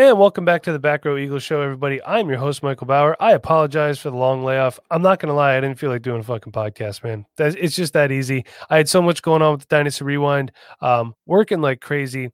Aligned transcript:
And 0.00 0.18
welcome 0.18 0.46
back 0.46 0.62
to 0.62 0.72
the 0.72 0.78
Back 0.78 1.04
Row 1.04 1.18
Eagles 1.18 1.42
show, 1.42 1.60
everybody. 1.60 2.02
I'm 2.02 2.30
your 2.30 2.38
host, 2.38 2.62
Michael 2.62 2.86
Bauer. 2.86 3.22
I 3.22 3.32
apologize 3.32 3.98
for 3.98 4.08
the 4.08 4.16
long 4.16 4.42
layoff. 4.42 4.80
I'm 4.90 5.02
not 5.02 5.20
going 5.20 5.28
to 5.28 5.34
lie, 5.34 5.58
I 5.58 5.60
didn't 5.60 5.78
feel 5.78 5.90
like 5.90 6.00
doing 6.00 6.20
a 6.20 6.24
fucking 6.24 6.54
podcast, 6.54 7.04
man. 7.04 7.26
That's, 7.36 7.54
it's 7.56 7.76
just 7.76 7.92
that 7.92 8.10
easy. 8.10 8.46
I 8.70 8.78
had 8.78 8.88
so 8.88 9.02
much 9.02 9.20
going 9.20 9.42
on 9.42 9.52
with 9.52 9.60
the 9.60 9.76
Dynasty 9.76 10.02
Rewind, 10.04 10.52
um, 10.80 11.14
working 11.26 11.60
like 11.60 11.82
crazy. 11.82 12.30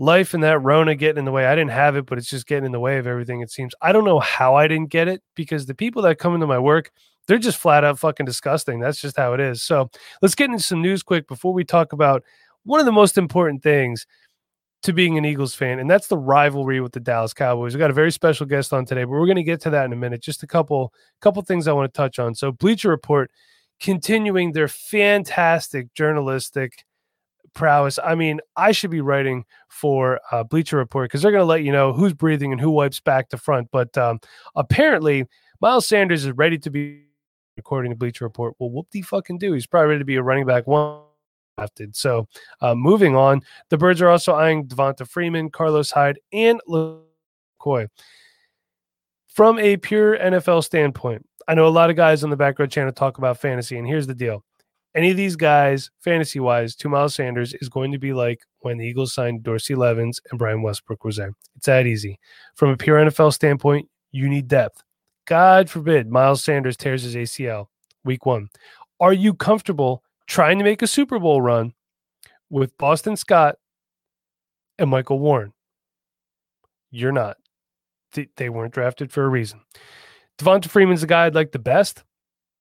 Life 0.00 0.34
and 0.34 0.42
that 0.42 0.58
Rona 0.58 0.96
getting 0.96 1.20
in 1.20 1.24
the 1.24 1.30
way. 1.30 1.46
I 1.46 1.54
didn't 1.54 1.70
have 1.70 1.94
it, 1.94 2.04
but 2.04 2.18
it's 2.18 2.30
just 2.30 2.48
getting 2.48 2.64
in 2.64 2.72
the 2.72 2.80
way 2.80 2.98
of 2.98 3.06
everything, 3.06 3.42
it 3.42 3.52
seems. 3.52 3.76
I 3.80 3.92
don't 3.92 4.04
know 4.04 4.18
how 4.18 4.56
I 4.56 4.66
didn't 4.66 4.90
get 4.90 5.06
it 5.06 5.22
because 5.36 5.66
the 5.66 5.76
people 5.76 6.02
that 6.02 6.18
come 6.18 6.34
into 6.34 6.48
my 6.48 6.58
work, 6.58 6.90
they're 7.28 7.38
just 7.38 7.58
flat 7.58 7.84
out 7.84 8.00
fucking 8.00 8.26
disgusting. 8.26 8.80
That's 8.80 9.00
just 9.00 9.16
how 9.16 9.34
it 9.34 9.40
is. 9.40 9.62
So 9.62 9.88
let's 10.20 10.34
get 10.34 10.50
into 10.50 10.64
some 10.64 10.82
news 10.82 11.04
quick 11.04 11.28
before 11.28 11.52
we 11.52 11.62
talk 11.62 11.92
about 11.92 12.24
one 12.64 12.80
of 12.80 12.86
the 12.86 12.92
most 12.92 13.16
important 13.16 13.62
things 13.62 14.04
to 14.82 14.92
being 14.92 15.18
an 15.18 15.24
Eagles 15.24 15.54
fan, 15.54 15.78
and 15.78 15.90
that's 15.90 16.06
the 16.06 16.16
rivalry 16.16 16.80
with 16.80 16.92
the 16.92 17.00
Dallas 17.00 17.34
Cowboys. 17.34 17.74
We 17.74 17.78
got 17.78 17.90
a 17.90 17.94
very 17.94 18.12
special 18.12 18.46
guest 18.46 18.72
on 18.72 18.84
today, 18.84 19.04
but 19.04 19.10
we're 19.10 19.26
going 19.26 19.36
to 19.36 19.42
get 19.42 19.60
to 19.62 19.70
that 19.70 19.84
in 19.84 19.92
a 19.92 19.96
minute. 19.96 20.20
Just 20.22 20.42
a 20.42 20.46
couple 20.46 20.92
couple 21.20 21.42
things 21.42 21.66
I 21.66 21.72
want 21.72 21.92
to 21.92 21.96
touch 21.96 22.18
on. 22.18 22.34
So 22.34 22.52
Bleacher 22.52 22.88
Report 22.88 23.30
continuing 23.80 24.52
their 24.52 24.68
fantastic 24.68 25.92
journalistic 25.94 26.84
prowess. 27.54 27.98
I 28.02 28.14
mean, 28.14 28.40
I 28.56 28.72
should 28.72 28.90
be 28.90 29.00
writing 29.00 29.44
for 29.68 30.20
uh, 30.30 30.44
Bleacher 30.44 30.76
Report 30.76 31.08
because 31.08 31.22
they're 31.22 31.32
going 31.32 31.42
to 31.42 31.46
let 31.46 31.64
you 31.64 31.72
know 31.72 31.92
who's 31.92 32.14
breathing 32.14 32.52
and 32.52 32.60
who 32.60 32.70
wipes 32.70 33.00
back 33.00 33.28
to 33.30 33.36
front. 33.36 33.68
But 33.72 33.96
um, 33.98 34.20
apparently, 34.54 35.26
Miles 35.60 35.86
Sanders 35.86 36.24
is 36.24 36.32
ready 36.32 36.58
to 36.58 36.70
be, 36.70 37.04
according 37.56 37.90
to 37.90 37.96
Bleacher 37.96 38.24
Report. 38.24 38.54
Well, 38.58 38.70
whoop 38.70 38.86
the 38.92 39.02
fucking 39.02 39.38
do. 39.38 39.52
He's 39.52 39.66
probably 39.66 39.88
ready 39.88 40.00
to 40.00 40.04
be 40.04 40.16
a 40.16 40.22
running 40.22 40.46
back 40.46 40.66
one 40.66 41.00
drafted. 41.58 41.96
So 41.96 42.28
uh, 42.60 42.74
moving 42.74 43.16
on, 43.16 43.42
the 43.70 43.78
Birds 43.78 44.00
are 44.00 44.08
also 44.08 44.34
eyeing 44.34 44.66
Devonta 44.66 45.08
Freeman, 45.08 45.50
Carlos 45.50 45.90
Hyde, 45.90 46.18
and 46.32 46.60
McCoy. 46.68 47.88
From 49.28 49.58
a 49.58 49.76
pure 49.76 50.18
NFL 50.18 50.64
standpoint, 50.64 51.24
I 51.46 51.54
know 51.54 51.66
a 51.66 51.70
lot 51.70 51.90
of 51.90 51.96
guys 51.96 52.24
on 52.24 52.30
the 52.30 52.36
back 52.36 52.58
row 52.58 52.66
channel 52.66 52.92
talk 52.92 53.18
about 53.18 53.38
fantasy, 53.38 53.78
and 53.78 53.86
here's 53.86 54.06
the 54.06 54.14
deal. 54.14 54.44
Any 54.94 55.10
of 55.10 55.16
these 55.16 55.36
guys, 55.36 55.90
fantasy 56.00 56.40
wise, 56.40 56.74
to 56.76 56.88
Miles 56.88 57.14
Sanders 57.14 57.54
is 57.54 57.68
going 57.68 57.92
to 57.92 57.98
be 57.98 58.12
like 58.12 58.40
when 58.60 58.78
the 58.78 58.86
Eagles 58.86 59.14
signed 59.14 59.42
Dorsey 59.42 59.74
Levens 59.74 60.18
and 60.30 60.38
Brian 60.38 60.62
Westbrook 60.62 61.04
was 61.04 61.16
there. 61.16 61.32
It's 61.56 61.66
that 61.66 61.86
easy. 61.86 62.18
From 62.56 62.70
a 62.70 62.76
pure 62.76 62.98
NFL 62.98 63.32
standpoint, 63.32 63.88
you 64.10 64.28
need 64.28 64.48
depth. 64.48 64.82
God 65.26 65.68
forbid 65.68 66.10
Miles 66.10 66.42
Sanders 66.42 66.76
tears 66.76 67.02
his 67.02 67.14
ACL 67.14 67.66
week 68.04 68.26
one. 68.26 68.48
Are 68.98 69.12
you 69.12 69.34
comfortable 69.34 70.02
trying 70.28 70.58
to 70.58 70.64
make 70.64 70.82
a 70.82 70.86
Super 70.86 71.18
Bowl 71.18 71.40
run 71.42 71.72
with 72.50 72.76
Boston 72.78 73.16
Scott 73.16 73.56
and 74.78 74.90
Michael 74.90 75.18
Warren. 75.18 75.52
You're 76.90 77.12
not. 77.12 77.38
They 78.36 78.48
weren't 78.48 78.72
drafted 78.72 79.10
for 79.10 79.24
a 79.24 79.28
reason. 79.28 79.60
Devonta 80.38 80.68
Freeman's 80.68 81.00
the 81.00 81.06
guy 81.06 81.26
I'd 81.26 81.34
like 81.34 81.52
the 81.52 81.58
best, 81.58 82.04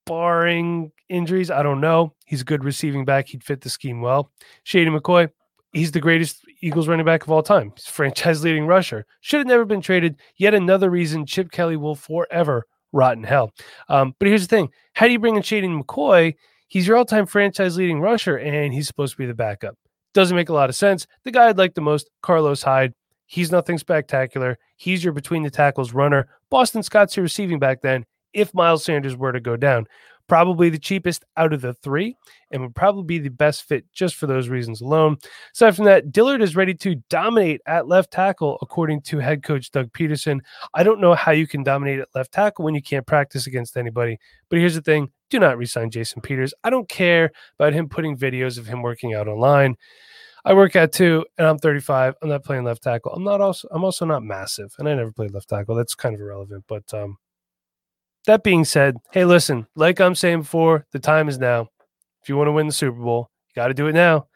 barring 0.06 0.92
injuries. 1.10 1.52
I 1.52 1.64
don't 1.64 1.80
know. 1.80 2.14
He's 2.26 2.42
a 2.42 2.46
good 2.46 2.64
receiving 2.64 3.06
back. 3.06 3.28
He'd 3.28 3.44
fit 3.44 3.62
the 3.62 3.70
scheme 3.70 4.02
well. 4.02 4.32
Shady 4.64 4.90
McCoy, 4.90 5.30
he's 5.74 5.92
the 5.92 6.02
greatest 6.02 6.42
Eagles 6.62 6.88
running 6.88 7.06
back 7.06 7.24
of 7.24 7.32
all 7.32 7.44
time. 7.44 7.72
He's 7.76 7.86
franchise 7.86 8.44
leading 8.44 8.66
rusher. 8.66 9.06
Should 9.22 9.40
have 9.40 9.48
never 9.48 9.64
been 9.64 9.82
traded. 9.82 10.18
Yet 10.38 10.54
another 10.54 10.90
reason 10.90 11.26
Chip 11.26 11.52
Kelly 11.52 11.78
will 11.78 11.96
forever 11.96 12.66
rot 12.92 13.16
in 13.18 13.24
hell. 13.24 13.52
Um, 13.88 14.16
but 14.20 14.28
here's 14.28 14.46
the 14.46 14.56
thing: 14.56 14.70
how 14.94 15.06
do 15.06 15.12
you 15.12 15.20
bring 15.20 15.36
in 15.36 15.44
Shady 15.44 15.68
McCoy? 15.68 16.36
He's 16.68 16.88
your 16.88 16.98
all 16.98 17.06
time 17.06 17.26
franchise 17.26 17.78
leading 17.78 18.02
rusher, 18.02 18.38
and 18.38 18.74
he's 18.74 18.88
supposed 18.88 19.14
to 19.14 19.18
be 19.18 19.26
the 19.26 19.34
backup. 19.34 19.76
Doesn't 20.14 20.36
make 20.36 20.50
a 20.50 20.54
lot 20.54 20.70
of 20.70 20.76
sense. 20.76 21.08
The 21.24 21.32
guy 21.32 21.48
I'd 21.48 21.58
like 21.58 21.76
the 21.76 21.82
most, 21.82 22.10
Carlos 22.22 22.64
Hyde, 22.64 22.94
he's 23.26 23.52
nothing 23.52 23.78
spectacular. 23.78 24.58
He's 24.76 25.04
your 25.04 25.14
between 25.14 25.44
the 25.44 25.50
tackles 25.50 25.94
runner. 25.94 26.28
Boston 26.50 26.84
Scott's 26.84 27.16
your 27.16 27.24
receiving 27.24 27.60
back 27.60 27.82
then 27.82 28.06
if 28.34 28.54
Miles 28.54 28.84
Sanders 28.84 29.16
were 29.16 29.32
to 29.32 29.40
go 29.40 29.56
down 29.56 29.88
probably 30.28 30.70
the 30.70 30.78
cheapest 30.78 31.24
out 31.38 31.54
of 31.54 31.62
the 31.62 31.74
three 31.74 32.16
and 32.52 32.62
would 32.62 32.76
probably 32.76 33.04
be 33.04 33.20
the 33.20 33.30
best 33.30 33.64
fit 33.64 33.86
just 33.94 34.16
for 34.16 34.28
those 34.28 34.50
reasons 34.50 34.82
alone. 34.82 35.18
Aside 35.54 35.76
from 35.76 35.86
that, 35.86 36.12
Dillard 36.12 36.42
is 36.42 36.56
ready 36.56 36.74
to 36.76 36.96
dominate 37.10 37.62
at 37.66 37.88
left 37.88 38.12
tackle, 38.12 38.58
according 38.62 39.02
to 39.02 39.20
head 39.20 39.44
coach 39.44 39.72
Doug 39.72 39.92
Pederson. 39.94 40.40
I 40.74 40.84
don't 40.84 41.02
know 41.02 41.14
how 41.14 41.32
you 41.32 41.48
can 41.48 41.64
dominate 41.64 42.00
at 42.00 42.10
left 42.16 42.32
tackle 42.32 42.66
when 42.66 42.76
you 42.76 42.82
can't 42.82 43.08
practice 43.08 43.48
against 43.48 43.78
anybody. 43.78 44.20
But 44.50 44.60
here's 44.60 44.76
the 44.76 44.82
thing 44.82 45.12
do 45.30 45.40
not 45.40 45.58
resign 45.58 45.92
Jason 45.92 46.22
Peters. 46.22 46.54
I 46.64 46.70
don't 46.70 46.88
care 46.88 47.32
about 47.60 47.74
him 47.74 47.90
putting 47.90 48.18
videos 48.18 48.58
of 48.58 48.68
him 48.68 48.82
working 48.82 49.14
out 49.14 49.28
online. 49.28 49.76
I 50.46 50.54
work 50.54 50.78
out 50.78 50.94
too, 50.94 51.26
and 51.38 51.46
I'm 51.46 51.58
35. 51.58 52.16
I'm 52.22 52.30
not 52.30 52.46
playing 52.46 52.64
left 52.64 52.82
tackle. 52.82 53.12
I'm 53.12 53.24
not 53.24 53.42
also 53.42 53.68
I'm 53.70 53.84
also 53.84 54.06
not 54.06 54.24
massive, 54.24 54.74
and 54.80 54.88
I 54.88 54.96
never 54.96 55.12
played 55.12 55.34
left 55.34 55.50
tackle. 55.50 55.76
That's 55.76 55.96
kind 55.96 56.16
of 56.16 56.22
irrelevant. 56.22 56.64
But 56.68 56.94
um, 56.94 57.18
that 58.28 58.44
being 58.44 58.66
said, 58.66 58.98
hey, 59.12 59.26
listen, 59.26 59.68
like 59.76 60.00
I'm 60.00 60.14
saying 60.14 60.42
before, 60.42 60.86
the 60.92 61.00
time 61.00 61.28
is 61.28 61.40
now. 61.40 61.70
If 62.22 62.30
you 62.30 62.38
want 62.38 62.50
to 62.50 62.52
win 62.52 62.68
the 62.68 62.74
Super 62.74 63.02
Bowl, 63.02 63.32
you 63.50 63.62
got 63.62 63.70
to 63.70 63.74
do 63.74 63.88
it 63.88 63.94
now. 63.94 64.28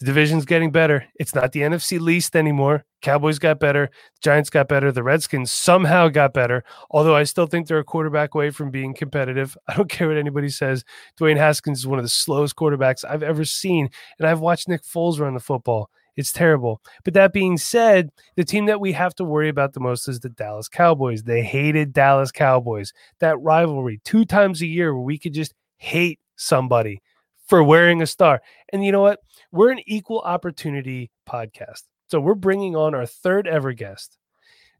The 0.00 0.06
division's 0.06 0.44
getting 0.44 0.70
better. 0.70 1.06
It's 1.18 1.34
not 1.34 1.50
the 1.50 1.62
NFC 1.62 1.98
least 1.98 2.36
anymore. 2.36 2.84
Cowboys 3.02 3.38
got 3.40 3.58
better. 3.58 3.90
Giants 4.22 4.50
got 4.50 4.68
better. 4.68 4.92
The 4.92 5.02
Redskins 5.02 5.50
somehow 5.50 6.08
got 6.08 6.32
better. 6.32 6.62
Although 6.90 7.16
I 7.16 7.24
still 7.24 7.46
think 7.46 7.66
they're 7.66 7.78
a 7.78 7.84
quarterback 7.84 8.34
away 8.34 8.50
from 8.50 8.70
being 8.70 8.94
competitive. 8.94 9.56
I 9.68 9.74
don't 9.74 9.88
care 9.88 10.08
what 10.08 10.18
anybody 10.18 10.50
says. 10.50 10.84
Dwayne 11.18 11.36
Haskins 11.36 11.78
is 11.78 11.86
one 11.86 11.98
of 11.98 12.04
the 12.04 12.10
slowest 12.10 12.54
quarterbacks 12.54 13.04
I've 13.04 13.24
ever 13.24 13.44
seen. 13.44 13.88
And 14.18 14.28
I've 14.28 14.40
watched 14.40 14.68
Nick 14.68 14.82
Foles 14.82 15.18
run 15.18 15.34
the 15.34 15.40
football. 15.40 15.90
It's 16.18 16.32
terrible. 16.32 16.82
But 17.04 17.14
that 17.14 17.32
being 17.32 17.56
said, 17.56 18.10
the 18.34 18.44
team 18.44 18.66
that 18.66 18.80
we 18.80 18.90
have 18.90 19.14
to 19.14 19.24
worry 19.24 19.48
about 19.48 19.72
the 19.72 19.78
most 19.78 20.08
is 20.08 20.18
the 20.18 20.28
Dallas 20.28 20.68
Cowboys. 20.68 21.22
They 21.22 21.42
hated 21.42 21.92
Dallas 21.92 22.32
Cowboys. 22.32 22.92
That 23.20 23.40
rivalry 23.40 24.00
two 24.04 24.24
times 24.24 24.60
a 24.60 24.66
year 24.66 24.92
where 24.92 25.04
we 25.04 25.16
could 25.16 25.32
just 25.32 25.54
hate 25.76 26.18
somebody 26.34 27.02
for 27.46 27.62
wearing 27.62 28.02
a 28.02 28.06
star. 28.06 28.42
And 28.72 28.84
you 28.84 28.90
know 28.90 29.00
what? 29.00 29.20
We're 29.52 29.70
an 29.70 29.78
equal 29.86 30.18
opportunity 30.22 31.12
podcast. 31.24 31.84
So 32.10 32.18
we're 32.18 32.34
bringing 32.34 32.74
on 32.74 32.96
our 32.96 33.06
third 33.06 33.46
ever 33.46 33.72
guest. 33.72 34.18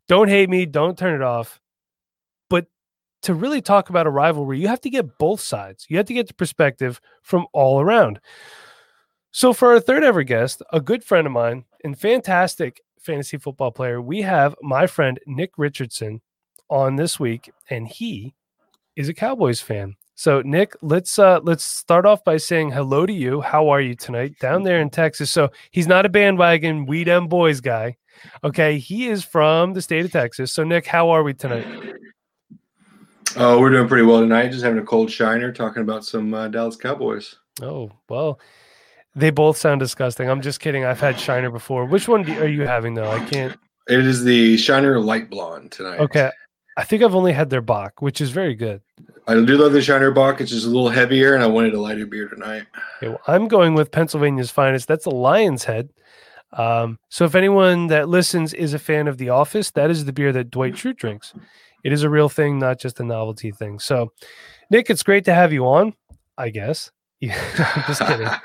Don't 0.08 0.28
hate 0.28 0.50
me, 0.50 0.66
don't 0.66 0.98
turn 0.98 1.14
it 1.14 1.22
off. 1.22 1.60
But 2.50 2.66
to 3.22 3.32
really 3.32 3.62
talk 3.62 3.90
about 3.90 4.08
a 4.08 4.10
rivalry, 4.10 4.58
you 4.58 4.66
have 4.66 4.80
to 4.80 4.90
get 4.90 5.18
both 5.18 5.40
sides. 5.40 5.86
You 5.88 5.98
have 5.98 6.06
to 6.06 6.14
get 6.14 6.26
the 6.26 6.34
perspective 6.34 7.00
from 7.22 7.46
all 7.52 7.80
around. 7.80 8.18
So, 9.30 9.52
for 9.52 9.72
our 9.72 9.80
third 9.80 10.04
ever 10.04 10.22
guest, 10.22 10.62
a 10.72 10.80
good 10.80 11.04
friend 11.04 11.26
of 11.26 11.32
mine 11.32 11.64
and 11.84 11.98
fantastic 11.98 12.80
fantasy 12.98 13.36
football 13.36 13.70
player, 13.70 14.00
we 14.00 14.22
have 14.22 14.54
my 14.62 14.86
friend 14.86 15.18
Nick 15.26 15.52
Richardson 15.58 16.22
on 16.70 16.96
this 16.96 17.20
week, 17.20 17.50
and 17.68 17.86
he 17.86 18.34
is 18.96 19.08
a 19.08 19.14
Cowboys 19.14 19.60
fan. 19.60 19.96
So, 20.14 20.40
Nick, 20.42 20.74
let's 20.80 21.18
uh, 21.18 21.40
let's 21.42 21.62
start 21.62 22.06
off 22.06 22.24
by 22.24 22.38
saying 22.38 22.70
hello 22.72 23.06
to 23.06 23.12
you. 23.12 23.40
How 23.40 23.68
are 23.68 23.80
you 23.80 23.94
tonight 23.94 24.38
down 24.40 24.62
there 24.62 24.80
in 24.80 24.90
Texas? 24.90 25.30
So, 25.30 25.50
he's 25.70 25.86
not 25.86 26.06
a 26.06 26.08
bandwagon 26.08 26.86
we 26.86 27.04
them 27.04 27.28
boys 27.28 27.60
guy. 27.60 27.96
Okay, 28.42 28.78
he 28.78 29.08
is 29.08 29.24
from 29.24 29.74
the 29.74 29.82
state 29.82 30.04
of 30.04 30.10
Texas. 30.10 30.52
So, 30.52 30.64
Nick, 30.64 30.86
how 30.86 31.10
are 31.10 31.22
we 31.22 31.34
tonight? 31.34 31.66
Oh, 33.36 33.60
we're 33.60 33.70
doing 33.70 33.86
pretty 33.86 34.06
well 34.06 34.20
tonight. 34.20 34.48
Just 34.48 34.64
having 34.64 34.80
a 34.80 34.84
cold 34.84 35.10
shiner, 35.10 35.52
talking 35.52 35.82
about 35.82 36.04
some 36.04 36.32
uh, 36.32 36.48
Dallas 36.48 36.76
Cowboys. 36.76 37.36
Oh 37.60 37.90
well, 38.08 38.40
they 39.14 39.30
both 39.30 39.56
sound 39.56 39.80
disgusting. 39.80 40.28
I'm 40.30 40.42
just 40.42 40.60
kidding. 40.60 40.84
I've 40.84 41.00
had 41.00 41.18
Shiner 41.18 41.50
before. 41.50 41.84
Which 41.84 42.08
one 42.08 42.22
do, 42.22 42.38
are 42.40 42.48
you 42.48 42.66
having 42.66 42.94
though? 42.94 43.10
I 43.10 43.24
can't. 43.24 43.56
It 43.88 44.04
is 44.04 44.22
the 44.22 44.56
Shiner 44.56 45.00
Light 45.00 45.30
Blonde 45.30 45.72
tonight. 45.72 45.98
Okay. 46.00 46.30
I 46.76 46.84
think 46.84 47.02
I've 47.02 47.14
only 47.14 47.32
had 47.32 47.50
their 47.50 47.60
Bock, 47.60 48.00
which 48.00 48.20
is 48.20 48.30
very 48.30 48.54
good. 48.54 48.80
I 49.26 49.34
do 49.34 49.58
love 49.58 49.72
the 49.72 49.82
Shiner 49.82 50.12
Bock. 50.12 50.40
It's 50.40 50.50
just 50.50 50.64
a 50.64 50.70
little 50.70 50.88
heavier, 50.88 51.34
and 51.34 51.42
I 51.42 51.46
wanted 51.48 51.74
a 51.74 51.80
lighter 51.80 52.06
beer 52.06 52.28
tonight. 52.28 52.66
Okay, 52.98 53.08
well, 53.08 53.20
I'm 53.26 53.48
going 53.48 53.74
with 53.74 53.90
Pennsylvania's 53.90 54.50
finest. 54.50 54.86
That's 54.86 55.04
a 55.04 55.10
Lion's 55.10 55.64
Head. 55.64 55.90
Um, 56.52 56.98
so 57.08 57.24
if 57.24 57.34
anyone 57.34 57.88
that 57.88 58.08
listens 58.08 58.54
is 58.54 58.74
a 58.74 58.78
fan 58.78 59.08
of 59.08 59.18
The 59.18 59.28
Office, 59.28 59.70
that 59.72 59.90
is 59.90 60.04
the 60.04 60.12
beer 60.12 60.32
that 60.32 60.50
Dwight 60.50 60.74
Schrute 60.74 60.96
drinks. 60.96 61.34
It 61.84 61.92
is 61.92 62.04
a 62.04 62.10
real 62.10 62.28
thing, 62.28 62.58
not 62.58 62.78
just 62.78 63.00
a 63.00 63.04
novelty 63.04 63.50
thing. 63.50 63.80
So, 63.80 64.12
Nick, 64.70 64.88
it's 64.88 65.02
great 65.02 65.24
to 65.26 65.34
have 65.34 65.52
you 65.52 65.66
on. 65.66 65.94
I 66.36 66.50
guess. 66.50 66.90
Yeah, 67.20 67.84
just 67.88 68.00
kidding. 68.06 68.28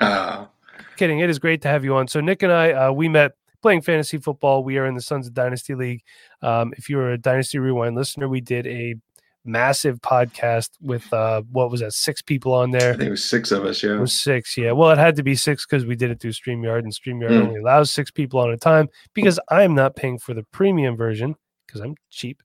kidding. 0.96 1.20
It 1.20 1.30
is 1.30 1.38
great 1.38 1.62
to 1.62 1.68
have 1.68 1.84
you 1.84 1.96
on. 1.96 2.08
So 2.08 2.20
Nick 2.20 2.42
and 2.42 2.52
I, 2.52 2.72
uh, 2.72 2.92
we 2.92 3.08
met 3.08 3.32
playing 3.62 3.82
fantasy 3.82 4.18
football. 4.18 4.62
We 4.62 4.78
are 4.78 4.86
in 4.86 4.94
the 4.94 5.00
Sons 5.00 5.26
of 5.26 5.34
Dynasty 5.34 5.74
League. 5.74 6.02
Um, 6.42 6.74
if 6.76 6.90
you're 6.90 7.12
a 7.12 7.18
Dynasty 7.18 7.58
Rewind 7.58 7.96
listener, 7.96 8.28
we 8.28 8.40
did 8.40 8.66
a 8.66 8.96
massive 9.44 10.00
podcast 10.00 10.70
with 10.80 11.10
uh, 11.12 11.42
what 11.50 11.70
was 11.70 11.80
that? 11.80 11.92
Six 11.92 12.22
people 12.22 12.52
on 12.52 12.70
there. 12.70 12.92
I 12.92 12.96
think 12.96 13.08
it 13.08 13.10
was 13.10 13.24
six 13.24 13.52
of 13.52 13.64
us. 13.64 13.82
Yeah, 13.82 13.94
it 13.94 14.00
was 14.00 14.12
six. 14.12 14.56
Yeah. 14.56 14.72
Well, 14.72 14.90
it 14.90 14.98
had 14.98 15.16
to 15.16 15.22
be 15.22 15.34
six 15.34 15.66
because 15.66 15.86
we 15.86 15.96
did 15.96 16.10
it 16.10 16.20
through 16.20 16.32
Streamyard, 16.32 16.80
and 16.80 16.92
Streamyard 16.92 17.30
mm. 17.30 17.46
only 17.46 17.60
allows 17.60 17.90
six 17.90 18.10
people 18.10 18.40
on 18.40 18.50
a 18.50 18.56
time 18.56 18.88
because 19.14 19.38
I'm 19.48 19.74
not 19.74 19.96
paying 19.96 20.18
for 20.18 20.34
the 20.34 20.44
premium 20.52 20.96
version 20.96 21.34
because 21.66 21.80
I'm 21.80 21.94
cheap. 22.10 22.42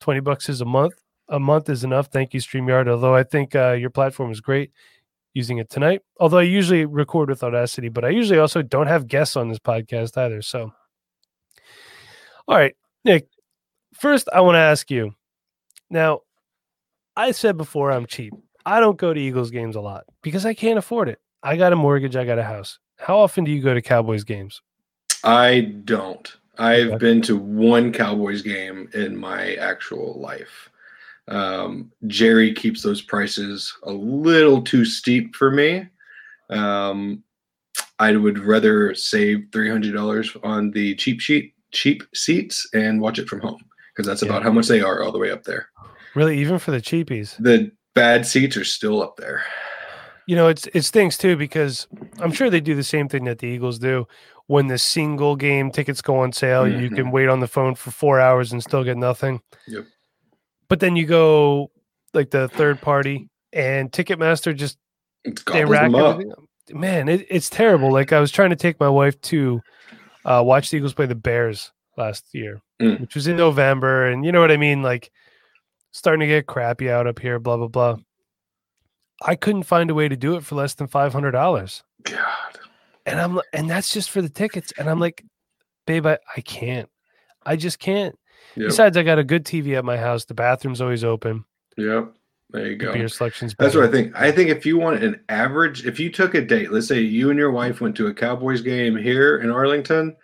Twenty 0.00 0.20
bucks 0.20 0.48
is 0.48 0.60
a 0.60 0.66
month. 0.66 0.94
A 1.28 1.38
month 1.38 1.68
is 1.68 1.84
enough. 1.84 2.08
Thank 2.08 2.34
you, 2.34 2.40
Streamyard. 2.40 2.88
Although 2.88 3.14
I 3.14 3.22
think 3.22 3.54
uh, 3.54 3.72
your 3.72 3.90
platform 3.90 4.30
is 4.30 4.40
great 4.40 4.72
using 5.34 5.58
it 5.58 5.70
tonight. 5.70 6.02
Although 6.20 6.38
I 6.38 6.42
usually 6.42 6.84
record 6.84 7.28
with 7.28 7.42
Audacity, 7.42 7.88
but 7.88 8.04
I 8.04 8.10
usually 8.10 8.38
also 8.38 8.62
don't 8.62 8.86
have 8.86 9.06
guests 9.06 9.36
on 9.36 9.48
this 9.48 9.58
podcast 9.58 10.16
either. 10.16 10.42
So, 10.42 10.72
all 12.48 12.56
right, 12.56 12.74
Nick, 13.04 13.28
first, 13.94 14.28
I 14.32 14.40
want 14.40 14.56
to 14.56 14.60
ask 14.60 14.90
you. 14.90 15.14
Now, 15.90 16.20
I 17.16 17.32
said 17.32 17.56
before 17.56 17.90
I'm 17.92 18.06
cheap. 18.06 18.32
I 18.64 18.80
don't 18.80 18.96
go 18.98 19.12
to 19.12 19.20
Eagles 19.20 19.50
games 19.50 19.76
a 19.76 19.80
lot 19.80 20.04
because 20.22 20.46
I 20.46 20.54
can't 20.54 20.78
afford 20.78 21.08
it. 21.08 21.18
I 21.42 21.56
got 21.56 21.72
a 21.72 21.76
mortgage. 21.76 22.16
I 22.16 22.24
got 22.24 22.38
a 22.38 22.44
house. 22.44 22.78
How 22.98 23.18
often 23.18 23.44
do 23.44 23.50
you 23.50 23.60
go 23.60 23.74
to 23.74 23.82
Cowboys 23.82 24.24
games? 24.24 24.62
I 25.24 25.72
don't. 25.84 26.32
I've 26.58 26.88
Okay. 26.88 26.96
been 26.98 27.22
to 27.22 27.36
one 27.36 27.92
Cowboys 27.92 28.42
game 28.42 28.88
in 28.94 29.16
my 29.16 29.54
actual 29.54 30.20
life. 30.20 30.70
Um, 31.28 31.90
Jerry 32.06 32.52
keeps 32.52 32.82
those 32.82 33.00
prices 33.02 33.72
a 33.84 33.92
little 33.92 34.60
too 34.62 34.84
steep 34.84 35.34
for 35.36 35.50
me. 35.50 35.86
Um, 36.50 37.22
I 37.98 38.16
would 38.16 38.38
rather 38.38 38.94
save 38.94 39.46
three 39.52 39.70
hundred 39.70 39.94
dollars 39.94 40.34
on 40.42 40.70
the 40.72 40.94
cheap 40.96 41.20
sheet, 41.20 41.54
cheap 41.72 42.02
seats, 42.14 42.68
and 42.74 43.00
watch 43.00 43.18
it 43.18 43.28
from 43.28 43.40
home 43.40 43.62
because 43.94 44.06
that's 44.06 44.22
Yeah. 44.22 44.30
about 44.30 44.42
how 44.42 44.50
much 44.52 44.66
they 44.66 44.80
are 44.80 45.02
all 45.02 45.12
the 45.12 45.18
way 45.18 45.30
up 45.30 45.44
there. 45.44 45.68
Really, 46.14 46.38
even 46.38 46.58
for 46.58 46.72
the 46.72 46.80
cheapies. 46.80 47.36
The 47.42 47.70
bad 47.94 48.26
seats 48.26 48.56
are 48.56 48.64
still 48.64 49.02
up 49.02 49.16
there. 49.16 49.44
You 50.26 50.36
know, 50.36 50.48
it's 50.48 50.66
it's 50.74 50.90
things 50.90 51.16
too 51.16 51.36
because 51.36 51.86
I'm 52.18 52.32
sure 52.32 52.50
they 52.50 52.60
do 52.60 52.74
the 52.74 52.82
same 52.84 53.08
thing 53.08 53.24
that 53.24 53.38
the 53.38 53.46
Eagles 53.46 53.78
do. 53.78 54.06
When 54.48 54.66
the 54.66 54.78
single 54.78 55.36
game 55.36 55.70
tickets 55.70 56.02
go 56.02 56.16
on 56.18 56.32
sale, 56.32 56.66
you 56.68 56.90
Mhm. 56.90 56.96
can 56.96 57.10
wait 57.12 57.28
on 57.28 57.40
the 57.40 57.46
phone 57.48 57.74
for 57.76 57.90
four 57.92 58.20
hours 58.20 58.52
and 58.52 58.62
still 58.62 58.82
get 58.84 58.96
nothing. 58.96 59.40
Yep. 59.68 59.84
But 60.72 60.80
then 60.80 60.96
you 60.96 61.04
go 61.04 61.70
like 62.14 62.30
the 62.30 62.48
third 62.48 62.80
party 62.80 63.28
and 63.52 63.92
Ticketmaster 63.92 64.56
just 64.56 64.78
they 65.52 65.66
rack 65.66 65.82
them 65.92 65.96
up. 65.96 66.14
everything. 66.14 66.32
up. 66.32 66.38
Man, 66.70 67.10
it, 67.10 67.26
it's 67.28 67.50
terrible. 67.50 67.92
Like 67.92 68.10
I 68.14 68.20
was 68.20 68.30
trying 68.30 68.48
to 68.50 68.56
take 68.56 68.80
my 68.80 68.88
wife 68.88 69.20
to 69.22 69.60
uh, 70.24 70.42
watch 70.42 70.70
the 70.70 70.78
Eagles 70.78 70.94
play 70.94 71.04
the 71.04 71.14
Bears 71.14 71.72
last 71.98 72.24
year, 72.32 72.62
Mm. 72.80 73.00
which 73.02 73.14
was 73.14 73.26
in 73.26 73.36
November, 73.36 74.06
and 74.06 74.24
you 74.24 74.32
know 74.32 74.40
what 74.40 74.50
I 74.50 74.56
mean. 74.56 74.82
Like 74.82 75.10
starting 75.90 76.20
to 76.20 76.26
get 76.26 76.46
crappy 76.46 76.88
out 76.90 77.06
up 77.06 77.18
here. 77.18 77.38
Blah 77.38 77.58
blah 77.58 77.68
blah. 77.68 77.96
I 79.22 79.34
couldn't 79.34 79.64
find 79.64 79.90
a 79.90 79.94
way 79.94 80.08
to 80.08 80.16
do 80.16 80.36
it 80.36 80.42
for 80.44 80.54
less 80.54 80.72
than 80.72 80.86
five 80.86 81.12
hundred 81.12 81.32
dollars, 81.32 81.84
God. 82.04 82.58
and 83.04 83.20
I'm 83.20 83.40
and 83.52 83.68
that's 83.68 83.92
just 83.92 84.08
for 84.10 84.22
the 84.22 84.30
tickets. 84.30 84.72
And 84.78 84.88
I'm 84.88 85.00
like, 85.00 85.22
babe, 85.86 86.06
I, 86.06 86.16
I 86.34 86.40
can't. 86.40 86.88
I 87.44 87.56
just 87.56 87.78
can't. 87.78 88.16
Yep. 88.56 88.68
Besides, 88.68 88.96
I 88.96 89.02
got 89.02 89.18
a 89.18 89.24
good 89.24 89.44
TV 89.44 89.76
at 89.76 89.84
my 89.84 89.96
house. 89.96 90.24
The 90.24 90.34
bathroom's 90.34 90.80
always 90.80 91.04
open. 91.04 91.44
Yep. 91.76 92.14
There 92.50 92.66
you 92.66 92.76
The 92.76 92.84
go. 92.84 92.92
beer 92.92 93.08
selection's 93.08 93.54
That's 93.58 93.74
what 93.74 93.84
I 93.84 93.90
think. 93.90 94.12
I 94.14 94.30
think 94.30 94.50
if 94.50 94.66
you 94.66 94.76
want 94.78 95.02
an 95.02 95.20
average, 95.30 95.86
if 95.86 95.98
you 95.98 96.10
took 96.10 96.34
a 96.34 96.42
date, 96.42 96.70
let's 96.70 96.86
say 96.86 97.00
you 97.00 97.30
and 97.30 97.38
your 97.38 97.50
wife 97.50 97.80
went 97.80 97.96
to 97.96 98.08
a 98.08 98.14
Cowboys 98.14 98.60
game 98.60 98.94
here 98.94 99.38
in 99.38 99.50
Arlington, 99.50 100.14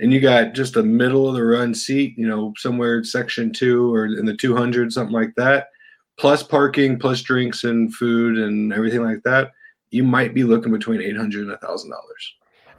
and 0.00 0.12
you 0.12 0.20
got 0.20 0.54
just 0.54 0.76
a 0.76 0.82
middle 0.82 1.28
of 1.28 1.34
the 1.36 1.44
run 1.44 1.72
seat, 1.74 2.14
you 2.18 2.26
know, 2.26 2.52
somewhere 2.56 3.04
section 3.04 3.52
two 3.52 3.94
or 3.94 4.06
in 4.06 4.24
the 4.26 4.36
200, 4.36 4.92
something 4.92 5.14
like 5.14 5.34
that, 5.36 5.68
plus 6.18 6.42
parking, 6.42 6.98
plus 6.98 7.22
drinks 7.22 7.62
and 7.64 7.94
food 7.94 8.38
and 8.38 8.72
everything 8.72 9.02
like 9.04 9.22
that, 9.22 9.52
you 9.90 10.02
might 10.02 10.34
be 10.34 10.42
looking 10.44 10.72
between 10.72 11.00
800 11.00 11.48
and 11.48 11.56
$1,000 11.60 11.90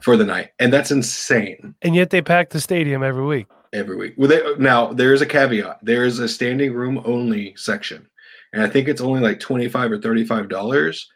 for 0.00 0.16
the 0.16 0.24
night. 0.24 0.50
And 0.58 0.72
that's 0.72 0.90
insane 0.90 1.74
And 1.82 1.94
yet 1.94 2.10
they 2.10 2.22
pack 2.22 2.50
the 2.50 2.60
stadium 2.60 3.02
every 3.02 3.24
week. 3.24 3.46
Every 3.72 3.96
week. 3.96 4.14
Well, 4.16 4.28
they, 4.28 4.42
now 4.58 4.92
there 4.92 5.12
is 5.12 5.22
a 5.22 5.26
caveat. 5.26 5.78
There 5.82 6.04
is 6.04 6.18
a 6.18 6.28
standing 6.28 6.72
room 6.72 7.02
only 7.04 7.54
section, 7.56 8.08
and 8.52 8.62
I 8.62 8.68
think 8.68 8.88
it's 8.88 9.00
only 9.00 9.20
like 9.20 9.40
twenty 9.40 9.68
five 9.68 9.90
or 9.92 9.98
thirty 9.98 10.24
five 10.24 10.48
dollars. 10.48 11.08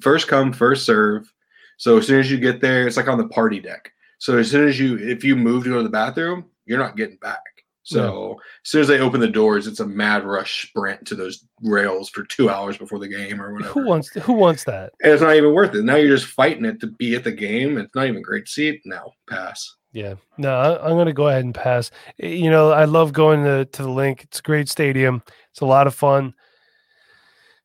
First 0.00 0.28
come, 0.28 0.52
first 0.52 0.84
serve. 0.86 1.32
So 1.76 1.98
as 1.98 2.06
soon 2.06 2.20
as 2.20 2.30
you 2.30 2.38
get 2.38 2.60
there, 2.60 2.86
it's 2.86 2.96
like 2.96 3.08
on 3.08 3.18
the 3.18 3.28
party 3.28 3.60
deck. 3.60 3.92
So 4.18 4.38
as 4.38 4.50
soon 4.50 4.68
as 4.68 4.78
you, 4.78 4.98
if 4.98 5.24
you 5.24 5.34
move 5.34 5.64
to 5.64 5.70
go 5.70 5.78
to 5.78 5.82
the 5.82 5.88
bathroom, 5.88 6.44
you're 6.64 6.78
not 6.78 6.96
getting 6.96 7.16
back. 7.16 7.40
So 7.84 8.38
as 8.64 8.70
soon 8.70 8.82
as 8.82 8.86
they 8.86 9.00
open 9.00 9.20
the 9.20 9.26
doors, 9.26 9.66
it's 9.66 9.80
a 9.80 9.86
mad 9.86 10.24
rush 10.24 10.68
sprint 10.68 11.04
to 11.08 11.16
those 11.16 11.44
rails 11.62 12.08
for 12.08 12.22
two 12.22 12.48
hours 12.48 12.78
before 12.78 13.00
the 13.00 13.08
game 13.08 13.42
or 13.42 13.52
whatever. 13.52 13.72
Who 13.72 13.84
wants 13.84 14.10
who 14.10 14.34
wants 14.34 14.62
that? 14.64 14.92
and 15.02 15.12
it's 15.12 15.22
not 15.22 15.34
even 15.34 15.52
worth 15.52 15.74
it. 15.74 15.82
Now 15.82 15.96
you're 15.96 16.16
just 16.16 16.30
fighting 16.30 16.64
it 16.64 16.78
to 16.80 16.86
be 16.86 17.16
at 17.16 17.24
the 17.24 17.32
game. 17.32 17.78
It's 17.78 17.94
not 17.96 18.06
even 18.06 18.22
great 18.22 18.46
seat. 18.46 18.82
No, 18.84 19.12
pass. 19.28 19.74
Yeah, 19.92 20.14
no, 20.38 20.78
I'm 20.82 20.94
going 20.94 21.06
to 21.06 21.12
go 21.12 21.28
ahead 21.28 21.44
and 21.44 21.54
pass. 21.54 21.90
You 22.16 22.50
know, 22.50 22.70
I 22.70 22.86
love 22.86 23.12
going 23.12 23.44
to, 23.44 23.66
to 23.66 23.82
the 23.82 23.90
Linc. 23.90 24.22
It's 24.22 24.38
a 24.38 24.42
great 24.42 24.68
stadium. 24.70 25.22
It's 25.50 25.60
a 25.60 25.66
lot 25.66 25.86
of 25.86 25.94
fun, 25.94 26.32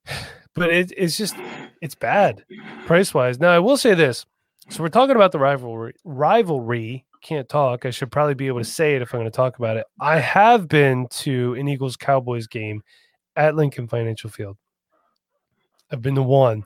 but 0.53 0.69
it, 0.69 0.91
it's 0.97 1.17
just 1.17 1.35
it's 1.81 1.95
bad 1.95 2.43
price 2.85 3.13
wise. 3.13 3.39
Now, 3.39 3.51
I 3.51 3.59
will 3.59 3.77
say 3.77 3.93
this: 3.93 4.25
so 4.69 4.83
we're 4.83 4.89
talking 4.89 5.15
about 5.15 5.31
the 5.31 5.39
rivalry. 5.39 5.93
Rivalry 6.03 7.05
can't 7.21 7.47
talk. 7.47 7.85
I 7.85 7.91
should 7.91 8.11
probably 8.11 8.33
be 8.33 8.47
able 8.47 8.59
to 8.59 8.65
say 8.65 8.95
it 8.95 9.01
if 9.01 9.13
I'm 9.13 9.19
going 9.21 9.31
to 9.31 9.35
talk 9.35 9.57
about 9.57 9.77
it. 9.77 9.85
I 9.99 10.19
have 10.19 10.67
been 10.67 11.07
to 11.09 11.53
an 11.55 11.67
Eagles 11.67 11.95
Cowboys 11.95 12.47
game 12.47 12.83
at 13.35 13.55
Lincoln 13.55 13.87
Financial 13.87 14.29
Field. 14.29 14.57
I've 15.91 16.01
been 16.01 16.15
to 16.15 16.23
one. 16.23 16.65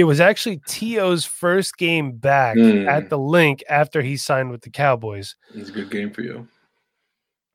It 0.00 0.04
was 0.04 0.18
actually 0.18 0.62
T.O.'s 0.66 1.26
first 1.26 1.76
game 1.76 2.12
back 2.12 2.56
Mm. 2.56 2.88
at 2.88 3.10
the 3.10 3.18
Linc 3.18 3.62
after 3.68 4.00
he 4.00 4.16
signed 4.16 4.50
with 4.50 4.62
the 4.62 4.70
Cowboys. 4.70 5.36
It's 5.54 5.68
a 5.68 5.72
good 5.72 5.90
game 5.90 6.10
for 6.10 6.22
you. 6.22 6.48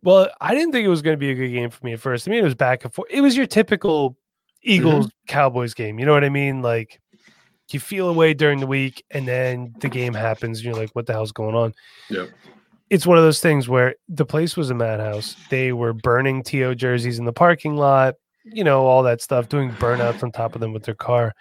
Well, 0.03 0.30
I 0.39 0.53
didn't 0.53 0.71
think 0.71 0.86
it 0.86 0.89
was 0.89 1.01
going 1.01 1.15
to 1.15 1.19
be 1.19 1.31
a 1.31 1.33
good 1.33 1.50
game 1.50 1.71
for 1.71 1.83
me 1.83 1.94
at 1.94 2.00
first. 2.00 2.27
I 2.27 2.31
mean, 2.31 2.39
it 2.42 2.44
was 2.44 2.53
back 2.53 2.83
and 2.83 2.94
forth. 2.94 3.09
It 3.09 3.21
was 3.21 3.36
your 3.36 3.47
typical 3.47 4.15
Eagles 4.62 5.09
Cowboys 5.27 5.74
game. 5.74 5.97
You 5.97 6.06
know 6.06 6.13
what 6.13 6.24
I 6.24 6.30
mean? 6.30 6.62
Like 6.62 7.01
you 7.71 7.80
feel 7.80 8.09
away 8.09 8.36
during 8.36 8.59
the 8.59 8.68
week 8.68 9.03
and 9.09 9.27
then 9.27 9.74
the 9.80 9.89
game 9.89 10.13
happens 10.13 10.59
and 10.59 10.65
you're 10.65 10.75
like, 10.75 10.92
what 10.92 11.07
the 11.07 11.13
hell's 11.13 11.31
going 11.31 11.56
on? 11.56 11.74
Yep. 12.12 12.30
It's 12.92 13.07
one 13.07 13.18
of 13.18 13.24
those 13.24 13.39
things 13.39 13.68
where 13.68 13.95
the 14.07 14.25
place 14.27 14.56
was 14.56 14.69
a 14.69 14.75
madhouse. 14.75 15.36
They 15.50 15.71
were 15.74 15.94
burning 15.94 16.44
TO 16.44 16.75
jerseys 16.75 17.18
in 17.18 17.25
the 17.25 17.33
parking 17.33 17.75
lot, 17.75 18.13
you 18.44 18.63
know, 18.63 18.86
all 18.86 19.01
that 19.01 19.24
stuff, 19.24 19.50
doing 19.50 19.71
burnouts 19.71 20.21
on 20.21 20.31
top 20.31 20.53
of 20.53 20.62
them 20.62 20.71
with 20.71 20.83
their 20.83 20.94
car. 20.94 21.33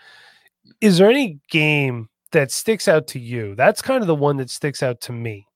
Is 0.81 0.99
there 0.99 1.11
any 1.11 1.41
game 1.50 2.09
that 2.32 2.50
sticks 2.50 2.88
out 2.88 3.06
to 3.09 3.19
you? 3.19 3.55
That's 3.55 3.82
kind 3.82 4.03
of 4.03 4.06
the 4.06 4.15
one 4.15 4.37
that 4.38 4.50
sticks 4.50 4.82
out 4.82 5.00
to 5.03 5.12
me. 5.12 5.47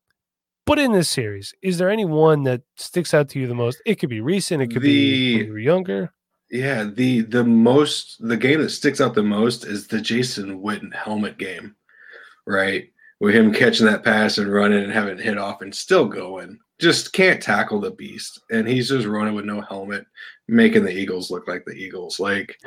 But 0.64 0.78
in 0.78 0.92
this 0.92 1.08
series, 1.08 1.54
is 1.62 1.78
there 1.78 1.88
any 1.88 2.04
one 2.04 2.42
that 2.42 2.60
sticks 2.76 3.14
out 3.14 3.30
to 3.30 3.40
you 3.40 3.46
the 3.46 3.54
most? 3.54 3.80
It 3.86 3.96
could 3.96 4.10
be 4.10 4.20
recent, 4.20 4.62
it 4.62 4.70
could 4.70 4.82
be 4.82 5.36
when 5.36 5.46
you 5.46 5.52
were 5.52 5.58
younger. 5.58 6.12
Yeah, 6.50 6.84
the 6.84 7.22
the 7.22 7.44
most 7.44 8.16
the 8.26 8.36
game 8.36 8.60
that 8.62 8.70
sticks 8.70 9.00
out 9.00 9.14
the 9.14 9.22
most 9.22 9.64
is 9.64 9.86
the 9.86 10.00
Jason 10.00 10.62
Witten 10.62 10.94
helmet 10.94 11.38
game, 11.38 11.74
right? 12.46 12.90
With 13.20 13.34
him 13.34 13.52
catching 13.52 13.86
that 13.86 14.04
pass 14.04 14.38
and 14.38 14.52
running 14.52 14.84
and 14.84 14.92
having 14.92 15.18
it 15.18 15.24
hit 15.24 15.38
off 15.38 15.60
and 15.62 15.74
still 15.74 16.06
going. 16.06 16.58
Just 16.78 17.12
can't 17.12 17.42
tackle 17.42 17.80
the 17.80 17.90
beast. 17.90 18.40
And 18.50 18.68
he's 18.68 18.90
just 18.90 19.06
running 19.06 19.34
with 19.34 19.44
no 19.44 19.60
helmet, 19.62 20.06
making 20.46 20.84
the 20.84 20.96
Eagles 20.96 21.30
look 21.30 21.48
like 21.48 21.64
the 21.64 21.72
Eagles. 21.72 22.20
Like 22.20 22.58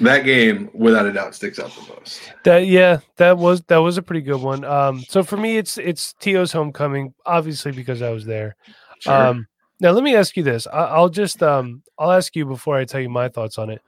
that 0.00 0.24
game, 0.24 0.70
without 0.72 1.06
a 1.06 1.12
doubt, 1.12 1.34
sticks 1.34 1.58
out 1.58 1.70
the 1.74 1.94
most. 1.94 2.32
That 2.44 2.66
yeah, 2.66 2.98
that 3.16 3.38
was 3.38 3.62
that 3.62 3.78
was 3.78 3.98
a 3.98 4.02
pretty 4.02 4.22
good 4.22 4.40
one. 4.40 4.64
Um, 4.64 5.00
so 5.08 5.22
for 5.22 5.36
me, 5.36 5.56
it's 5.56 5.78
it's 5.78 6.14
T.O.'s 6.20 6.52
homecoming, 6.52 7.14
obviously 7.26 7.72
because 7.72 8.02
I 8.02 8.10
was 8.10 8.24
there. 8.24 8.56
Sure. 9.00 9.12
Um, 9.12 9.46
now 9.80 9.90
let 9.90 10.04
me 10.04 10.14
ask 10.14 10.36
you 10.36 10.42
this. 10.42 10.66
I, 10.66 10.84
I'll 10.84 11.08
just 11.08 11.42
um, 11.42 11.82
I'll 11.98 12.12
ask 12.12 12.34
you 12.36 12.46
before 12.46 12.76
I 12.76 12.84
tell 12.84 13.00
you 13.00 13.08
my 13.08 13.28
thoughts 13.28 13.58
on 13.58 13.70
it. 13.70 13.80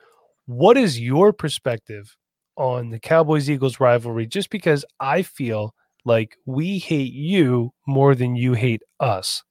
What 0.47 0.77
is 0.77 0.99
your 1.01 1.33
perspective 1.33 2.17
on 2.57 2.91
the 2.91 2.99
Cowboys 2.99 3.49
Eagles 3.49 3.81
rivalry? 3.81 4.27
Just 4.27 4.51
because 4.51 4.85
I 4.99 5.23
feel 5.23 5.75
like 6.05 6.37
we 6.47 6.79
hate 6.79 7.13
you 7.13 7.73
more 7.87 8.15
than 8.15 8.35
you 8.35 8.55
hate 8.55 8.83
us. 8.99 9.43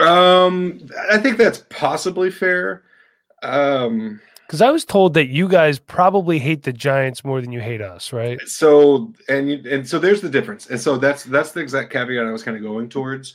um, 0.00 0.80
I 1.10 1.18
think 1.18 1.38
that's 1.38 1.64
possibly 1.70 2.30
fair. 2.30 2.82
Um, 3.42 4.20
Because 4.46 4.62
I 4.62 4.70
was 4.70 4.84
told 4.84 5.14
that 5.14 5.26
you 5.26 5.48
guys 5.48 5.78
probably 5.78 6.38
hate 6.38 6.62
the 6.62 6.72
Giants 6.72 7.24
more 7.24 7.40
than 7.40 7.50
you 7.50 7.60
hate 7.60 7.80
us, 7.80 8.12
right? 8.12 8.40
so 8.42 9.12
and 9.28 9.50
you, 9.50 9.62
and 9.68 9.88
so 9.88 9.98
there's 9.98 10.20
the 10.20 10.28
difference. 10.28 10.68
And 10.68 10.80
so 10.80 10.96
that's 10.96 11.24
that's 11.24 11.52
the 11.52 11.60
exact 11.60 11.92
caveat 11.92 12.24
i 12.24 12.30
was 12.30 12.42
kind 12.42 12.56
of 12.56 12.62
going 12.62 12.88
towards. 12.88 13.34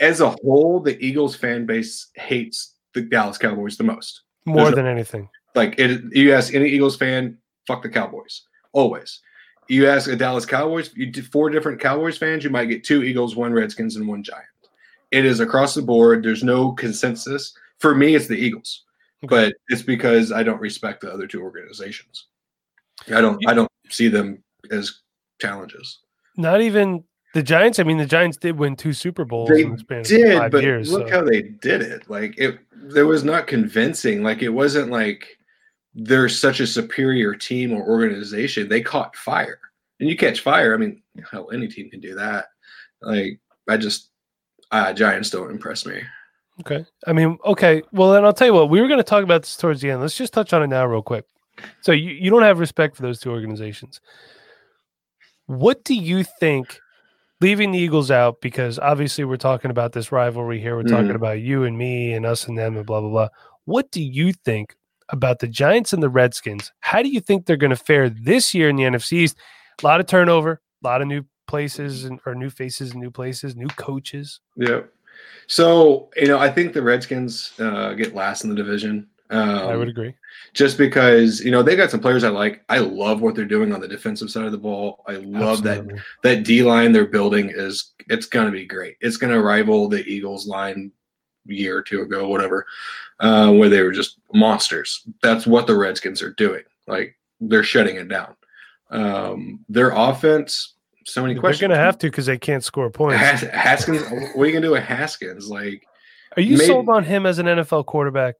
As 0.00 0.20
a 0.20 0.30
whole 0.30 0.80
the 0.80 0.98
eagles 1.04 1.36
fan 1.36 1.66
base 1.66 2.08
hates 2.14 2.74
the 2.94 3.02
dallas 3.02 3.38
cowboys 3.38 3.76
the 3.76 3.84
most. 3.84 4.22
More 4.44 4.64
There's 4.64 4.76
than 4.76 4.86
anything. 4.86 5.28
like 5.54 5.78
it, 5.78 6.02
you 6.12 6.34
ask 6.34 6.54
any 6.54 6.68
eagles 6.68 6.96
fan 6.96 7.38
fuck 7.66 7.82
the 7.82 7.88
cowboys. 7.88 8.42
Always. 8.72 9.20
You 9.68 9.88
ask 9.88 10.10
a 10.10 10.16
dallas 10.16 10.46
cowboys 10.46 10.90
you 10.96 11.06
do 11.06 11.22
four 11.22 11.50
different 11.50 11.80
cowboys 11.80 12.18
fans 12.18 12.42
you 12.42 12.50
might 12.50 12.64
get 12.64 12.82
two 12.82 13.04
eagles 13.04 13.36
one 13.36 13.52
redskins 13.52 13.94
and 13.96 14.08
one 14.08 14.24
giant 14.24 14.46
it 15.12 15.24
is 15.24 15.40
across 15.40 15.74
the 15.74 15.82
board. 15.82 16.22
There's 16.22 16.44
no 16.44 16.72
consensus. 16.72 17.52
For 17.78 17.94
me 17.94 18.14
it's 18.16 18.26
the 18.26 18.36
eagles 18.36 18.84
but 19.22 19.54
it's 19.68 19.82
because 19.82 20.32
I 20.32 20.42
don't 20.42 20.60
respect 20.60 21.00
the 21.02 21.12
other 21.12 21.26
two 21.26 21.42
organizations. 21.42 22.26
I 23.08 23.20
don't 23.20 23.40
I 23.48 23.54
don't 23.54 23.70
see 23.88 24.08
them 24.08 24.42
as 24.70 25.00
challenges. 25.40 26.00
Not 26.36 26.60
even 26.60 27.04
the 27.34 27.42
Giants. 27.42 27.78
I 27.78 27.84
mean, 27.84 27.98
the 27.98 28.06
Giants 28.06 28.36
did 28.36 28.58
win 28.58 28.76
two 28.76 28.92
Super 28.92 29.24
Bowls 29.24 29.48
They 29.50 29.62
in 29.62 29.76
the 29.76 30.02
Did 30.02 30.50
but 30.50 30.62
years. 30.62 30.90
look 30.92 31.08
so- 31.08 31.14
how 31.14 31.22
they 31.24 31.42
did 31.42 31.82
it. 31.82 32.08
Like 32.10 32.38
it 32.38 32.58
there 32.72 33.06
was 33.06 33.24
not 33.24 33.46
convincing. 33.46 34.22
Like 34.22 34.42
it 34.42 34.48
wasn't 34.48 34.90
like 34.90 35.36
they're 35.94 36.28
such 36.28 36.60
a 36.60 36.66
superior 36.66 37.34
team 37.34 37.72
or 37.72 37.82
organization. 37.86 38.68
They 38.68 38.80
caught 38.80 39.16
fire. 39.16 39.58
And 39.98 40.08
you 40.08 40.16
catch 40.16 40.40
fire, 40.40 40.72
I 40.72 40.78
mean, 40.78 41.02
hell, 41.30 41.50
any 41.52 41.68
team 41.68 41.90
can 41.90 42.00
do 42.00 42.14
that. 42.14 42.46
Like 43.02 43.40
I 43.68 43.76
just 43.76 44.10
uh 44.70 44.92
Giants 44.92 45.30
don't 45.30 45.50
impress 45.50 45.84
me. 45.86 46.02
Okay. 46.60 46.84
I 47.06 47.12
mean, 47.12 47.38
okay. 47.44 47.82
Well, 47.92 48.12
then 48.12 48.24
I'll 48.24 48.32
tell 48.32 48.46
you 48.46 48.54
what. 48.54 48.70
We 48.70 48.80
were 48.80 48.88
going 48.88 48.98
to 48.98 49.04
talk 49.04 49.22
about 49.24 49.42
this 49.42 49.56
towards 49.56 49.80
the 49.80 49.90
end. 49.90 50.00
Let's 50.00 50.16
just 50.16 50.32
touch 50.32 50.52
on 50.52 50.62
it 50.62 50.66
now, 50.68 50.84
real 50.86 51.02
quick. 51.02 51.24
So 51.82 51.92
you, 51.92 52.10
you 52.10 52.30
don't 52.30 52.42
have 52.42 52.58
respect 52.58 52.96
for 52.96 53.02
those 53.02 53.18
two 53.20 53.30
organizations. 53.30 54.00
What 55.46 55.84
do 55.84 55.94
you 55.94 56.24
think? 56.24 56.78
Leaving 57.42 57.70
the 57.72 57.78
Eagles 57.78 58.10
out 58.10 58.42
because 58.42 58.78
obviously 58.78 59.24
we're 59.24 59.38
talking 59.38 59.70
about 59.70 59.92
this 59.92 60.12
rivalry 60.12 60.60
here. 60.60 60.76
We're 60.76 60.82
talking 60.82 61.06
Mhm. 61.08 61.14
about 61.14 61.40
you 61.40 61.64
and 61.64 61.78
me 61.78 62.12
and 62.12 62.26
us 62.26 62.46
and 62.46 62.58
them 62.58 62.76
and 62.76 62.84
blah 62.84 63.00
blah 63.00 63.08
blah. 63.08 63.28
What 63.64 63.90
do 63.90 64.02
you 64.02 64.34
think 64.34 64.76
about 65.08 65.38
the 65.38 65.48
Giants 65.48 65.94
and 65.94 66.02
the 66.02 66.10
Redskins? 66.10 66.70
How 66.80 67.02
do 67.02 67.08
you 67.08 67.18
think 67.18 67.46
they're 67.46 67.56
going 67.56 67.70
to 67.70 67.76
fare 67.76 68.10
this 68.10 68.52
year 68.54 68.68
in 68.68 68.76
the 68.76 68.84
NFC 68.84 69.12
East? 69.20 69.38
A 69.82 69.86
lot 69.86 70.00
of 70.00 70.06
turnover, 70.06 70.60
a 70.84 70.86
lot 70.86 71.00
of 71.00 71.08
new 71.08 71.22
places 71.46 72.04
and 72.04 72.20
or 72.26 72.34
new 72.34 72.50
faces 72.50 72.90
and 72.92 73.00
new 73.00 73.10
places, 73.10 73.56
new 73.56 73.68
coaches. 73.68 74.40
Yeah. 74.56 74.80
So 75.50 76.10
you 76.14 76.28
know, 76.28 76.38
I 76.38 76.48
think 76.48 76.72
the 76.72 76.80
Redskins 76.80 77.52
uh, 77.58 77.94
get 77.94 78.14
last 78.14 78.44
in 78.44 78.50
the 78.50 78.56
division. 78.56 79.08
Um, 79.30 79.48
I 79.48 79.76
would 79.76 79.88
agree. 79.88 80.14
just 80.54 80.78
because 80.78 81.40
you 81.40 81.50
know 81.50 81.60
they 81.60 81.74
got 81.74 81.90
some 81.90 81.98
players 81.98 82.22
I 82.22 82.28
like. 82.28 82.62
I 82.68 82.78
love 82.78 83.20
what 83.20 83.34
they're 83.34 83.44
doing 83.44 83.72
on 83.74 83.80
the 83.80 83.88
defensive 83.88 84.30
side 84.30 84.44
of 84.44 84.52
the 84.52 84.58
ball. 84.58 85.02
I 85.08 85.14
love 85.14 85.64
that 85.64 85.78
Absolutely. 85.78 86.02
that 86.22 86.44
D 86.44 86.62
line 86.62 86.92
they're 86.92 87.04
building 87.04 87.50
is 87.52 87.94
it's 88.08 88.26
going 88.26 88.46
to 88.46 88.52
be 88.52 88.64
great. 88.64 88.96
It's 89.00 89.16
going 89.16 89.32
to 89.32 89.42
rival 89.42 89.88
the 89.88 90.04
Eagles 90.06 90.46
line 90.46 90.92
year 91.46 91.78
or 91.78 91.82
two 91.82 92.02
ago, 92.02 92.28
whatever, 92.28 92.64
uh, 93.18 93.50
where 93.50 93.68
they 93.68 93.82
were 93.82 93.90
just 93.90 94.20
monsters. 94.32 95.04
That's 95.20 95.48
what 95.48 95.66
the 95.66 95.76
Redskins 95.76 96.22
are 96.22 96.34
doing. 96.34 96.62
Like 96.86 97.16
they're 97.40 97.64
shutting 97.64 97.96
it 97.96 98.06
down. 98.06 98.36
Um, 98.90 99.64
their 99.68 99.90
offense, 99.90 100.74
so 101.06 101.22
many 101.22 101.34
questions 101.34 101.60
They're 101.60 101.68
going 101.68 101.78
to 101.78 101.84
have 101.84 101.98
to 101.98 102.06
because 102.08 102.26
they 102.26 102.38
can't 102.38 102.62
score 102.64 102.90
points. 102.90 103.20
Has- 103.20 103.40
Haskins. 103.42 104.02
what 104.02 104.42
are 104.42 104.46
you 104.46 104.52
going 104.52 104.62
to 104.62 104.68
do 104.68 104.70
with 104.72 104.82
Haskins? 104.84 105.48
Like, 105.48 105.86
Are 106.36 106.42
you 106.42 106.56
Maybe- 106.58 106.66
sold 106.66 106.88
on 106.88 107.04
him 107.04 107.26
as 107.26 107.38
an 107.38 107.46
NFL 107.46 107.86
quarterback? 107.86 108.34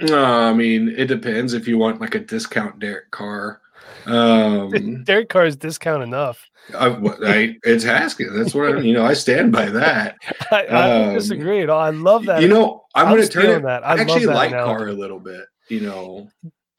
no, 0.00 0.22
I 0.24 0.52
mean, 0.52 0.94
it 0.96 1.06
depends 1.06 1.54
if 1.54 1.66
you 1.66 1.76
want 1.76 2.00
like 2.00 2.14
a 2.14 2.20
discount 2.20 2.78
Derek 2.78 3.10
Carr. 3.10 3.60
Um, 4.06 5.02
Derek 5.04 5.28
Carr 5.28 5.46
is 5.46 5.56
discount 5.56 6.02
enough. 6.02 6.44
I, 6.78 6.88
I, 6.88 7.56
it's 7.64 7.82
Haskins. 7.84 8.36
That's 8.36 8.54
what 8.54 8.76
I, 8.76 8.80
you 8.80 8.92
know. 8.92 9.04
I 9.04 9.14
stand 9.14 9.52
by 9.52 9.66
that. 9.66 10.16
I, 10.52 10.64
I 10.66 10.90
Um, 11.08 11.14
disagree 11.14 11.62
at 11.62 11.70
all. 11.70 11.80
I 11.80 11.90
love 11.90 12.26
that. 12.26 12.42
You 12.42 12.48
know, 12.48 12.84
I'm, 12.94 13.06
I'm 13.08 13.12
going 13.14 13.22
to 13.26 13.28
turn 13.32 13.46
it. 13.46 13.62
that. 13.64 13.84
I 13.86 13.98
actually 14.00 14.26
that 14.26 14.34
like 14.34 14.52
analogy. 14.52 14.78
Carr 14.78 14.88
a 14.88 14.92
little 14.92 15.18
bit. 15.20 15.44
You 15.68 15.80
know, 15.80 16.28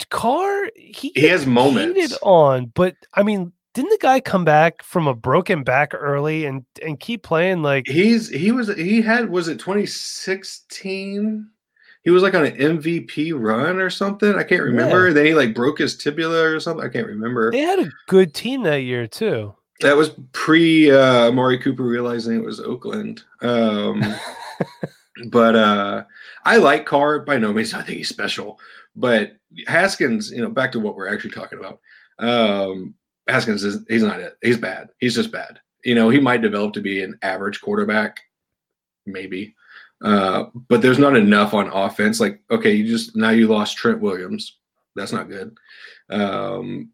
Carr, 0.09 0.69
he, 0.75 1.11
he 1.15 1.27
has 1.27 1.45
moments. 1.45 2.17
on, 2.21 2.71
but 2.73 2.95
I 3.13 3.23
mean, 3.23 3.51
didn't 3.79 3.91
the 3.91 4.05
guy 4.05 4.19
come 4.19 4.43
back 4.43 4.83
from 4.83 5.07
a 5.07 5.15
broken 5.15 5.63
back 5.63 5.93
early 5.93 6.45
and 6.45 6.65
and 6.83 6.99
keep 6.99 7.23
playing 7.23 7.63
like 7.63 7.87
He's 7.87 8.27
he 8.27 8.51
was 8.51 8.67
he 8.75 9.01
had 9.01 9.29
was 9.29 9.47
it 9.47 9.57
2016? 9.57 11.49
He 12.03 12.09
was 12.09 12.21
like 12.23 12.33
on 12.33 12.45
an 12.45 12.57
MVP 12.57 13.31
run 13.35 13.77
or 13.77 13.89
something. 13.89 14.35
I 14.35 14.43
can't 14.43 14.63
remember. 14.63 15.13
Then 15.13 15.25
he 15.25 15.33
like 15.33 15.55
broke 15.55 15.79
his 15.79 15.95
tibula 15.97 16.43
or 16.43 16.59
something. 16.59 16.85
I 16.85 16.89
can't 16.89 17.07
remember. 17.07 17.51
they 17.51 17.61
had 17.61 17.79
a 17.79 17.89
good 18.07 18.33
team 18.33 18.63
that 18.63 18.83
year 18.83 19.07
too? 19.07 19.55
That 19.79 19.95
was 19.95 20.11
pre 20.33 20.91
uh 20.91 21.29
Amari 21.29 21.57
Cooper 21.57 21.83
realizing 21.83 22.35
it 22.35 22.43
was 22.43 22.59
Oakland. 22.59 23.23
Um 23.41 24.03
but 25.29 25.55
uh 25.55 26.03
I 26.43 26.57
like 26.57 26.85
Carr 26.85 27.19
by 27.19 27.37
no 27.37 27.53
means. 27.53 27.73
I 27.73 27.81
think 27.83 27.99
he's 27.99 28.09
special. 28.09 28.59
But 28.93 29.37
Haskins, 29.67 30.31
you 30.31 30.41
know, 30.41 30.49
back 30.49 30.73
to 30.73 30.81
what 30.81 30.95
we're 30.97 31.13
actually 31.13 31.31
talking 31.31 31.59
about. 31.59 31.79
Um 32.17 32.95
Haskins 33.29 33.63
is 33.63 33.85
he's 33.87 34.03
not 34.03 34.19
it. 34.19 34.37
He's 34.41 34.57
bad. 34.57 34.89
He's 34.99 35.15
just 35.15 35.31
bad. 35.31 35.59
You 35.83 35.95
know, 35.95 36.09
he 36.09 36.19
might 36.19 36.41
develop 36.41 36.73
to 36.73 36.81
be 36.81 37.03
an 37.03 37.17
average 37.21 37.61
quarterback, 37.61 38.19
maybe. 39.05 39.55
Uh, 40.03 40.45
but 40.67 40.81
there's 40.81 40.99
not 40.99 41.15
enough 41.15 41.53
on 41.53 41.67
offense. 41.67 42.19
Like, 42.19 42.41
okay, 42.51 42.73
you 42.73 42.87
just 42.87 43.15
now 43.15 43.29
you 43.29 43.47
lost 43.47 43.77
Trent 43.77 43.99
Williams. 43.99 44.57
That's 44.95 45.11
not 45.11 45.29
good. 45.29 45.57
Um, 46.09 46.91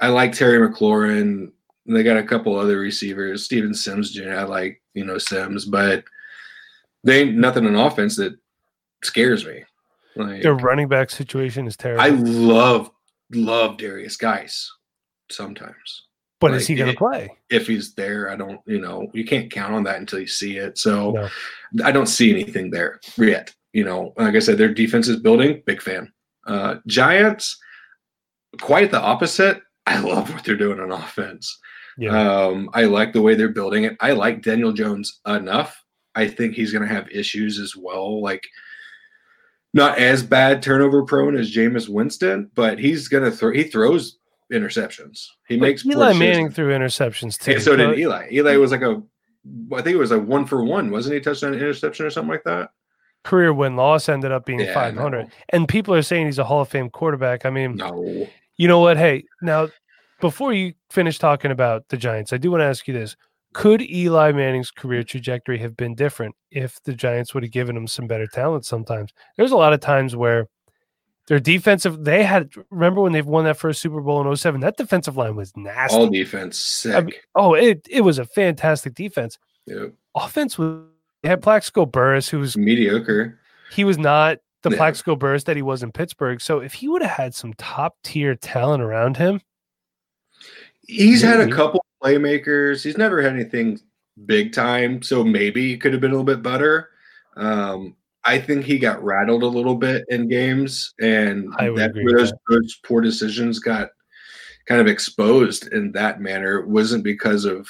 I 0.00 0.08
like 0.08 0.32
Terry 0.32 0.66
McLaurin. 0.66 1.52
They 1.86 2.02
got 2.02 2.16
a 2.16 2.22
couple 2.22 2.56
other 2.56 2.78
receivers, 2.78 3.44
Steven 3.44 3.72
Sims 3.72 4.12
Jr. 4.12 4.34
I 4.34 4.42
like, 4.42 4.82
you 4.94 5.04
know, 5.04 5.18
Sims, 5.18 5.64
but 5.64 6.04
they 7.04 7.22
ain't 7.22 7.36
nothing 7.36 7.66
on 7.66 7.74
offense 7.74 8.16
that 8.16 8.36
scares 9.02 9.46
me. 9.46 9.64
Like 10.16 10.42
Their 10.42 10.54
running 10.54 10.88
back 10.88 11.10
situation 11.10 11.66
is 11.66 11.76
terrible. 11.76 12.02
I 12.02 12.08
love 12.08 12.90
love 13.30 13.76
Darius 13.76 14.16
Guice 14.16 14.70
sometimes. 15.30 16.04
but 16.40 16.54
is 16.54 16.66
he 16.66 16.74
going 16.74 16.90
to 16.92 16.96
play? 16.96 17.28
If 17.50 17.66
he's 17.66 17.94
there, 17.94 18.30
I 18.30 18.36
don't, 18.36 18.60
you 18.66 18.80
know, 18.80 19.08
you 19.12 19.24
can't 19.24 19.50
count 19.50 19.74
on 19.74 19.82
that 19.84 19.98
until 19.98 20.20
you 20.20 20.26
see 20.26 20.56
it. 20.56 20.78
So 20.78 21.12
No. 21.12 21.28
I 21.84 21.90
don't 21.92 22.06
see 22.06 22.30
anything 22.30 22.70
there 22.70 23.00
yet. 23.16 23.54
You 23.72 23.84
know, 23.84 24.12
like 24.16 24.34
I 24.34 24.38
said, 24.38 24.56
their 24.58 24.72
defense 24.72 25.08
is 25.08 25.16
building. 25.20 25.62
Big 25.66 25.82
fan. 25.82 26.12
Uh, 26.46 26.76
Giants, 26.86 27.58
quite 28.60 28.90
the 28.90 29.00
opposite. 29.00 29.60
I 29.86 29.98
love 30.00 30.32
what 30.32 30.44
they're 30.44 30.56
doing 30.56 30.80
on 30.80 30.92
offense. 30.92 31.58
Yeah. 31.98 32.16
Um, 32.46 32.70
I 32.72 32.84
like 32.84 33.12
the 33.12 33.20
way 33.22 33.34
they're 33.34 33.48
building 33.48 33.84
it. 33.84 33.96
I 34.00 34.12
like 34.12 34.42
Daniel 34.42 34.72
Jones 34.72 35.20
enough. 35.26 35.82
I 36.14 36.28
think 36.28 36.54
he's 36.54 36.72
going 36.72 36.86
to 36.86 36.94
have 36.94 37.08
issues 37.10 37.58
as 37.58 37.74
well. 37.76 38.22
Like, 38.22 38.46
not 39.74 39.98
as 39.98 40.22
bad 40.22 40.62
turnover 40.62 41.02
prone 41.04 41.36
as 41.36 41.52
Jameis 41.54 41.88
Winston, 41.88 42.50
but 42.54 42.78
he's 42.78 43.08
going 43.08 43.24
to 43.24 43.30
throw. 43.30 43.52
He 43.52 43.64
throws 43.64 44.17
interceptions. 44.52 45.26
He 45.46 45.56
But 45.56 45.66
makes 45.66 45.86
Eli. 45.86 46.12
Manning 46.14 46.50
threw 46.50 46.68
interceptions 46.76 47.38
too. 47.38 47.52
And 47.52 47.62
so 47.62 47.76
did 47.76 47.98
Eli. 47.98 48.28
Eli 48.32 48.56
was 48.56 48.70
like 48.70 48.82
a, 48.82 49.02
I 49.74 49.82
think 49.82 49.94
it 49.94 49.98
was 49.98 50.10
a 50.12 50.18
one 50.18 50.46
for 50.46 50.64
one, 50.64 50.90
wasn't 50.90 51.14
he? 51.14 51.20
Touchdown 51.20 51.54
interception 51.54 52.06
or 52.06 52.10
something 52.10 52.30
like 52.30 52.44
that. 52.44 52.70
career 53.24 53.52
win 53.52 53.76
loss 53.76 54.08
ended 54.08 54.32
up 54.32 54.46
being 54.46 54.60
Yeah, 54.60 54.74
500. 54.74 55.24
no. 55.24 55.30
And 55.50 55.68
people 55.68 55.94
are 55.94 56.02
saying 56.02 56.26
he's 56.26 56.38
a 56.38 56.44
Hall 56.44 56.60
of 56.62 56.68
Fame 56.68 56.88
quarterback. 56.90 57.44
I 57.44 57.50
mean, 57.50 57.76
No, 57.76 58.26
you 58.56 58.68
know 58.68 58.80
what? 58.80 58.96
Hey, 58.96 59.24
now 59.42 59.68
before 60.20 60.52
you 60.52 60.74
finish 60.90 61.18
talking 61.18 61.50
about 61.50 61.88
the 61.88 61.96
Giants, 61.96 62.32
I 62.32 62.38
do 62.38 62.50
want 62.50 62.60
to 62.62 62.66
ask 62.66 62.88
you 62.88 62.94
this. 62.94 63.16
Could 63.54 63.80
Eli 63.82 64.32
Manning's 64.32 64.70
career 64.70 65.02
trajectory 65.02 65.58
have 65.58 65.76
been 65.76 65.94
different 65.94 66.34
if 66.50 66.82
the 66.82 66.92
Giants 66.92 67.32
would 67.34 67.42
have 67.42 67.52
given 67.52 67.76
him 67.76 67.86
some 67.86 68.06
better 68.06 68.26
talent 68.26 68.66
sometimes? 68.66 69.12
There's 69.36 69.52
a 69.52 69.56
lot 69.56 69.72
of 69.72 69.80
times 69.80 70.14
where 70.14 70.48
their 71.28 71.38
defensive, 71.40 72.04
they 72.04 72.24
had, 72.24 72.50
remember 72.70 73.00
when 73.00 73.12
they've 73.12 73.24
won 73.26 73.44
that 73.44 73.56
first 73.58 73.80
Super 73.80 74.00
Bowl 74.00 74.28
in 74.28 74.36
07? 74.36 74.60
That 74.60 74.76
defensive 74.76 75.16
line 75.16 75.36
was 75.36 75.56
nasty. 75.56 75.96
all 75.96 76.08
defense 76.08 76.58
sick. 76.58 76.94
I 76.94 77.00
mean, 77.02 77.14
oh, 77.34 77.54
it, 77.54 77.86
it 77.88 78.00
was 78.00 78.18
a 78.18 78.24
fantastic 78.24 78.94
defense. 78.94 79.38
Yep. 79.66 79.92
Offense 80.14 80.58
was, 80.58 80.82
they 81.22 81.28
had 81.28 81.42
Plaxico 81.42 81.86
Burress, 81.86 82.28
who 82.28 82.38
was 82.40 82.56
Mediocre. 82.56 83.38
he 83.70 83.84
was 83.84 83.98
not 83.98 84.38
the 84.62 84.70
Yeah. 84.70 84.76
Plaxico 84.76 85.14
Burress 85.16 85.44
that 85.44 85.56
he 85.56 85.62
was 85.62 85.82
in 85.82 85.92
Pittsburgh. 85.92 86.40
So 86.40 86.58
if 86.60 86.72
he 86.74 86.88
would 86.88 87.02
have 87.02 87.10
had 87.12 87.34
some 87.34 87.52
top 87.54 87.96
tier 88.02 88.34
talent 88.34 88.82
around 88.82 89.16
him, 89.18 89.40
He's 90.86 91.20
had 91.20 91.40
a 91.40 91.50
couple 91.50 91.84
playmakers. 92.02 92.82
He's 92.82 92.96
never 92.96 93.20
had 93.20 93.34
anything 93.34 93.78
big 94.24 94.52
time, 94.54 95.02
so 95.02 95.22
maybe 95.22 95.68
he 95.68 95.76
could 95.76 95.92
have 95.92 96.00
been 96.00 96.12
a 96.12 96.14
little 96.14 96.24
bit 96.24 96.42
better. 96.42 96.88
Um, 97.36 97.94
I 98.28 98.38
think 98.38 98.64
he 98.64 98.78
got 98.78 99.02
rattled 99.02 99.42
a 99.42 99.46
little 99.46 99.74
bit 99.74 100.04
in 100.10 100.28
games, 100.28 100.92
and 101.00 101.50
that, 101.54 101.94
those, 101.94 102.30
that. 102.30 102.38
those 102.50 102.76
poor 102.84 103.00
decisions 103.00 103.58
got 103.58 103.88
kind 104.66 104.82
of 104.82 104.86
exposed 104.86 105.72
in 105.72 105.92
that 105.92 106.20
manner. 106.20 106.58
It 106.58 106.68
wasn't 106.68 107.04
because 107.04 107.46
of 107.46 107.66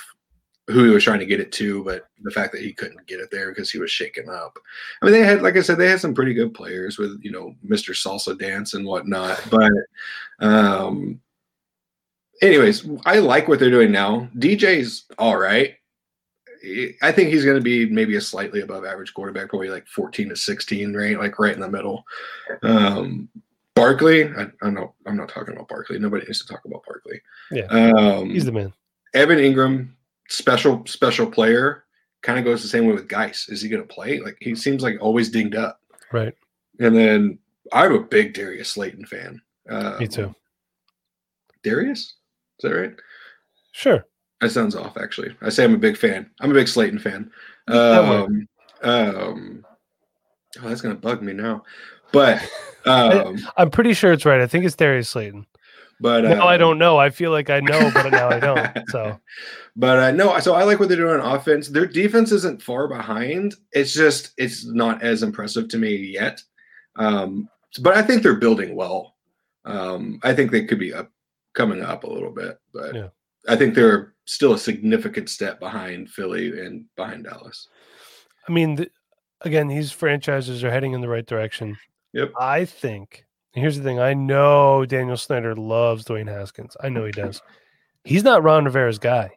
who 0.67 0.83
he 0.83 0.91
was 0.91 1.05
trying 1.05 1.21
to 1.21 1.27
get 1.27 1.39
it 1.39 1.53
to, 1.53 1.85
but 1.85 2.09
the 2.25 2.33
fact 2.33 2.51
that 2.53 2.61
he 2.61 2.73
couldn't 2.73 3.07
get 3.07 3.21
it 3.21 3.31
there 3.31 3.51
because 3.51 3.71
he 3.71 3.79
was 3.79 3.93
shaken 3.93 4.29
up. 4.29 4.59
I 5.01 5.07
mean, 5.07 5.15
they 5.15 5.23
had, 5.23 5.43
like 5.43 5.57
I 5.57 5.61
said, 5.61 5.79
they 5.79 5.89
had 5.89 6.01
some 6.01 6.13
pretty 6.13 6.35
good 6.35 6.53
players 6.53 6.99
with 6.99 7.21
you 7.23 7.31
know 7.31 7.55
Mr. 7.65 7.91
Salsa 7.91 8.37
Dance 8.37 8.75
and 8.75 8.85
whatnot, 8.85 9.41
but 9.49 9.71
um, 10.41 11.21
anyways, 12.43 12.85
I 13.07 13.21
like 13.21 13.47
what 13.47 13.61
they're 13.61 13.71
doing 13.71 13.93
now. 13.93 14.29
DJ's 14.37 15.05
all 15.19 15.37
right. 15.37 15.77
I 17.03 17.13
think 17.13 17.31
he's 17.31 17.45
going 17.45 17.57
to 17.57 17.63
be 17.63 17.87
maybe 17.87 18.17
a 18.17 18.21
slightly 18.21 18.61
above 18.61 18.85
average 18.85 19.15
quarterback, 19.15 19.49
probably 19.49 19.71
like 19.71 19.87
14 19.87 20.31
to 20.31 20.37
16, 20.37 20.95
right? 20.95 21.19
Like 21.19 21.39
right 21.39 21.55
in 21.55 21.61
the 21.61 21.71
middle. 21.71 22.05
Um, 22.63 23.29
Barkley, 23.75 24.25
I, 24.25 24.47
I 24.61 24.71
know 24.71 24.95
I'm 25.07 25.17
not 25.17 25.29
talking 25.29 25.55
about 25.55 25.69
Barkley. 25.69 25.99
Nobody 25.99 26.27
needs 26.27 26.45
to 26.45 26.53
talk 26.53 26.65
about 26.65 26.85
Barkley. 26.85 27.21
Yeah. 27.51 27.67
Um, 27.67 28.31
he's 28.31 28.45
the 28.45 28.53
man. 28.53 28.73
Evan 29.15 29.39
Engram, 29.39 29.91
special, 30.29 30.85
special 30.87 31.31
player, 31.31 31.85
kind 32.23 32.39
of 32.39 32.45
goes 32.45 32.63
the 32.63 32.69
same 32.69 32.87
way 32.87 32.93
with 32.93 33.09
Guice. 33.09 33.49
Is 33.49 33.63
he 33.63 33.69
going 33.69 33.83
to 33.83 33.95
play? 33.95 34.19
Like 34.19 34.37
he 34.41 34.55
seems 34.55 34.83
like 34.83 34.97
always 35.01 35.31
dinged 35.31 35.55
up. 35.55 35.81
Right. 36.13 36.35
And 36.81 36.95
then 36.95 37.39
I'm 37.73 37.95
a 37.95 38.01
big 38.01 38.35
Darius 38.35 38.71
Slayton 38.71 39.07
fan. 39.07 39.41
Um, 39.69 39.99
Me 39.99 40.09
too. 40.09 40.35
Darius? 41.63 42.01
Is 42.01 42.15
that 42.63 42.71
right? 42.71 42.93
Sure. 43.73 44.05
That 44.41 44.51
sounds 44.51 44.77
off, 44.77 44.97
actually. 44.97 45.35
I 45.43 45.49
say 45.49 45.65
I'm 45.65 45.75
a 45.75 45.79
big 45.79 45.97
fan. 45.97 46.31
I'm 46.41 46.51
a 46.51 46.55
big 46.55 46.69
Slayton 46.69 46.99
fan. 46.99 47.31
Um, 47.67 48.49
um, 48.83 49.65
oh, 50.63 50.69
that's 50.69 50.81
gonna 50.81 50.95
bug 50.95 51.23
me 51.23 51.33
now. 51.33 51.65
But 52.13 52.41
um, 52.87 53.39
I'm 53.57 53.71
pretty 53.71 53.95
sure 53.95 54.13
it's 54.13 54.25
right. 54.25 54.41
I 54.41 54.47
think 54.47 54.65
it's 54.65 54.77
Darius 54.77 55.11
Slayton. 55.11 55.47
But 56.01 56.23
now 56.25 56.47
I 56.47 56.55
uh, 56.55 56.59
don't 56.59 56.79
know. 56.79 56.97
I 56.99 57.11
feel 57.11 57.33
like 57.33 57.51
I 57.51 57.59
know, 57.59 57.91
but 57.93 58.11
now 58.11 58.29
I 58.29 58.39
don't. 58.39 58.79
So 58.89 59.19
But 59.75 59.99
uh, 59.99 60.11
no, 60.13 60.39
so 60.39 60.55
I 60.55 60.63
like 60.63 60.79
what 60.79 60.89
they're 60.89 60.97
doing 60.97 61.21
on 61.21 61.37
offense. 61.37 61.69
Their 61.69 61.87
defense 61.87 62.31
isn't 62.31 62.63
far 62.63 62.87
behind. 62.87 63.57
It's 63.73 63.93
just 63.93 64.33
it's 64.37 64.65
not 64.65 65.03
as 65.03 65.23
impressive 65.23 65.69
to 65.69 65.79
me 65.79 65.97
yet. 65.97 66.43
Um, 66.97 67.49
but 67.83 67.97
I 67.97 68.03
think 68.03 68.23
they're 68.23 68.37
building 68.37 68.77
well. 68.77 69.17
Um, 69.65 70.21
I 70.23 70.35
think 70.35 70.51
they 70.51 70.65
could 70.65 70.79
be 70.79 70.95
up 70.95 71.11
coming 71.55 71.83
up 71.83 72.05
a 72.05 72.11
little 72.11 72.31
bit, 72.31 72.59
but 72.73 72.95
Yeah. 72.95 73.09
I 73.49 73.57
think 73.57 73.75
they're 73.75 74.15
still 74.29 74.53
a 74.53 74.59
significant 74.59 75.31
step 75.31 75.59
behind 75.59 76.11
Philly 76.11 76.61
and 76.61 76.85
behind 76.97 77.25
Dallas. 77.25 77.69
I 78.47 78.53
mean, 78.53 78.77
th- 78.77 78.91
again, 79.41 79.69
these 79.69 79.91
franchises 79.91 80.63
are 80.63 80.71
heading 80.71 80.93
in 80.93 81.01
the 81.01 81.09
right 81.09 81.25
direction. 81.27 81.79
Yep. 82.13 82.33
I 82.39 82.67
think. 82.67 83.25
Here's 83.53 83.79
the 83.79 83.83
thing. 83.83 83.99
I 83.99 84.13
know 84.13 84.85
Daniel 84.85 85.17
Snyder 85.17 85.57
loves 85.57 86.05
Dwayne 86.05 86.29
Haskins. 86.29 86.77
I 86.81 86.91
know 86.91 87.07
he 87.07 87.13
does. 87.25 87.41
He's 88.05 88.23
not 88.23 88.43
Ron 88.43 88.67
Rivera's 88.67 88.99
guy. 88.99 89.31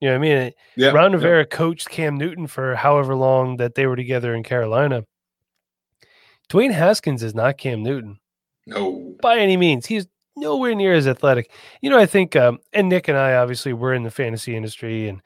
You 0.00 0.08
know 0.08 0.18
what 0.18 0.26
I 0.26 0.42
mean? 0.42 0.52
Yeah, 0.76 0.90
Ron. 0.90 1.12
Rivera 1.12 1.44
coached 1.44 1.90
Cam 1.90 2.16
Newton 2.16 2.46
for 2.46 2.76
however 2.76 3.16
long 3.16 3.56
that 3.56 3.74
they 3.74 3.86
were 3.86 3.96
together 3.96 4.32
in 4.34 4.44
Carolina. 4.44 5.04
Dwayne 6.48 6.72
Haskins 6.72 7.24
is 7.24 7.34
not 7.34 7.58
Cam 7.58 7.82
Newton 7.82 8.20
No, 8.66 9.16
by 9.20 9.38
any 9.38 9.56
means. 9.56 9.86
He's 9.86 10.06
nowhere 10.40 10.74
near 10.74 10.94
as 10.94 11.06
athletic. 11.08 11.50
You 11.82 11.90
know, 11.90 11.98
I 11.98 12.06
think, 12.06 12.36
um, 12.36 12.58
and 12.72 12.88
Nick 12.88 13.08
and 13.08 13.18
I 13.18 13.34
obviously 13.34 13.72
we're 13.72 13.94
in 13.94 14.02
the 14.04 14.10
fantasy 14.10 14.56
industry, 14.56 15.08
and 15.08 15.20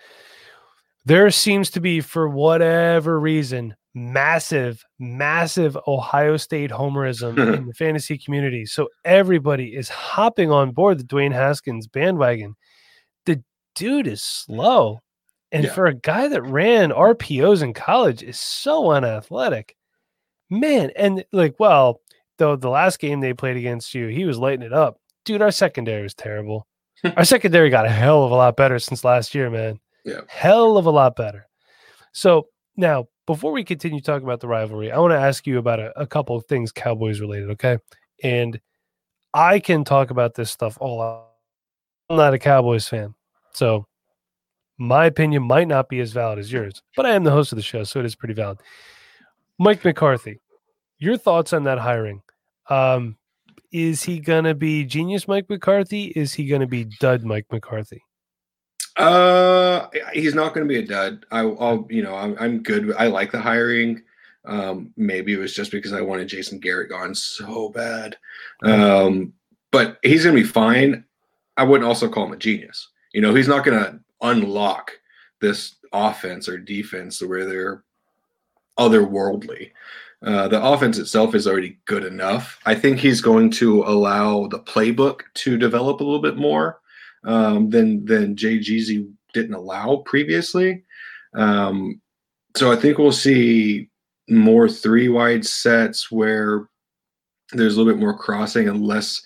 there 1.04 1.31
seems 1.31 1.71
to 1.73 1.81
be, 1.81 2.00
for 2.00 2.28
whatever 2.28 3.19
reason, 3.19 3.75
massive, 3.95 4.85
massive 4.99 5.76
Ohio 5.87 6.37
State 6.37 6.71
homerism 6.71 7.37
in 7.57 7.66
the 7.66 7.75
fantasy 7.75 8.16
community. 8.19 8.64
So 8.66 8.88
everybody 9.04 9.75
is 9.76 9.88
hopping 9.88 10.50
on 10.50 10.71
board 10.73 10.99
the 10.99 11.04
Dwayne 11.04 11.33
Haskins 11.33 11.87
bandwagon. 11.88 12.54
The 13.26 13.42
dude 13.75 14.07
is 14.07 14.23
slow. 14.23 15.00
And 15.50 15.64
Yeah. 15.64 15.73
for 15.75 15.87
a 15.87 15.95
guy 15.95 16.28
that 16.28 16.42
ran 16.45 16.92
RPOs 16.92 17.62
in 17.62 17.75
college 17.75 18.23
is 18.23 18.40
so 18.40 18.90
unathletic. 18.92 19.76
Man, 20.49 20.90
and 20.97 21.25
like, 21.33 21.57
well, 21.59 22.00
though 22.38 22.57
the 22.57 22.71
last 22.71 22.99
game 22.99 23.21
they 23.21 23.35
played 23.35 23.57
against 23.59 23.95
you, 23.95 24.07
he 24.09 24.25
was 24.25 24.38
lighting 24.38 24.64
it 24.64 24.73
up. 24.73 24.99
Dude, 25.25 25.43
our 25.43 25.50
secondary 25.50 26.02
was 26.02 26.14
terrible. 26.14 26.67
our 27.17 27.25
secondary 27.25 27.71
got 27.71 27.87
a 27.87 27.91
hell 27.91 28.25
of 28.25 28.31
a 28.31 28.35
lot 28.35 28.57
better 28.57 28.79
since 28.79 29.05
last 29.05 29.35
year, 29.35 29.50
man. 29.50 29.79
Yeah. 30.05 30.21
Hell 30.29 30.76
of 30.76 30.87
a 30.87 30.91
lot 30.91 31.17
better. 31.17 31.49
So 32.12 32.49
now, 32.76 33.09
before 33.26 33.52
we 33.52 33.64
continue 33.64 34.00
talking 34.00 34.26
about 34.26 34.41
the 34.41 34.49
rivalry, 34.49 34.91
I 34.91 34.99
want 34.99 35.12
to 35.12 35.19
ask 35.19 35.47
you 35.47 35.59
about 35.59 35.81
a, 35.81 35.99
a 35.99 36.07
couple 36.07 36.37
of 36.37 36.47
things 36.47 36.73
Cowboys 36.73 37.21
related, 37.21 37.50
okay? 37.50 37.79
And 38.23 38.61
I 39.33 39.61
can 39.61 39.85
talk 39.85 40.11
about 40.11 40.35
this 40.35 40.50
stuff 40.50 40.76
all 40.81 41.00
out. 41.00 41.29
I'm 42.11 42.17
not 42.17 42.35
a 42.35 42.38
Cowboys 42.38 42.88
fan. 42.88 43.14
So 43.55 43.87
my 44.79 45.07
opinion 45.07 45.45
might 45.45 45.69
not 45.69 45.88
be 45.88 46.00
as 46.00 46.12
valid 46.12 46.38
as 46.38 46.52
yours, 46.52 46.83
but 46.97 47.07
I 47.07 47.11
am 47.11 47.25
the 47.25 47.31
host 47.31 47.52
of 47.52 47.57
the 47.57 47.62
show, 47.62 47.85
so 47.85 48.00
it 48.00 48.07
is 48.07 48.17
pretty 48.17 48.35
valid. 48.35 48.59
Mike 49.59 49.85
McCarthy, 49.85 50.41
your 50.99 51.17
thoughts 51.17 51.52
on 51.52 51.64
that 51.64 51.79
hiring? 51.79 52.23
Um, 52.69 53.17
is 53.73 54.02
he 54.02 54.21
gonna 54.21 54.55
be 54.55 54.85
genius 54.85 55.26
Mike 55.26 55.49
McCarthy? 55.49 56.12
Is 56.14 56.35
he 56.35 56.47
gonna 56.47 56.67
be 56.67 56.85
dud 56.85 57.25
Mike 57.25 57.47
McCarthy? 57.50 58.02
Uh, 58.97 59.88
he's 60.12 60.35
not 60.35 60.55
going 60.55 60.67
to 60.67 60.69
be 60.69 60.79
a 60.79 60.87
dud. 60.87 61.25
I, 61.31 61.41
I'll, 61.41 61.87
you 61.88 62.02
know, 62.02 62.14
I'm, 62.14 62.37
I'm 62.38 62.62
good. 62.62 62.95
I 62.97 63.06
like 63.06 63.32
the 63.32 63.41
hiring. 63.41 64.02
Um, 64.45 64.93
maybe 64.97 65.32
it 65.32 65.39
was 65.39 65.54
just 65.54 65.71
because 65.71 65.93
I 65.93 66.00
wanted 66.00 66.28
Jason 66.28 66.58
Garrett 66.58 66.91
gone 66.91 67.15
so 67.15 67.71
bad. 67.71 68.17
Um, 68.63 69.32
but 69.71 69.99
he's 70.02 70.25
going 70.25 70.37
to 70.37 70.43
be 70.43 70.49
fine. 70.49 71.04
I 71.56 71.65
wouldn't 71.65 71.89
also 71.89 72.08
call 72.08 72.26
him 72.26 72.32
a 72.32 72.37
genius. 72.37 72.89
You 73.13 73.21
know, 73.21 73.35
he's 73.35 73.49
not 73.49 73.65
going 73.65 73.82
to 73.82 74.00
unlock 74.21 74.93
this 75.41 75.76
offense 75.93 76.49
or 76.49 76.58
defense 76.58 77.23
where 77.23 77.47
they're 77.47 77.85
otherworldly. 78.78 79.71
Uh, 80.25 80.47
the 80.47 80.63
offense 80.63 80.99
itself 80.99 81.35
is 81.35 81.47
already 81.47 81.78
good 81.85 82.04
enough. 82.04 82.61
I 82.65 82.75
think 82.75 82.99
he's 82.99 83.21
going 83.21 83.50
to 83.52 83.82
allow 83.82 84.47
the 84.47 84.61
playbook 84.61 85.23
to 85.35 85.58
develop 85.58 86.00
a 86.00 86.04
little 86.04 86.23
bit 86.23 86.37
more 86.37 86.80
um, 87.25 87.71
than 87.71 88.04
than 88.04 88.37
Jeezy 88.37 89.11
didn't 89.32 89.54
allow 89.54 89.97
previously. 90.06 90.85
Um, 91.35 92.00
so 92.56 92.71
I 92.71 92.76
think 92.76 92.99
we'll 92.99 93.13
see 93.13 93.89
more 94.28 94.69
three 94.69 95.08
wide 95.08 95.45
sets 95.45 96.11
where 96.11 96.69
there's 97.52 97.75
a 97.75 97.78
little 97.78 97.93
bit 97.93 98.00
more 98.00 98.17
crossing 98.17 98.69
and 98.69 98.87
less 98.87 99.23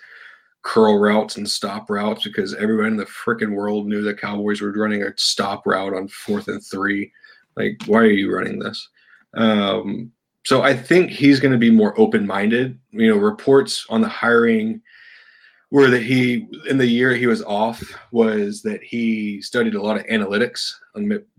curl 0.63 0.99
routes 0.99 1.37
and 1.37 1.49
stop 1.49 1.89
routes 1.91 2.25
because 2.25 2.55
everyone 2.55 2.87
in 2.87 2.97
the 2.97 3.05
freaking 3.05 3.55
world 3.55 3.87
knew 3.87 4.03
the 4.03 4.15
Cowboys 4.15 4.61
were 4.61 4.73
running 4.73 5.03
a 5.03 5.13
stop 5.17 5.67
route 5.67 5.95
on 5.95 6.09
fourth 6.09 6.49
and 6.49 6.65
three. 6.65 7.13
Like, 7.57 7.81
why 7.87 8.01
are 8.01 8.07
you 8.07 8.35
running 8.35 8.59
this? 8.59 8.89
Um, 9.35 10.11
so 10.47 10.63
I 10.63 10.77
think 10.77 11.11
he's 11.11 11.41
going 11.41 11.51
to 11.51 11.59
be 11.59 11.73
more 11.73 11.99
open 11.99 12.25
minded. 12.25 12.79
You 12.93 13.11
know, 13.11 13.17
reports 13.17 13.85
on 13.91 14.01
the 14.01 14.09
hiring 14.09 14.81
were 15.73 15.91
that 15.91 16.05
he 16.05 16.47
in 16.71 16.79
the 16.79 16.87
year 16.87 17.17
he 17.17 17.27
was 17.27 17.43
off 17.43 17.83
was 18.13 18.63
that 18.63 18.81
he 18.81 19.43
studied 19.43 19.75
a 19.75 19.83
lot 19.83 19.97
of 19.97 20.07
analytics 20.07 20.71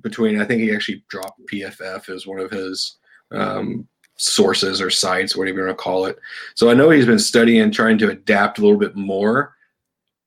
between 0.02 0.41
i 0.41 0.43
think 0.43 0.62
he 0.62 0.76
actually 0.76 1.02
dropped 1.08 1.39
pff 1.50 2.10
as 2.13 2.28
one 2.28 2.41
of 2.41 2.52
his 2.52 2.98
um, 3.32 3.88
sources 4.17 4.82
or 4.82 4.89
sites 4.89 5.38
whatever 5.38 5.60
you 5.60 5.65
want 5.65 5.78
to 5.78 5.82
call 5.82 6.06
it. 6.06 6.20
So 6.56 6.70
i 6.70 6.74
know 6.74 6.89
he's 6.89 7.06
been 7.06 7.17
studying 7.17 7.72
trying 7.72 7.98
to 8.00 8.10
adapt 8.10 8.60
a 8.60 8.62
little 8.62 8.78
bit 8.78 8.98
more. 8.98 9.56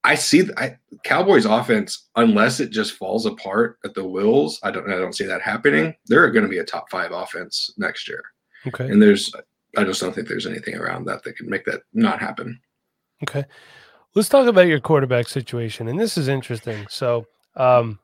I 0.05 0.15
see 0.15 0.49
I, 0.57 0.79
cowboys 1.05 1.45
offense 1.45 2.09
unless 2.17 2.59
it 2.61 2.71
just 2.71 2.93
falls 2.95 3.27
apart 3.27 3.79
at 3.85 3.93
the 3.93 4.05
wills 4.05 4.59
i 4.63 4.71
don't 4.71 4.91
i 4.91 4.97
don't 4.97 5.15
see 5.15 5.27
that 5.27 5.43
happening. 5.43 5.95
They're 6.07 6.31
going 6.31 6.47
to 6.47 6.49
be 6.49 6.61
a 6.61 6.65
top 6.65 6.91
five 6.91 7.13
offense 7.13 7.75
next 7.77 8.09
year 8.09 8.23
Okay. 8.67 8.85
and 8.89 9.01
there's 9.01 9.33
i 9.77 9.85
just 9.85 10.01
don't 10.01 10.15
think 10.15 10.29
there's 10.29 10.47
anything 10.47 10.75
around 10.75 11.05
that 11.07 11.23
that 11.23 11.37
can 11.37 11.49
make 11.49 11.65
that 11.65 11.83
not 11.93 12.21
happen 12.21 12.61
Okay. 13.23 13.45
Let's 14.15 14.29
talk 14.29 14.47
about 14.47 14.67
your 14.67 14.81
quarterback 14.81 15.29
situation. 15.29 15.89
And 15.89 15.99
this 15.99 16.19
is 16.19 16.29
interesting. 16.29 16.87
So, 16.89 17.27
um, 17.57 17.99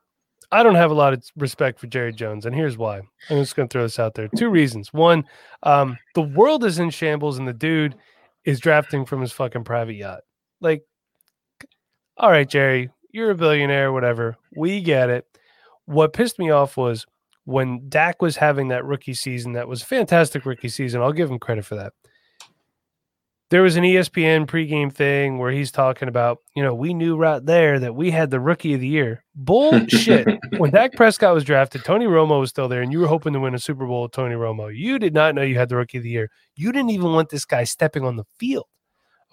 I 0.49 0.63
don't 0.63 0.75
have 0.75 0.91
a 0.91 0.95
lot 0.95 1.11
of 1.11 1.21
respect 1.35 1.77
for 1.77 1.87
Jerry 1.87 2.13
Jones, 2.13 2.45
and 2.45 2.55
here's 2.55 2.77
why. 2.77 2.99
I'm 3.29 3.37
just 3.37 3.57
going 3.57 3.67
to 3.67 3.73
throw 3.73 3.83
this 3.83 3.99
out 3.99 4.13
there. 4.13 4.29
Two 4.37 4.49
reasons. 4.49 4.93
One, 4.93 5.25
um, 5.63 5.97
the 6.15 6.21
world 6.21 6.63
is 6.63 6.79
in 6.79 6.89
shambles, 6.89 7.37
and 7.37 7.45
the 7.45 7.51
dude 7.53 7.95
is 8.45 8.61
drafting 8.61 9.05
from 9.05 9.19
his 9.19 9.33
fucking 9.33 9.65
private 9.65 9.95
yacht. 9.95 10.21
Like, 10.61 10.83
all 12.15 12.31
right, 12.31 12.47
Jerry, 12.47 12.89
you're 13.11 13.31
a 13.31 13.35
billionaire, 13.35 13.91
whatever. 13.91 14.37
We 14.55 14.79
get 14.79 15.09
it. 15.09 15.25
What 15.83 16.13
pissed 16.13 16.39
me 16.39 16.49
off 16.49 16.77
was 16.77 17.05
when 17.47 17.89
Dak 17.89 18.21
was 18.21 18.35
having 18.37 18.67
that 18.67 18.85
rookie 18.85 19.13
season. 19.13 19.53
That 19.53 19.67
was 19.67 19.81
a 19.81 19.85
fantastic 19.85 20.45
rookie 20.45 20.69
season. 20.69 21.01
I'll 21.01 21.11
give 21.11 21.31
him 21.31 21.39
credit 21.39 21.65
for 21.65 21.75
that 21.75 21.93
there 23.49 23.61
was 23.61 23.77
an 23.77 23.83
ESPN 23.83 24.45
pregame 24.45 24.91
thing 24.91 25.37
where 25.37 25.51
he's 25.51 25.71
talking 25.71 26.09
about, 26.09 26.39
you 26.53 26.61
know, 26.61 26.73
we 26.73 26.93
knew 26.93 27.15
right 27.15 27.45
there 27.45 27.79
that 27.79 27.95
we 27.95 28.11
had 28.11 28.29
the 28.29 28.41
rookie 28.41 28.73
of 28.73 28.81
the 28.81 28.87
year. 28.87 29.23
Bullshit. 29.35 30.27
when 30.57 30.71
Dak 30.71 30.93
Prescott 30.93 31.33
was 31.33 31.45
drafted, 31.45 31.85
Tony 31.85 32.07
Romo 32.07 32.41
was 32.41 32.49
still 32.49 32.67
there, 32.67 32.81
and 32.81 32.91
you 32.91 32.99
were 32.99 33.07
hoping 33.07 33.33
to 33.33 33.39
win 33.39 33.55
a 33.55 33.59
Super 33.59 33.87
Bowl 33.87 34.03
with 34.03 34.11
Tony 34.11 34.35
Romo. 34.35 34.75
You 34.75 34.99
did 34.99 35.13
not 35.13 35.33
know 35.33 35.43
you 35.43 35.57
had 35.57 35.69
the 35.69 35.77
rookie 35.77 35.97
of 35.97 36.03
the 36.03 36.09
year. 36.09 36.29
You 36.55 36.73
didn't 36.73 36.89
even 36.89 37.13
want 37.13 37.29
this 37.29 37.45
guy 37.45 37.63
stepping 37.63 38.03
on 38.03 38.17
the 38.17 38.25
field. 38.37 38.65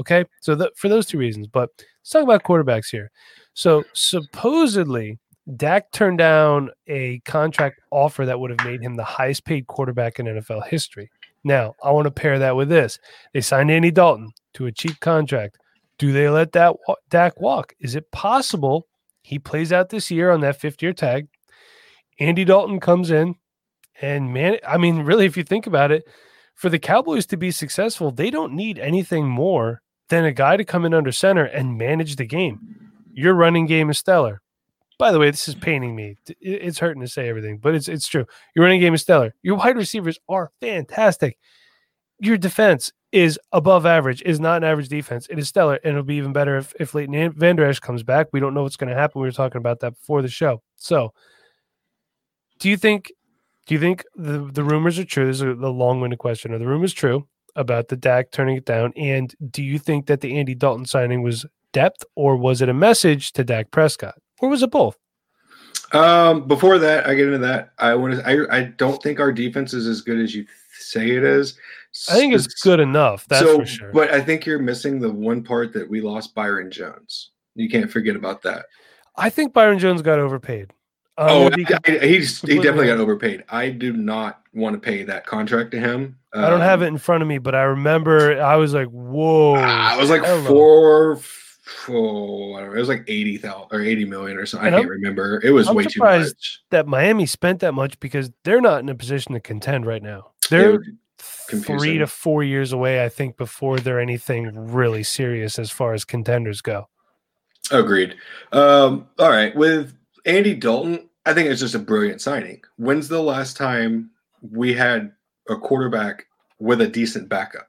Okay. 0.00 0.24
So 0.40 0.54
the, 0.54 0.70
for 0.76 0.88
those 0.88 1.06
two 1.06 1.18
reasons, 1.18 1.48
but 1.48 1.70
let's 1.76 2.10
talk 2.10 2.22
about 2.22 2.44
quarterbacks 2.44 2.90
here. 2.90 3.10
So 3.54 3.84
supposedly, 3.94 5.18
Dak 5.56 5.92
turned 5.92 6.18
down 6.18 6.70
a 6.86 7.18
contract 7.20 7.80
offer 7.90 8.24
that 8.24 8.40
would 8.40 8.50
have 8.50 8.64
made 8.64 8.80
him 8.80 8.96
the 8.96 9.04
highest 9.04 9.44
paid 9.44 9.66
quarterback 9.66 10.18
in 10.18 10.26
NFL 10.26 10.66
history. 10.68 11.10
Now, 11.44 11.74
I 11.82 11.90
want 11.90 12.06
to 12.06 12.10
pair 12.10 12.38
that 12.38 12.56
with 12.56 12.70
this. 12.70 12.98
They 13.34 13.42
signed 13.42 13.70
Andy 13.70 13.90
Dalton 13.90 14.32
to 14.54 14.66
a 14.66 14.72
cheap 14.72 14.98
contract. 15.00 15.58
Do 15.98 16.12
they 16.12 16.28
let 16.28 16.52
that 16.52 16.76
Dak 17.10 17.40
walk? 17.40 17.74
Is 17.78 17.94
it 17.94 18.10
possible 18.10 18.86
he 19.22 19.38
plays 19.38 19.72
out 19.72 19.90
this 19.90 20.10
year 20.10 20.30
on 20.30 20.40
that 20.40 20.58
fifth 20.58 20.82
year 20.82 20.94
tag? 20.94 21.28
Andy 22.18 22.44
Dalton 22.44 22.80
comes 22.80 23.10
in, 23.10 23.34
and 24.00 24.32
man, 24.32 24.58
I 24.66 24.78
mean, 24.78 25.00
really, 25.00 25.26
if 25.26 25.36
you 25.36 25.42
think 25.42 25.66
about 25.66 25.90
it, 25.90 26.04
for 26.54 26.68
the 26.68 26.78
Cowboys 26.78 27.26
to 27.26 27.36
be 27.36 27.50
successful, 27.50 28.10
they 28.10 28.30
don't 28.30 28.54
need 28.54 28.78
anything 28.78 29.28
more 29.28 29.82
than 30.08 30.24
a 30.24 30.32
guy 30.32 30.56
to 30.56 30.64
come 30.64 30.84
in 30.84 30.94
under 30.94 31.12
center 31.12 31.44
and 31.44 31.76
manage 31.76 32.16
the 32.16 32.26
game. 32.26 32.60
Your 33.12 33.34
running 33.34 33.66
game 33.66 33.90
is 33.90 33.98
stellar. 33.98 34.40
By 34.98 35.10
the 35.10 35.18
way, 35.18 35.30
this 35.30 35.48
is 35.48 35.54
paining 35.54 35.96
me. 35.96 36.16
It's 36.40 36.78
hurting 36.78 37.02
to 37.02 37.08
say 37.08 37.28
everything, 37.28 37.58
but 37.58 37.74
it's 37.74 37.88
it's 37.88 38.06
true. 38.06 38.26
Your 38.54 38.64
running 38.64 38.80
game 38.80 38.94
is 38.94 39.02
stellar. 39.02 39.34
Your 39.42 39.56
wide 39.56 39.76
receivers 39.76 40.18
are 40.28 40.52
fantastic. 40.60 41.36
Your 42.20 42.36
defense 42.36 42.92
is 43.10 43.38
above 43.52 43.86
average. 43.86 44.22
Is 44.22 44.38
not 44.38 44.58
an 44.58 44.64
average 44.64 44.88
defense. 44.88 45.26
It 45.28 45.38
is 45.38 45.48
stellar, 45.48 45.80
and 45.82 45.92
it'll 45.92 46.04
be 46.04 46.16
even 46.16 46.32
better 46.32 46.56
if 46.56 46.72
if 46.78 46.94
Leighton 46.94 47.14
An- 47.14 47.32
Vander 47.32 47.64
Esch 47.64 47.80
comes 47.80 48.02
back. 48.02 48.28
We 48.32 48.40
don't 48.40 48.54
know 48.54 48.62
what's 48.62 48.76
going 48.76 48.90
to 48.90 48.96
happen. 48.96 49.20
We 49.20 49.26
were 49.26 49.32
talking 49.32 49.58
about 49.58 49.80
that 49.80 49.98
before 49.98 50.22
the 50.22 50.28
show. 50.28 50.62
So, 50.76 51.12
do 52.60 52.68
you 52.68 52.76
think? 52.76 53.12
Do 53.66 53.74
you 53.74 53.80
think 53.80 54.04
the 54.14 54.48
the 54.52 54.62
rumors 54.62 54.98
are 54.98 55.04
true? 55.04 55.26
This 55.26 55.36
is 55.36 55.42
a, 55.42 55.50
a 55.50 55.70
long 55.70 56.00
winded 56.00 56.20
question. 56.20 56.52
Are 56.52 56.58
the 56.58 56.66
rumors 56.66 56.92
true 56.92 57.26
about 57.56 57.88
the 57.88 57.96
Dak 57.96 58.30
turning 58.30 58.56
it 58.56 58.64
down? 58.64 58.92
And 58.96 59.34
do 59.50 59.62
you 59.62 59.78
think 59.78 60.06
that 60.06 60.20
the 60.20 60.38
Andy 60.38 60.54
Dalton 60.54 60.86
signing 60.86 61.22
was 61.22 61.46
depth, 61.72 62.04
or 62.14 62.36
was 62.36 62.62
it 62.62 62.68
a 62.68 62.74
message 62.74 63.32
to 63.32 63.44
Dak 63.44 63.70
Prescott, 63.70 64.14
or 64.40 64.48
was 64.48 64.62
it 64.62 64.70
both? 64.70 64.98
Um, 65.92 66.48
before 66.48 66.78
that, 66.78 67.06
I 67.06 67.14
get 67.14 67.26
into 67.26 67.38
that. 67.38 67.72
I 67.78 67.94
want 67.94 68.14
to. 68.14 68.28
I 68.28 68.58
I 68.58 68.62
don't 68.64 69.00
think 69.02 69.20
our 69.20 69.30
defense 69.32 69.72
is 69.74 69.86
as 69.86 70.00
good 70.00 70.18
as 70.18 70.34
you 70.34 70.44
say 70.78 71.10
it 71.10 71.22
is. 71.22 71.56
I 72.08 72.14
think 72.14 72.34
it's 72.34 72.48
good 72.48 72.80
enough. 72.80 73.26
That's 73.28 73.44
so, 73.46 73.60
for 73.60 73.66
sure. 73.66 73.92
But 73.92 74.10
I 74.12 74.20
think 74.20 74.44
you're 74.46 74.58
missing 74.58 74.98
the 74.98 75.12
one 75.12 75.44
part 75.44 75.72
that 75.74 75.88
we 75.88 76.00
lost 76.00 76.34
Byron 76.34 76.70
Jones. 76.70 77.30
You 77.54 77.68
can't 77.68 77.90
forget 77.90 78.16
about 78.16 78.42
that. 78.42 78.66
I 79.16 79.30
think 79.30 79.52
Byron 79.52 79.78
Jones 79.78 80.02
got 80.02 80.18
overpaid. 80.18 80.72
Um, 81.16 81.28
oh, 81.30 81.50
he 81.54 81.64
I- 81.72 81.78
I- 82.02 82.06
he's 82.06 82.40
he 82.40 82.56
definitely 82.56 82.86
got 82.88 82.98
overpaid. 82.98 83.44
I 83.48 83.68
do 83.70 83.92
not 83.92 84.40
want 84.52 84.74
to 84.74 84.80
pay 84.80 85.04
that 85.04 85.26
contract 85.26 85.70
to 85.72 85.78
him. 85.78 86.18
I 86.32 86.50
don't 86.50 86.58
have 86.60 86.80
Um, 86.80 86.86
it 86.86 86.88
in 86.88 86.98
front 86.98 87.22
of 87.22 87.28
me, 87.28 87.38
but 87.38 87.54
I 87.54 87.62
remember 87.62 88.42
I 88.42 88.56
was 88.56 88.74
like, 88.74 88.88
"Whoa!" 88.88 89.54
I 89.54 89.96
was 89.96 90.10
like 90.10 90.22
no. 90.22 90.42
four, 90.42 91.16
four. 91.16 91.16
I 91.88 91.92
don't 91.92 92.52
know, 92.52 92.72
it 92.72 92.78
was 92.78 92.88
like 92.88 93.04
eighty 93.08 93.36
thousand 93.38 93.68
or 93.72 93.82
eighty 93.82 94.04
million 94.04 94.36
or 94.36 94.46
something. 94.46 94.66
And 94.66 94.74
I 94.74 94.78
I'm- 94.78 94.84
can't 94.84 94.90
remember. 95.00 95.40
It 95.42 95.50
was 95.50 95.68
I'm 95.68 95.74
way 95.76 95.84
too 95.84 95.90
surprised 95.90 96.36
much. 96.36 96.62
that 96.70 96.86
Miami 96.86 97.26
spent 97.26 97.60
that 97.60 97.72
much 97.72 97.98
because 98.00 98.30
they're 98.44 98.60
not 98.60 98.80
in 98.80 98.88
a 98.88 98.94
position 98.94 99.32
to 99.34 99.40
contend 99.40 99.86
right 99.86 100.02
now. 100.02 100.32
They're 100.50 100.82
three 101.18 101.98
to 101.98 102.06
four 102.06 102.42
years 102.44 102.72
away, 102.72 103.02
I 103.04 103.08
think, 103.08 103.36
before 103.38 103.78
they're 103.78 104.00
anything 104.00 104.50
really 104.72 105.02
serious 105.02 105.58
as 105.58 105.70
far 105.70 105.94
as 105.94 106.04
contenders 106.04 106.60
go. 106.60 106.88
Agreed. 107.70 108.14
Um, 108.52 109.08
all 109.18 109.30
right, 109.30 109.54
with 109.56 109.94
Andy 110.26 110.54
Dalton, 110.54 111.08
I 111.24 111.32
think 111.32 111.48
it's 111.48 111.60
just 111.60 111.74
a 111.74 111.78
brilliant 111.78 112.20
signing. 112.20 112.60
When's 112.76 113.08
the 113.08 113.22
last 113.22 113.56
time 113.56 114.10
we 114.42 114.74
had 114.74 115.12
a 115.48 115.56
quarterback 115.56 116.26
with 116.58 116.82
a 116.82 116.86
decent 116.88 117.30
backup? 117.30 117.68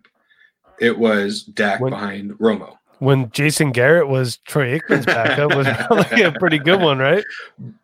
It 0.82 0.98
was 1.00 1.44
Dak 1.44 1.80
When- 1.80 1.92
behind 1.92 2.32
Romo. 2.34 2.76
When 3.06 3.30
Jason 3.30 3.72
Garrett 3.72 4.08
was 4.08 4.38
Troy 4.38 4.80
Aikman's 4.80 5.06
backup, 5.06 5.56
was 5.56 5.68
probably 5.88 6.24
a 6.24 6.32
pretty 6.32 6.58
good 6.58 6.82
one, 6.82 6.98
right? 6.98 7.24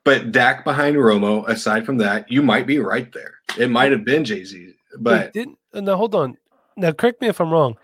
But 0.04 0.32
Dak 0.32 0.64
behind 0.64 0.96
Romo, 0.96 1.48
aside 1.48 1.86
from 1.86 1.98
that, 1.98 2.32
you 2.32 2.42
might 2.42 2.66
be 2.66 2.80
right 2.80 3.12
there. 3.14 3.36
It 3.56 3.70
might 3.70 3.92
have 3.92 4.04
been 4.04 4.26
Jay 4.26 4.44
Z, 4.44 4.74
but 5.00 5.32
didn't 5.34 5.60
uh, 5.74 5.82
now 5.82 5.96
hold 5.96 6.16
on. 6.16 6.38
Now 6.76 6.92
correct 6.92 7.22
me 7.22 7.28
if 7.28 7.40
I'm 7.40 7.52
wrong. 7.52 7.78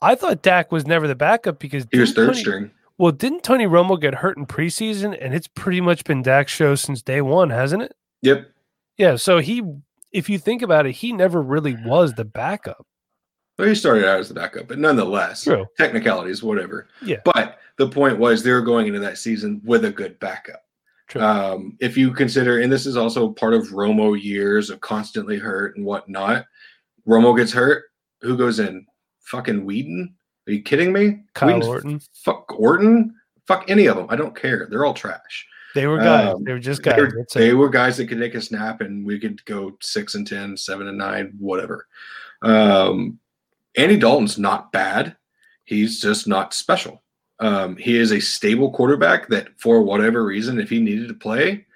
I 0.00 0.14
thought 0.14 0.40
Dak 0.40 0.72
was 0.72 0.86
never 0.86 1.06
the 1.06 1.14
backup 1.14 1.58
because 1.58 1.86
he 1.92 1.98
was 1.98 2.12
third 2.14 2.28
Tony- 2.28 2.38
string. 2.38 2.70
Well, 2.98 3.12
didn't 3.12 3.42
Tony 3.42 3.66
Romo 3.66 4.00
get 4.00 4.14
hurt 4.14 4.38
in 4.38 4.46
preseason, 4.46 5.14
and 5.20 5.34
it's 5.34 5.48
pretty 5.48 5.82
much 5.82 6.04
been 6.04 6.22
Dak's 6.22 6.52
show 6.52 6.74
since 6.74 7.02
day 7.02 7.20
one, 7.20 7.50
hasn't 7.50 7.82
it? 7.82 7.94
Yep. 8.22 8.50
Yeah. 8.96 9.16
So 9.16 9.38
he, 9.38 9.62
if 10.12 10.30
you 10.30 10.38
think 10.38 10.62
about 10.62 10.86
it, 10.86 10.92
he 10.92 11.12
never 11.12 11.42
really 11.42 11.76
was 11.84 12.14
the 12.14 12.24
backup. 12.24 12.86
Well, 13.58 13.68
he 13.68 13.74
started 13.74 14.04
out 14.06 14.20
as 14.20 14.28
the 14.28 14.34
backup, 14.34 14.68
but 14.68 14.78
nonetheless, 14.78 15.44
True. 15.44 15.66
technicalities, 15.78 16.42
whatever. 16.42 16.88
Yeah. 17.02 17.16
But 17.24 17.58
the 17.78 17.88
point 17.88 18.18
was 18.18 18.42
they 18.42 18.52
were 18.52 18.60
going 18.62 18.86
into 18.86 19.00
that 19.00 19.18
season 19.18 19.60
with 19.64 19.84
a 19.86 19.90
good 19.90 20.18
backup. 20.20 20.62
True. 21.08 21.22
Um, 21.22 21.76
if 21.80 21.96
you 21.96 22.12
consider, 22.12 22.60
and 22.60 22.70
this 22.70 22.84
is 22.84 22.96
also 22.96 23.30
part 23.30 23.54
of 23.54 23.68
Romo 23.68 24.20
years 24.20 24.68
of 24.70 24.80
constantly 24.80 25.38
hurt 25.38 25.76
and 25.76 25.86
whatnot. 25.86 26.44
Romo 27.06 27.36
gets 27.36 27.52
hurt. 27.52 27.84
Who 28.22 28.36
goes 28.36 28.58
in? 28.58 28.84
Fucking 29.20 29.64
Weeden? 29.66 30.12
Are 30.48 30.52
you 30.52 30.62
kidding 30.62 30.92
me? 30.92 31.22
Kyle 31.34 31.48
Weeden's- 31.60 31.66
Orton. 31.66 32.00
Fuck 32.24 32.58
Orton? 32.58 33.14
Fuck 33.46 33.70
any 33.70 33.86
of 33.86 33.96
them. 33.96 34.06
I 34.10 34.16
don't 34.16 34.34
care. 34.36 34.66
They're 34.68 34.84
all 34.84 34.94
trash. 34.94 35.46
They 35.74 35.86
were 35.86 35.98
guys. 35.98 36.34
Um, 36.34 36.42
they 36.44 36.52
were 36.52 36.58
just 36.58 36.82
They 36.82 36.90
guys. 36.90 37.00
were, 37.00 37.26
they 37.34 37.52
were 37.54 37.68
guys 37.68 37.96
that 37.98 38.06
could 38.08 38.18
take 38.18 38.34
a 38.34 38.40
snap 38.40 38.80
and 38.80 39.06
we 39.06 39.18
could 39.20 39.44
go 39.44 39.76
six 39.80 40.14
and 40.14 40.26
10, 40.26 40.56
seven 40.56 40.88
and 40.88 40.98
nine, 40.98 41.34
whatever. 41.38 41.86
Um, 42.42 43.18
Andy 43.76 43.96
Dalton's 43.96 44.38
not 44.38 44.72
bad. 44.72 45.16
He's 45.64 46.00
just 46.00 46.26
not 46.26 46.54
special. 46.54 47.02
Um, 47.38 47.76
he 47.76 47.98
is 47.98 48.12
a 48.12 48.20
stable 48.20 48.70
quarterback 48.70 49.28
that, 49.28 49.48
for 49.58 49.82
whatever 49.82 50.24
reason, 50.24 50.58
if 50.58 50.70
he 50.70 50.80
needed 50.80 51.08
to 51.08 51.14
play, 51.14 51.66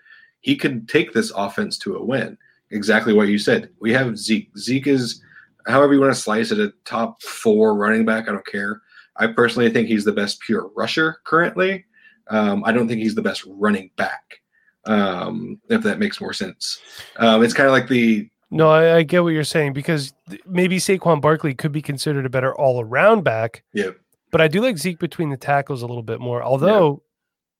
he 0.40 0.56
could 0.56 0.88
take 0.88 1.12
this 1.12 1.30
offense 1.36 1.76
to 1.78 1.96
a 1.96 2.04
win. 2.04 2.38
Exactly 2.70 3.12
what 3.12 3.28
you 3.28 3.38
said. 3.38 3.70
We 3.80 3.92
have 3.92 4.16
Zeke. 4.16 4.56
Zeke 4.56 4.86
is, 4.86 5.22
however 5.66 5.92
you 5.92 6.00
want 6.00 6.14
to 6.14 6.20
slice 6.20 6.50
it, 6.50 6.60
a 6.60 6.72
top 6.84 7.22
four 7.22 7.74
running 7.74 8.04
back. 8.04 8.28
I 8.28 8.32
don't 8.32 8.46
care. 8.46 8.80
I 9.16 9.26
personally 9.26 9.70
think 9.70 9.88
he's 9.88 10.04
the 10.04 10.12
best 10.12 10.40
pure 10.40 10.70
rusher 10.74 11.18
currently. 11.24 11.84
Um, 12.28 12.62
I 12.64 12.72
don't 12.72 12.88
think 12.88 13.02
he's 13.02 13.16
the 13.16 13.22
best 13.22 13.44
running 13.46 13.90
back. 13.96 14.40
Um, 14.86 15.60
if 15.68 15.82
that 15.82 15.98
makes 15.98 16.20
more 16.20 16.32
sense. 16.32 16.80
Um, 17.16 17.44
it's 17.44 17.52
kind 17.52 17.66
of 17.66 17.72
like 17.72 17.88
the 17.88 18.30
No, 18.50 18.68
I, 18.68 18.96
I 18.96 19.02
get 19.04 19.22
what 19.22 19.28
you're 19.28 19.44
saying 19.44 19.72
because 19.74 20.12
th- 20.28 20.40
maybe 20.46 20.78
Saquon 20.78 21.20
Barkley 21.20 21.54
could 21.54 21.70
be 21.72 21.82
considered 21.82 22.26
a 22.26 22.30
better 22.30 22.54
all-around 22.54 23.22
back. 23.24 23.62
yeah. 23.72 23.90
But 24.32 24.40
I 24.40 24.46
do 24.46 24.60
like 24.60 24.78
Zeke 24.78 25.00
between 25.00 25.30
the 25.30 25.36
tackles 25.36 25.82
a 25.82 25.86
little 25.88 26.04
bit 26.04 26.20
more. 26.20 26.40
Although 26.40 27.02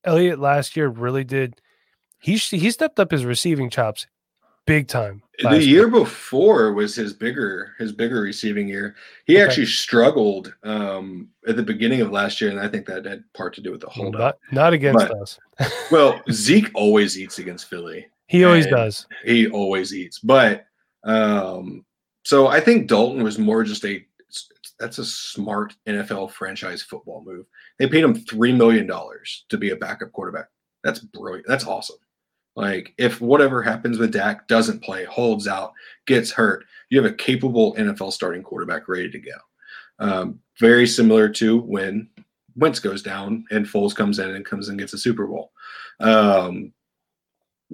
Elliott 0.04 0.38
last 0.38 0.76
year 0.76 0.86
really 0.88 1.24
did, 1.24 1.60
he 2.20 2.36
he 2.36 2.70
stepped 2.70 3.00
up 3.00 3.10
his 3.10 3.24
receiving 3.24 3.70
chops 3.70 4.06
big 4.66 4.86
time. 4.86 5.20
The 5.40 5.48
last 5.50 5.64
year 5.66 5.88
before 5.88 6.72
was 6.72 6.94
his 6.94 7.12
bigger 7.12 7.72
his 7.80 7.90
bigger 7.90 8.20
receiving 8.20 8.68
year. 8.68 8.94
He 9.26 9.34
Okay. 9.36 9.44
actually 9.44 9.66
struggled 9.66 10.54
um, 10.62 11.28
at 11.48 11.56
the 11.56 11.62
beginning 11.64 12.02
of 12.02 12.12
last 12.12 12.40
year, 12.40 12.50
and 12.50 12.60
I 12.60 12.68
think 12.68 12.86
that 12.86 13.04
had 13.04 13.24
part 13.34 13.52
to 13.54 13.60
do 13.60 13.72
with 13.72 13.80
the 13.80 13.88
up. 13.88 14.12
Not, 14.12 14.38
not 14.52 14.72
against 14.72 15.08
But- 15.08 15.16
us. 15.20 15.38
Well, 15.90 16.20
Zeke 16.30 16.70
always 16.74 17.18
eats 17.18 17.40
against 17.40 17.68
Philly. 17.68 18.06
He 18.28 18.44
always 18.44 18.66
does. 18.68 19.08
He 19.24 19.48
always 19.48 19.92
eats. 19.92 20.20
But 20.20 20.66
um, 21.04 21.84
so 22.24 22.48
I 22.48 22.60
think 22.60 22.88
Dalton 22.88 23.22
was 23.22 23.38
more 23.38 23.64
just 23.64 23.84
a 23.84 24.04
that's 24.78 24.98
a 24.98 25.04
smart 25.04 25.74
NFL 25.86 26.30
franchise 26.30 26.82
football 26.82 27.22
move. 27.24 27.46
They 27.78 27.86
paid 27.86 28.04
him 28.04 28.14
three 28.14 28.52
million 28.52 28.86
dollars 28.86 29.44
to 29.50 29.58
be 29.58 29.70
a 29.70 29.76
backup 29.76 30.12
quarterback. 30.12 30.48
That's 30.82 31.00
brilliant. 31.00 31.46
That's 31.46 31.66
awesome. 31.66 31.98
Like 32.56 32.94
if 32.98 33.20
whatever 33.20 33.62
happens 33.62 33.98
with 33.98 34.12
Dak 34.12 34.48
doesn't 34.48 34.82
play, 34.82 35.04
holds 35.04 35.46
out, 35.46 35.72
gets 36.06 36.32
hurt, 36.32 36.64
you 36.88 37.00
have 37.00 37.10
a 37.10 37.14
capable 37.14 37.74
NFL 37.74 38.12
starting 38.12 38.42
quarterback 38.42 38.88
ready 38.88 39.10
to 39.10 39.18
go. 39.18 39.32
Um, 39.98 40.40
very 40.58 40.86
similar 40.86 41.28
to 41.28 41.58
when 41.60 42.08
Wentz 42.56 42.80
goes 42.80 43.02
down 43.02 43.44
and 43.50 43.66
Foles 43.66 43.94
comes 43.94 44.18
in 44.18 44.30
and 44.30 44.44
comes 44.44 44.68
and 44.68 44.78
gets 44.78 44.92
a 44.94 44.98
Super 44.98 45.26
Bowl. 45.26 45.52
Um, 46.00 46.72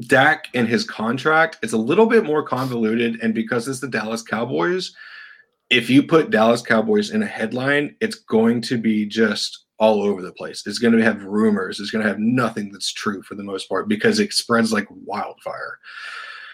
Dak 0.00 0.48
and 0.54 0.68
his 0.68 0.84
contract, 0.84 1.58
it's 1.62 1.72
a 1.72 1.78
little 1.78 2.06
bit 2.06 2.24
more 2.24 2.42
convoluted. 2.42 3.20
And 3.22 3.34
because 3.34 3.66
it's 3.68 3.80
the 3.80 3.88
Dallas 3.88 4.22
Cowboys, 4.22 4.94
if 5.70 5.90
you 5.90 6.02
put 6.02 6.30
Dallas 6.30 6.62
Cowboys 6.62 7.10
in 7.10 7.22
a 7.22 7.26
headline, 7.26 7.96
it's 8.00 8.16
going 8.16 8.60
to 8.62 8.78
be 8.78 9.06
just 9.06 9.64
all 9.78 10.02
over 10.02 10.22
the 10.22 10.32
place. 10.32 10.62
It's 10.66 10.78
going 10.78 10.96
to 10.96 11.02
have 11.02 11.24
rumors. 11.24 11.80
It's 11.80 11.90
going 11.90 12.02
to 12.02 12.08
have 12.08 12.18
nothing 12.18 12.72
that's 12.72 12.92
true 12.92 13.22
for 13.22 13.34
the 13.34 13.42
most 13.42 13.68
part 13.68 13.88
because 13.88 14.20
it 14.20 14.32
spreads 14.32 14.72
like 14.72 14.86
wildfire. 14.90 15.78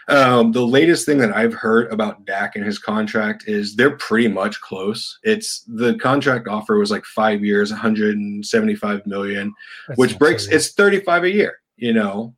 Um, 0.09 0.50
the 0.50 0.66
latest 0.66 1.07
thing 1.07 1.18
that 1.18 1.35
I've 1.35 1.55
heard 1.55 1.92
about 1.92 2.24
Dak 2.24 2.57
and 2.57 2.64
his 2.64 2.78
contract 2.78 3.44
is 3.46 3.76
they're 3.76 3.96
pretty 3.96 4.26
much 4.26 4.61
close. 4.61 5.18
It's 5.22 5.61
the 5.68 5.94
contract 5.98 6.48
offer 6.48 6.76
was 6.78 6.90
like 6.90 7.05
five 7.05 7.44
years, 7.44 7.70
175 7.70 9.07
million 9.07 9.55
That's 9.87 9.98
which 9.98 10.18
breaks 10.18 10.44
insane. 10.44 10.57
it's 10.57 10.72
35 10.72 11.24
a 11.24 11.31
year 11.31 11.62
you 11.76 11.92
know 11.92 12.35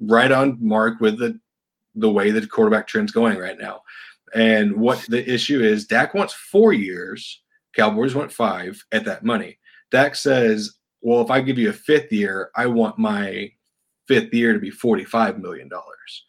right 0.00 0.30
on 0.30 0.58
mark 0.60 1.00
with 1.00 1.18
the 1.18 1.38
the 1.94 2.10
way 2.10 2.30
that 2.30 2.50
quarterback 2.50 2.86
trend's 2.86 3.12
going 3.12 3.38
right 3.38 3.58
now. 3.58 3.80
And 4.34 4.76
what 4.76 5.04
the 5.08 5.28
issue 5.32 5.62
is 5.62 5.86
Dak 5.86 6.14
wants 6.14 6.34
four 6.34 6.72
years 6.72 7.42
Cowboys 7.74 8.14
want 8.14 8.32
five 8.32 8.82
at 8.92 9.04
that 9.04 9.24
money. 9.24 9.58
Dak 9.90 10.14
says 10.14 10.74
well 11.00 11.22
if 11.22 11.30
I 11.30 11.40
give 11.40 11.58
you 11.58 11.70
a 11.70 11.74
fifth 11.74 12.12
year 12.12 12.50
I 12.56 12.66
want 12.66 12.98
my 12.98 13.50
fifth 14.08 14.32
year 14.32 14.52
to 14.52 14.58
be 14.58 14.70
45 14.70 15.38
million 15.38 15.68
dollars. 15.68 16.24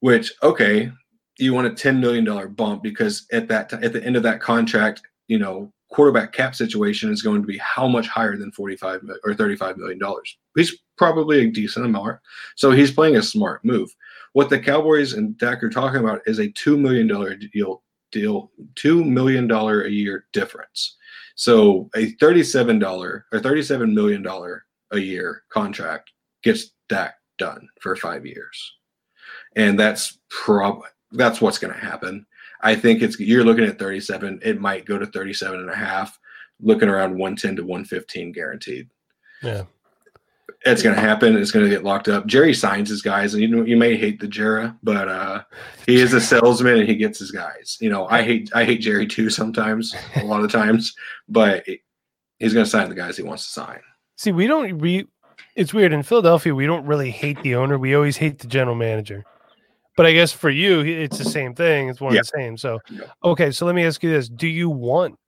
Which 0.00 0.32
okay 0.42 0.90
you 1.38 1.54
want 1.54 1.66
a 1.66 1.74
10 1.74 2.00
million 2.00 2.24
dollar 2.24 2.48
bump 2.48 2.82
because 2.82 3.26
at 3.32 3.48
that 3.48 3.68
ti- 3.68 3.76
at 3.82 3.92
the 3.92 4.04
end 4.04 4.16
of 4.16 4.22
that 4.22 4.40
contract 4.40 5.02
you 5.28 5.38
know 5.38 5.72
quarterback 5.92 6.32
cap 6.32 6.54
situation 6.54 7.12
is 7.12 7.22
going 7.22 7.40
to 7.40 7.46
be 7.46 7.58
how 7.58 7.86
much 7.86 8.08
higher 8.08 8.36
than 8.36 8.50
45 8.52 9.02
or 9.24 9.34
35 9.34 9.76
million 9.76 9.98
dollars. 9.98 10.36
He's 10.56 10.76
probably 11.02 11.40
a 11.40 11.50
decent 11.50 11.84
amount 11.84 12.16
so 12.54 12.70
he's 12.70 12.92
playing 12.92 13.16
a 13.16 13.22
smart 13.22 13.64
move 13.64 13.92
what 14.34 14.48
the 14.48 14.58
cowboys 14.58 15.14
and 15.14 15.36
Dak 15.36 15.60
are 15.64 15.68
talking 15.68 15.98
about 15.98 16.22
is 16.26 16.38
a 16.38 16.48
2 16.52 16.76
million 16.76 17.08
dollar 17.08 17.34
deal 17.34 17.82
deal 18.12 18.52
2 18.76 19.04
million 19.04 19.48
dollar 19.48 19.82
a 19.82 19.90
year 19.90 20.26
difference 20.32 20.96
so 21.34 21.90
a 21.96 22.10
37 22.12 22.78
dollar 22.78 23.26
or 23.32 23.40
37 23.40 23.92
million 23.92 24.22
dollar 24.22 24.64
a 24.92 24.98
year 24.98 25.42
contract 25.48 26.12
gets 26.44 26.70
Dak 26.88 27.16
done 27.36 27.68
for 27.80 27.96
5 27.96 28.24
years 28.24 28.74
and 29.56 29.76
that's 29.80 30.18
prob 30.30 30.82
that's 31.10 31.40
what's 31.40 31.58
going 31.58 31.74
to 31.74 31.80
happen 31.80 32.24
I 32.62 32.76
think 32.76 33.02
it's 33.02 33.18
you're 33.18 33.42
looking 33.42 33.64
at 33.64 33.76
37. 33.76 34.38
It 34.40 34.60
might 34.60 34.84
go 34.84 34.96
to 34.96 35.06
37 35.06 35.58
and 35.58 35.68
a 35.68 35.74
half, 35.74 36.16
looking 36.60 36.88
around 36.88 37.18
110 37.18 37.56
to 37.56 37.62
115 37.62 38.30
guaranteed. 38.30 38.88
Yeah. 39.42 39.64
It's 40.64 40.82
going 40.82 40.94
to 40.94 41.00
happen. 41.00 41.36
It's 41.36 41.50
going 41.50 41.64
to 41.64 41.70
get 41.70 41.82
locked 41.82 42.08
up. 42.08 42.26
Jerry 42.26 42.54
signs 42.54 42.88
his 42.88 43.02
guys, 43.02 43.34
and 43.34 43.42
you 43.42 43.48
know 43.48 43.64
you 43.64 43.76
may 43.76 43.96
hate 43.96 44.20
the 44.20 44.28
Jera, 44.28 44.76
but 44.82 45.08
uh, 45.08 45.42
he 45.86 46.00
is 46.00 46.12
a 46.12 46.20
salesman 46.20 46.78
and 46.78 46.88
he 46.88 46.94
gets 46.94 47.18
his 47.18 47.30
guys. 47.30 47.76
You 47.80 47.90
know, 47.90 48.06
I 48.06 48.22
hate 48.22 48.50
I 48.54 48.64
hate 48.64 48.80
Jerry 48.80 49.06
too 49.06 49.28
sometimes, 49.28 49.94
a 50.16 50.24
lot 50.24 50.44
of 50.44 50.52
times, 50.52 50.94
but 51.28 51.66
it, 51.66 51.80
he's 52.38 52.54
going 52.54 52.64
to 52.64 52.70
sign 52.70 52.88
the 52.88 52.94
guys 52.94 53.16
he 53.16 53.22
wants 53.22 53.44
to 53.46 53.52
sign. 53.52 53.80
See, 54.16 54.30
we 54.30 54.46
don't 54.46 54.78
we 54.78 55.06
it's 55.56 55.74
weird 55.74 55.92
in 55.92 56.02
Philadelphia. 56.02 56.54
We 56.54 56.66
don't 56.66 56.86
really 56.86 57.10
hate 57.10 57.40
the 57.42 57.56
owner. 57.56 57.78
We 57.78 57.94
always 57.94 58.16
hate 58.16 58.38
the 58.38 58.46
general 58.46 58.76
manager. 58.76 59.24
But 59.96 60.06
I 60.06 60.12
guess 60.12 60.32
for 60.32 60.48
you, 60.48 60.80
it's 60.80 61.18
the 61.18 61.24
same 61.24 61.54
thing. 61.54 61.88
It's 61.88 62.00
one 62.00 62.14
yeah. 62.14 62.20
of 62.20 62.26
the 62.26 62.38
same. 62.38 62.56
So, 62.56 62.78
okay. 63.22 63.50
So 63.50 63.66
let 63.66 63.74
me 63.74 63.84
ask 63.84 64.02
you 64.02 64.10
this: 64.10 64.28
Do 64.28 64.48
you 64.48 64.70
want 64.70 65.18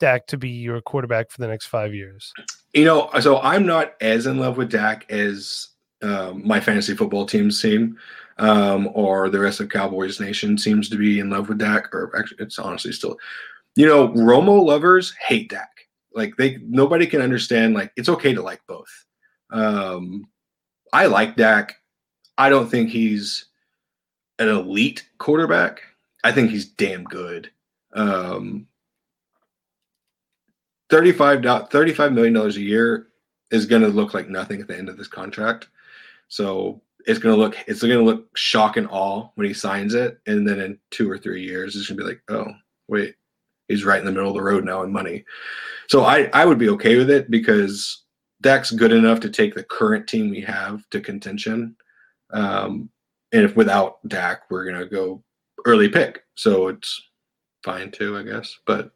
Dak 0.00 0.26
to 0.28 0.36
be 0.36 0.50
your 0.50 0.80
quarterback 0.80 1.30
for 1.30 1.40
the 1.40 1.46
next 1.46 1.66
five 1.66 1.94
years? 1.94 2.32
You 2.74 2.84
know, 2.84 3.10
so 3.20 3.40
I'm 3.40 3.66
not 3.66 3.94
as 4.00 4.26
in 4.26 4.38
love 4.38 4.56
with 4.56 4.70
Dak 4.70 5.10
as 5.10 5.68
um, 6.02 6.46
my 6.46 6.60
fantasy 6.60 6.94
football 6.94 7.26
team 7.26 7.50
seem, 7.50 7.96
um, 8.38 8.88
or 8.92 9.28
the 9.28 9.40
rest 9.40 9.60
of 9.60 9.68
Cowboys 9.68 10.20
Nation 10.20 10.58
seems 10.58 10.88
to 10.90 10.96
be 10.96 11.18
in 11.18 11.30
love 11.30 11.48
with 11.48 11.58
Dak. 11.58 11.92
Or 11.94 12.16
actually, 12.16 12.44
it's 12.44 12.58
honestly 12.58 12.92
still, 12.92 13.16
you 13.74 13.86
know, 13.86 14.08
Romo 14.08 14.64
lovers 14.64 15.14
hate 15.26 15.50
Dak. 15.50 15.70
Like 16.14 16.36
they, 16.36 16.58
nobody 16.62 17.06
can 17.06 17.22
understand. 17.22 17.74
Like 17.74 17.92
it's 17.96 18.08
okay 18.08 18.34
to 18.34 18.42
like 18.42 18.60
both. 18.66 19.06
Um, 19.50 20.28
I 20.92 21.06
like 21.06 21.36
Dak. 21.36 21.76
I 22.36 22.48
don't 22.48 22.68
think 22.68 22.90
he's 22.90 23.46
an 24.38 24.48
elite 24.48 25.08
quarterback. 25.18 25.82
I 26.24 26.32
think 26.32 26.50
he's 26.50 26.66
damn 26.66 27.04
good. 27.04 27.50
Um, 27.94 28.66
35 30.90 31.40
$35 31.40 32.12
million 32.12 32.36
a 32.36 32.48
year 32.50 33.08
is 33.50 33.66
going 33.66 33.82
to 33.82 33.88
look 33.88 34.14
like 34.14 34.28
nothing 34.28 34.60
at 34.60 34.68
the 34.68 34.76
end 34.76 34.88
of 34.88 34.96
this 34.96 35.08
contract. 35.08 35.68
So 36.28 36.80
it's 37.06 37.18
going 37.18 37.34
to 37.34 37.40
look 37.40 37.56
it's 37.66 37.80
going 37.80 37.98
to 37.98 38.04
look 38.04 38.36
shock 38.36 38.76
and 38.76 38.86
awe 38.90 39.28
when 39.34 39.46
he 39.46 39.54
signs 39.54 39.94
it, 39.94 40.20
and 40.26 40.46
then 40.46 40.60
in 40.60 40.78
two 40.90 41.10
or 41.10 41.18
three 41.18 41.42
years, 41.42 41.74
it's 41.74 41.88
going 41.88 41.98
to 41.98 42.04
be 42.04 42.08
like, 42.08 42.22
oh 42.28 42.52
wait, 42.88 43.14
he's 43.68 43.84
right 43.84 43.98
in 43.98 44.04
the 44.04 44.12
middle 44.12 44.28
of 44.28 44.34
the 44.34 44.42
road 44.42 44.64
now 44.64 44.82
in 44.82 44.92
money. 44.92 45.24
So 45.88 46.04
I 46.04 46.28
I 46.32 46.44
would 46.44 46.58
be 46.58 46.68
okay 46.70 46.96
with 46.96 47.10
it 47.10 47.30
because 47.30 48.04
Dak's 48.42 48.70
good 48.70 48.92
enough 48.92 49.20
to 49.20 49.30
take 49.30 49.54
the 49.54 49.64
current 49.64 50.06
team 50.06 50.30
we 50.30 50.40
have 50.42 50.88
to 50.90 51.00
contention. 51.00 51.76
Um, 52.30 52.90
and 53.32 53.42
if 53.42 53.56
without 53.56 54.06
Dak, 54.08 54.42
we're 54.50 54.64
gonna 54.64 54.86
go 54.86 55.22
early 55.64 55.88
pick, 55.88 56.24
so 56.34 56.68
it's 56.68 57.00
fine 57.64 57.90
too, 57.90 58.18
I 58.18 58.22
guess. 58.22 58.58
But 58.66 58.90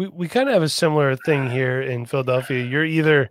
we 0.00 0.08
we 0.08 0.28
kind 0.28 0.48
of 0.48 0.54
have 0.54 0.62
a 0.62 0.68
similar 0.68 1.14
thing 1.14 1.50
here 1.50 1.82
in 1.82 2.06
Philadelphia. 2.06 2.64
You're 2.64 2.86
either 2.86 3.28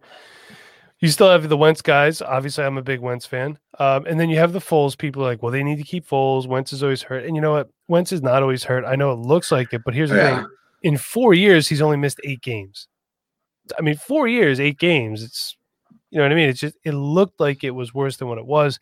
you 0.99 1.07
still 1.07 1.29
have 1.29 1.49
the 1.49 1.57
Wentz 1.57 1.81
guys. 1.81 2.21
Obviously, 2.21 2.63
I'm 2.63 2.77
a 2.77 2.83
big 2.83 2.99
Wentz 2.99 3.25
fan. 3.25 3.57
Um, 3.79 4.05
and 4.05 4.19
then 4.19 4.29
you 4.29 4.37
have 4.37 4.53
the 4.53 4.59
Foles 4.59 4.95
people 4.95 5.23
like, 5.23 5.41
well, 5.41 5.51
they 5.51 5.63
need 5.63 5.77
to 5.77 5.83
keep 5.83 6.07
Foles. 6.07 6.45
Wentz 6.45 6.71
is 6.71 6.83
always 6.83 7.01
hurt. 7.01 7.25
And 7.25 7.35
you 7.35 7.41
know 7.41 7.53
what? 7.53 7.69
Wentz 7.87 8.11
is 8.11 8.21
not 8.21 8.43
always 8.43 8.63
hurt. 8.63 8.85
I 8.85 8.95
know 8.95 9.11
it 9.11 9.15
looks 9.15 9.51
like 9.51 9.73
it, 9.73 9.81
but 9.83 9.95
here's 9.95 10.11
the 10.11 10.17
yeah. 10.17 10.41
thing: 10.41 10.49
in 10.83 10.97
four 10.97 11.33
years, 11.33 11.67
he's 11.67 11.81
only 11.81 11.97
missed 11.97 12.19
eight 12.23 12.41
games. 12.41 12.87
I 13.77 13.81
mean, 13.81 13.95
four 13.95 14.27
years, 14.27 14.59
eight 14.59 14.77
games. 14.77 15.23
It's 15.23 15.57
you 16.11 16.19
know 16.19 16.25
what 16.25 16.31
I 16.31 16.35
mean. 16.35 16.49
It's 16.49 16.59
just 16.59 16.77
it 16.83 16.91
looked 16.93 17.39
like 17.39 17.63
it 17.63 17.71
was 17.71 17.95
worse 17.95 18.17
than 18.17 18.27
what 18.27 18.37
it 18.37 18.45
was. 18.45 18.77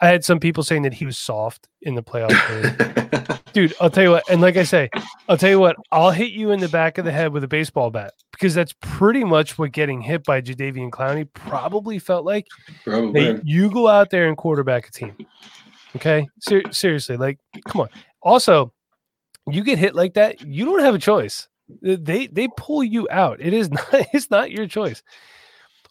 I 0.00 0.08
had 0.08 0.24
some 0.24 0.40
people 0.40 0.62
saying 0.62 0.82
that 0.82 0.94
he 0.94 1.04
was 1.04 1.18
soft 1.18 1.68
in 1.82 1.94
the 1.94 2.02
playoff. 2.02 3.42
Dude, 3.52 3.74
I'll 3.80 3.90
tell 3.90 4.04
you 4.04 4.10
what, 4.12 4.30
and 4.30 4.40
like 4.40 4.56
I 4.56 4.62
say, 4.62 4.88
I'll 5.28 5.36
tell 5.36 5.50
you 5.50 5.58
what, 5.58 5.76
I'll 5.90 6.12
hit 6.12 6.30
you 6.32 6.52
in 6.52 6.60
the 6.60 6.68
back 6.68 6.98
of 6.98 7.04
the 7.04 7.10
head 7.12 7.32
with 7.32 7.42
a 7.42 7.48
baseball 7.48 7.90
bat 7.90 8.14
because 8.32 8.54
that's 8.54 8.72
pretty 8.80 9.24
much 9.24 9.58
what 9.58 9.72
getting 9.72 10.00
hit 10.00 10.24
by 10.24 10.40
Jadeveon 10.40 10.90
Clowney 10.90 11.28
probably 11.34 11.98
felt 11.98 12.24
like. 12.24 12.46
Probably. 12.84 13.40
you 13.44 13.70
go 13.70 13.88
out 13.88 14.10
there 14.10 14.28
and 14.28 14.36
quarterback 14.36 14.88
a 14.88 14.92
team. 14.92 15.16
Okay, 15.96 16.28
Ser- 16.40 16.72
seriously, 16.72 17.16
like, 17.16 17.38
come 17.66 17.82
on. 17.82 17.88
Also, 18.22 18.72
you 19.50 19.64
get 19.64 19.78
hit 19.78 19.94
like 19.94 20.14
that, 20.14 20.40
you 20.40 20.64
don't 20.64 20.80
have 20.80 20.94
a 20.94 20.98
choice. 20.98 21.48
They 21.82 22.26
they 22.28 22.48
pull 22.56 22.82
you 22.84 23.08
out. 23.10 23.40
It 23.40 23.52
is 23.52 23.70
not. 23.70 23.88
It's 24.12 24.30
not 24.30 24.50
your 24.50 24.66
choice. 24.66 25.02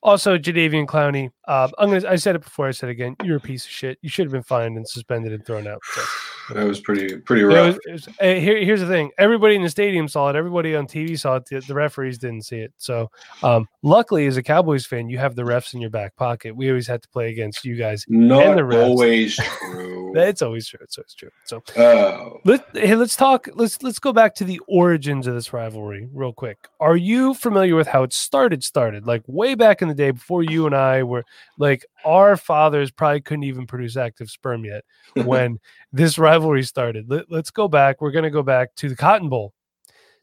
Also, 0.02 0.38
Jadeveon 0.38 0.86
Clowney. 0.88 1.32
Uh, 1.50 1.68
I'm 1.80 1.90
gonna. 1.90 2.08
I 2.08 2.16
said 2.16 2.36
it 2.36 2.44
before. 2.44 2.68
I 2.68 2.72
said 2.72 2.90
it 2.90 2.92
again. 2.92 3.16
You're 3.24 3.38
a 3.38 3.42
piece 3.42 3.66
of 3.66 3.72
shit. 3.72 3.98
You 4.04 4.10
should 4.10 4.28
have 4.28 4.32
been 4.32 4.44
fined 4.44 4.78
and 4.78 4.88
suspended 4.88 5.34
and 5.34 5.44
thrown 5.44 5.68
out. 5.68 5.82
So. 5.84 6.02
That 6.56 6.66
was 6.66 6.80
pretty 6.80 7.16
pretty 7.18 7.44
rough. 7.44 7.78
It 7.86 7.92
was, 7.92 8.08
it 8.08 8.08
was, 8.08 8.08
uh, 8.08 8.42
here, 8.42 8.58
here's 8.58 8.80
the 8.80 8.88
thing. 8.88 9.12
Everybody 9.20 9.54
in 9.54 9.62
the 9.62 9.70
stadium 9.70 10.08
saw 10.08 10.32
it. 10.32 10.36
Everybody 10.36 10.76
on 10.76 10.88
TV 10.88 11.20
saw 11.20 11.36
it. 11.36 11.46
The, 11.46 11.60
the 11.60 11.76
referees 11.76 12.18
didn't 12.18 12.42
see 12.42 12.58
it. 12.58 12.74
So, 12.78 13.12
um, 13.44 13.68
luckily, 13.84 14.26
as 14.26 14.36
a 14.36 14.42
Cowboys 14.42 14.84
fan, 14.84 15.10
you 15.10 15.20
have 15.20 15.36
the 15.36 15.44
refs 15.44 15.76
in 15.76 15.80
your 15.80 15.92
back 15.92 16.16
pocket. 16.16 16.56
We 16.56 16.68
always 16.70 16.88
had 16.88 17.04
to 17.04 17.10
play 17.10 17.30
against 17.30 17.66
you 17.66 17.76
guys. 17.76 18.04
Not 18.08 18.60
always 18.74 19.36
true. 19.36 20.18
It's 20.18 20.42
always 20.42 20.68
true. 20.68 20.80
It's 20.82 20.98
always 20.98 21.14
true. 21.14 21.30
So, 21.46 21.62
oh. 21.78 22.40
let 22.46 22.66
hey, 22.74 22.96
let's 22.96 23.16
talk. 23.16 23.48
Let's 23.54 23.84
let's 23.84 24.00
go 24.00 24.12
back 24.12 24.34
to 24.36 24.44
the 24.44 24.60
origins 24.68 25.28
of 25.28 25.36
this 25.36 25.54
rivalry 25.54 26.10
real 26.12 26.34
quick. 26.34 26.68
Are 26.80 26.98
you 26.98 27.36
familiar 27.36 27.76
with 27.76 27.88
how 27.88 28.02
it 28.02 28.12
started? 28.12 28.64
Started 28.64 29.06
like 29.06 29.22
way 29.28 29.54
back 29.54 29.84
in 29.84 29.88
the 29.88 29.94
day 29.94 30.10
before 30.10 30.42
you 30.42 30.66
and 30.66 30.74
I 30.74 31.04
were 31.04 31.26
like 31.58 31.86
our 32.06 32.38
fathers 32.38 32.92
probably 32.92 33.22
couldn't 33.22 33.44
even 33.44 33.68
produce 33.68 33.98
active 33.98 34.30
sperm 34.30 34.66
yet 34.66 34.84
when 35.26 35.60
this 35.94 36.18
rivalry 36.18 36.64
started. 36.64 37.10
Let, 37.10 37.32
let's 37.32 37.52
go 37.52 37.68
back. 37.68 38.02
We're 38.02 38.12
going 38.12 38.24
to 38.24 38.30
go 38.30 38.44
back 38.44 38.76
to 38.76 38.90
the 38.90 38.96
Cotton 38.96 39.30
Bowl, 39.30 39.54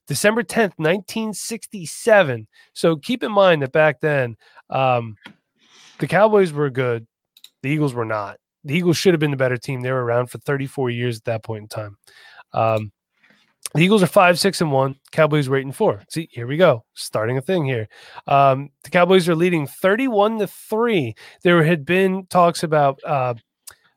December 0.06 0.42
10th, 0.42 0.78
1967. 0.78 2.46
So 2.72 2.96
keep 2.96 3.22
in 3.22 3.32
mind 3.32 3.62
that 3.62 3.72
back 3.72 4.00
then, 4.00 4.36
um, 4.70 5.16
the 5.98 6.06
Cowboys 6.06 6.52
were 6.52 6.70
good, 6.70 7.06
the 7.62 7.70
Eagles 7.70 7.94
were 7.94 8.04
not. 8.04 8.38
The 8.64 8.74
Eagles 8.74 8.96
should 8.96 9.14
have 9.14 9.20
been 9.20 9.30
the 9.30 9.36
better 9.36 9.56
team. 9.56 9.80
They 9.80 9.92
were 9.92 10.04
around 10.04 10.26
for 10.26 10.38
34 10.38 10.90
years 10.90 11.18
at 11.18 11.24
that 11.24 11.44
point 11.44 11.62
in 11.62 11.68
time. 11.68 11.96
Um, 12.52 12.92
the 13.74 13.82
Eagles 13.82 14.02
are 14.02 14.06
five, 14.06 14.38
six, 14.38 14.60
and 14.60 14.72
one. 14.72 14.96
Cowboys 15.12 15.48
were 15.48 15.56
eight 15.56 15.64
and 15.64 15.74
four. 15.74 16.02
See, 16.08 16.28
here 16.30 16.46
we 16.46 16.56
go. 16.56 16.84
Starting 16.94 17.36
a 17.36 17.42
thing 17.42 17.64
here. 17.64 17.88
Um, 18.26 18.70
the 18.84 18.90
Cowboys 18.90 19.28
are 19.28 19.34
leading 19.34 19.66
31 19.66 20.38
to 20.38 20.46
three. 20.46 21.14
There 21.42 21.62
had 21.62 21.84
been 21.84 22.26
talks 22.26 22.62
about 22.62 23.00
uh, 23.04 23.34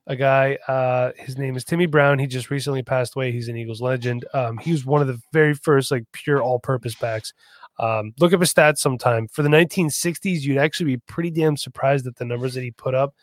a 0.08 0.16
guy. 0.16 0.58
Uh, 0.68 1.12
his 1.18 1.38
name 1.38 1.56
is 1.56 1.64
Timmy 1.64 1.86
Brown. 1.86 2.20
He 2.20 2.28
just 2.28 2.50
recently 2.50 2.84
passed 2.84 3.16
away. 3.16 3.32
He's 3.32 3.48
an 3.48 3.58
Eagles 3.58 3.82
legend. 3.82 4.26
Um, 4.34 4.58
he 4.58 4.72
was 4.72 4.86
one 4.86 5.02
of 5.02 5.08
the 5.08 5.22
very 5.32 5.54
first 5.54 5.92
like 5.92 6.04
pure 6.12 6.42
all-purpose 6.42 6.96
backs. 6.96 7.34
Um, 7.80 8.14
look 8.20 8.34
up 8.34 8.42
his 8.42 8.54
stats 8.54 8.80
sometime. 8.80 9.28
For 9.30 9.44
the 9.44 9.50
1960s, 9.50 10.42
you'd 10.42 10.58
actually 10.58 10.96
be 10.96 11.02
pretty 11.08 11.32
damn 11.32 11.56
surprised 11.56 12.08
at 12.08 12.18
the 12.18 12.26
numbers 12.26 12.54
that 12.56 12.64
he 12.64 12.72
put 12.72 12.96
up 12.96 13.14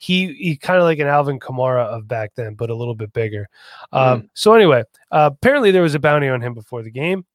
he 0.00 0.32
he 0.32 0.56
kind 0.56 0.78
of 0.78 0.84
like 0.84 0.98
an 0.98 1.06
Alvin 1.06 1.38
Kamara 1.38 1.84
of 1.84 2.08
back 2.08 2.30
then, 2.34 2.54
but 2.54 2.70
a 2.70 2.74
little 2.74 2.94
bit 2.94 3.12
bigger. 3.12 3.46
Um, 3.92 4.22
mm. 4.22 4.28
So 4.32 4.54
anyway, 4.54 4.82
uh, 5.10 5.28
apparently 5.32 5.70
there 5.70 5.82
was 5.82 5.94
a 5.94 6.00
bounty 6.00 6.28
on 6.28 6.40
him 6.40 6.54
before 6.54 6.82
the 6.82 6.90
game. 6.90 7.26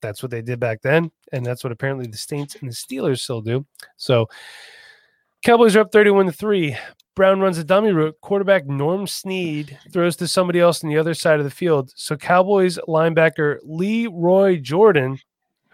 That's 0.00 0.22
what 0.22 0.30
they 0.30 0.40
did 0.40 0.60
back 0.60 0.82
then, 0.82 1.10
and 1.32 1.44
that's 1.44 1.64
what 1.64 1.72
apparently 1.72 2.06
the 2.06 2.16
Saints 2.16 2.54
and 2.54 2.70
the 2.70 2.74
Steelers 2.74 3.20
still 3.20 3.40
do. 3.40 3.66
So 3.96 4.28
Cowboys 5.42 5.74
are 5.74 5.80
up 5.80 5.90
thirty-one 5.90 6.26
to 6.26 6.32
three. 6.32 6.76
Brown 7.16 7.40
runs 7.40 7.58
a 7.58 7.64
dummy 7.64 7.90
route. 7.92 8.14
Quarterback 8.20 8.66
Norm 8.66 9.06
Snead 9.06 9.76
throws 9.92 10.14
to 10.16 10.28
somebody 10.28 10.60
else 10.60 10.84
on 10.84 10.90
the 10.90 10.98
other 10.98 11.14
side 11.14 11.38
of 11.38 11.44
the 11.44 11.50
field. 11.50 11.90
So 11.96 12.14
Cowboys 12.14 12.78
linebacker 12.86 13.58
Lee 13.64 14.06
Roy 14.06 14.58
Jordan 14.58 15.18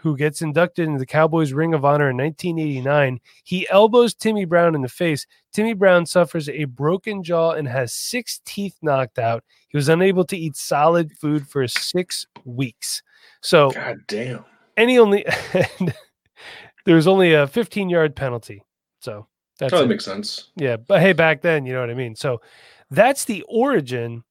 who 0.03 0.17
gets 0.17 0.41
inducted 0.41 0.85
into 0.85 0.99
the 0.99 1.05
Cowboys 1.05 1.53
Ring 1.53 1.73
of 1.73 1.85
Honor 1.85 2.09
in 2.09 2.17
1989. 2.17 3.21
He 3.45 3.65
elbows 3.69 4.13
Timmy 4.13 4.43
Brown 4.43 4.75
in 4.75 4.81
the 4.81 4.89
face. 4.89 5.25
Timmy 5.53 5.73
Brown 5.73 6.05
suffers 6.05 6.49
a 6.49 6.65
broken 6.65 7.23
jaw 7.23 7.51
and 7.51 7.65
has 7.69 7.93
six 7.93 8.41
teeth 8.43 8.75
knocked 8.81 9.17
out. 9.17 9.45
He 9.69 9.77
was 9.77 9.87
unable 9.87 10.25
to 10.25 10.37
eat 10.37 10.57
solid 10.57 11.13
food 11.13 11.47
for 11.47 11.65
six 11.69 12.27
weeks. 12.43 13.01
So, 13.39 13.71
God 13.71 13.99
damn. 14.07 14.43
And 14.75 14.89
he 14.89 14.99
only, 14.99 15.25
there 16.85 16.95
was 16.95 17.07
only 17.07 17.33
a 17.33 17.47
15 17.47 17.89
yard 17.89 18.13
penalty. 18.13 18.61
So, 18.99 19.27
that 19.59 19.69
totally 19.69 19.87
makes 19.87 20.03
sense. 20.03 20.49
Yeah. 20.57 20.75
But 20.75 20.99
hey, 20.99 21.13
back 21.13 21.41
then, 21.41 21.65
you 21.65 21.71
know 21.71 21.79
what 21.79 21.91
I 21.91 21.93
mean? 21.93 22.17
So, 22.17 22.41
that's 22.91 23.23
the 23.23 23.45
origin 23.47 24.25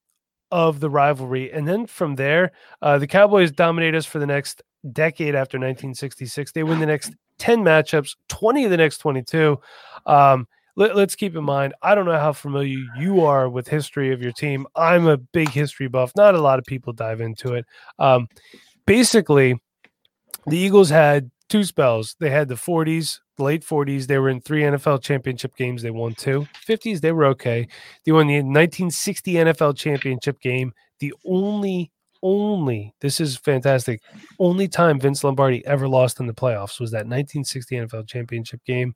of 0.50 0.80
the 0.80 0.90
rivalry. 0.90 1.50
And 1.50 1.66
then 1.66 1.86
from 1.86 2.16
there, 2.16 2.52
uh, 2.82 2.98
the 2.98 3.06
Cowboys 3.06 3.50
dominate 3.50 3.94
us 3.94 4.04
for 4.04 4.18
the 4.18 4.26
next 4.26 4.60
decade 4.90 5.34
after 5.34 5.58
1966. 5.58 6.52
They 6.52 6.62
win 6.62 6.80
the 6.80 6.86
next 6.86 7.12
10 7.38 7.60
matchups, 7.60 8.16
20 8.28 8.64
of 8.64 8.70
the 8.70 8.76
next 8.76 8.98
22. 8.98 9.58
Um, 10.06 10.46
let, 10.76 10.96
us 10.96 11.14
keep 11.14 11.36
in 11.36 11.44
mind, 11.44 11.74
I 11.82 11.94
don't 11.94 12.06
know 12.06 12.18
how 12.18 12.32
familiar 12.32 12.78
you 12.96 13.24
are 13.24 13.48
with 13.48 13.68
history 13.68 14.12
of 14.12 14.22
your 14.22 14.32
team. 14.32 14.66
I'm 14.74 15.06
a 15.06 15.18
big 15.18 15.50
history 15.50 15.88
buff. 15.88 16.12
Not 16.16 16.34
a 16.34 16.40
lot 16.40 16.58
of 16.58 16.64
people 16.64 16.92
dive 16.92 17.20
into 17.20 17.54
it. 17.54 17.66
Um, 17.98 18.28
basically, 18.86 19.60
the 20.46 20.56
Eagles 20.56 20.88
had 20.88 21.30
two 21.48 21.64
spells. 21.64 22.16
They 22.20 22.30
had 22.30 22.48
the 22.48 22.54
40s, 22.54 23.20
late 23.38 23.64
40s. 23.64 24.06
They 24.06 24.18
were 24.18 24.30
in 24.30 24.40
three 24.40 24.62
NFL 24.62 25.02
championship 25.02 25.54
games. 25.56 25.82
They 25.82 25.90
won 25.90 26.14
two. 26.14 26.46
50s, 26.66 27.00
they 27.00 27.12
were 27.12 27.26
okay. 27.26 27.68
They 28.04 28.12
won 28.12 28.26
the 28.26 28.36
1960 28.36 29.34
NFL 29.34 29.76
championship 29.76 30.40
game, 30.40 30.72
the 31.00 31.12
only 31.26 31.90
only 32.22 32.94
this 33.00 33.20
is 33.20 33.36
fantastic. 33.36 34.00
Only 34.38 34.68
time 34.68 35.00
Vince 35.00 35.24
Lombardi 35.24 35.64
ever 35.66 35.88
lost 35.88 36.20
in 36.20 36.26
the 36.26 36.34
playoffs 36.34 36.80
was 36.80 36.90
that 36.92 37.06
1960 37.06 37.76
NFL 37.76 38.08
Championship 38.08 38.64
game. 38.64 38.94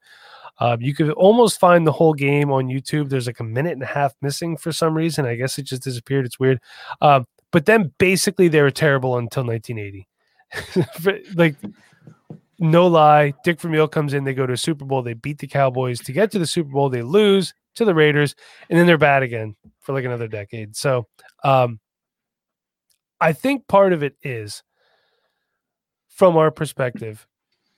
Uh, 0.58 0.76
you 0.80 0.94
could 0.94 1.10
almost 1.10 1.60
find 1.60 1.86
the 1.86 1.92
whole 1.92 2.14
game 2.14 2.50
on 2.50 2.68
YouTube. 2.68 3.08
There's 3.08 3.26
like 3.26 3.40
a 3.40 3.44
minute 3.44 3.72
and 3.72 3.82
a 3.82 3.86
half 3.86 4.14
missing 4.22 4.56
for 4.56 4.72
some 4.72 4.94
reason. 4.94 5.26
I 5.26 5.34
guess 5.34 5.58
it 5.58 5.64
just 5.64 5.82
disappeared. 5.82 6.24
It's 6.24 6.40
weird. 6.40 6.60
Uh, 7.00 7.22
but 7.50 7.66
then 7.66 7.92
basically 7.98 8.48
they 8.48 8.62
were 8.62 8.70
terrible 8.70 9.18
until 9.18 9.44
1980. 9.44 10.08
like 11.34 11.56
no 12.58 12.86
lie, 12.86 13.34
Dick 13.44 13.60
Vermeil 13.60 13.88
comes 13.88 14.14
in, 14.14 14.24
they 14.24 14.32
go 14.32 14.46
to 14.46 14.54
a 14.54 14.58
Super 14.58 14.84
Bowl, 14.84 15.02
they 15.02 15.14
beat 15.14 15.38
the 15.38 15.46
Cowboys 15.46 16.00
to 16.00 16.12
get 16.12 16.30
to 16.30 16.38
the 16.38 16.46
Super 16.46 16.70
Bowl, 16.70 16.88
they 16.88 17.02
lose 17.02 17.52
to 17.74 17.84
the 17.84 17.94
Raiders, 17.94 18.34
and 18.70 18.78
then 18.78 18.86
they're 18.86 18.96
bad 18.96 19.22
again 19.22 19.56
for 19.80 19.92
like 19.92 20.04
another 20.04 20.28
decade. 20.28 20.74
So 20.74 21.06
um 21.44 21.80
I 23.20 23.32
think 23.32 23.66
part 23.68 23.92
of 23.92 24.02
it 24.02 24.16
is 24.22 24.62
from 26.08 26.36
our 26.36 26.50
perspective, 26.50 27.26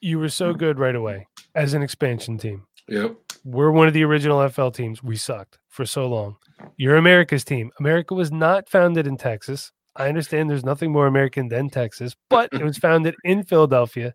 you 0.00 0.18
were 0.18 0.28
so 0.28 0.54
good 0.54 0.78
right 0.78 0.94
away 0.94 1.26
as 1.54 1.74
an 1.74 1.82
expansion 1.82 2.38
team. 2.38 2.64
Yep. 2.88 3.16
We're 3.44 3.70
one 3.70 3.88
of 3.88 3.94
the 3.94 4.04
original 4.04 4.48
FL 4.48 4.68
teams. 4.68 5.02
We 5.02 5.16
sucked 5.16 5.58
for 5.68 5.84
so 5.84 6.08
long. 6.08 6.36
You're 6.76 6.96
America's 6.96 7.44
team. 7.44 7.70
America 7.78 8.14
was 8.14 8.32
not 8.32 8.68
founded 8.68 9.06
in 9.06 9.16
Texas. 9.16 9.72
I 9.96 10.08
understand 10.08 10.48
there's 10.48 10.64
nothing 10.64 10.92
more 10.92 11.08
American 11.08 11.48
than 11.48 11.70
Texas, 11.70 12.14
but 12.30 12.48
it 12.52 12.62
was 12.62 12.78
founded 12.78 13.16
in 13.24 13.42
Philadelphia. 13.44 14.14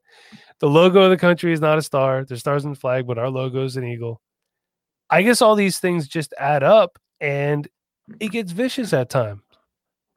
The 0.59 0.69
logo 0.69 1.01
of 1.01 1.09
the 1.09 1.17
country 1.17 1.51
is 1.51 1.59
not 1.59 1.77
a 1.77 1.81
star. 1.81 2.23
There's 2.23 2.39
stars 2.39 2.63
in 2.63 2.71
the 2.71 2.79
flag, 2.79 3.05
but 3.05 3.17
our 3.17 3.29
logo 3.29 3.65
is 3.65 3.75
an 3.75 3.83
eagle. 3.83 4.21
I 5.09 5.21
guess 5.21 5.41
all 5.41 5.55
these 5.55 5.79
things 5.79 6.07
just 6.07 6.33
add 6.39 6.63
up 6.63 6.97
and 7.19 7.67
it 8.19 8.31
gets 8.31 8.53
vicious 8.53 8.93
at 8.93 9.09
times. 9.09 9.41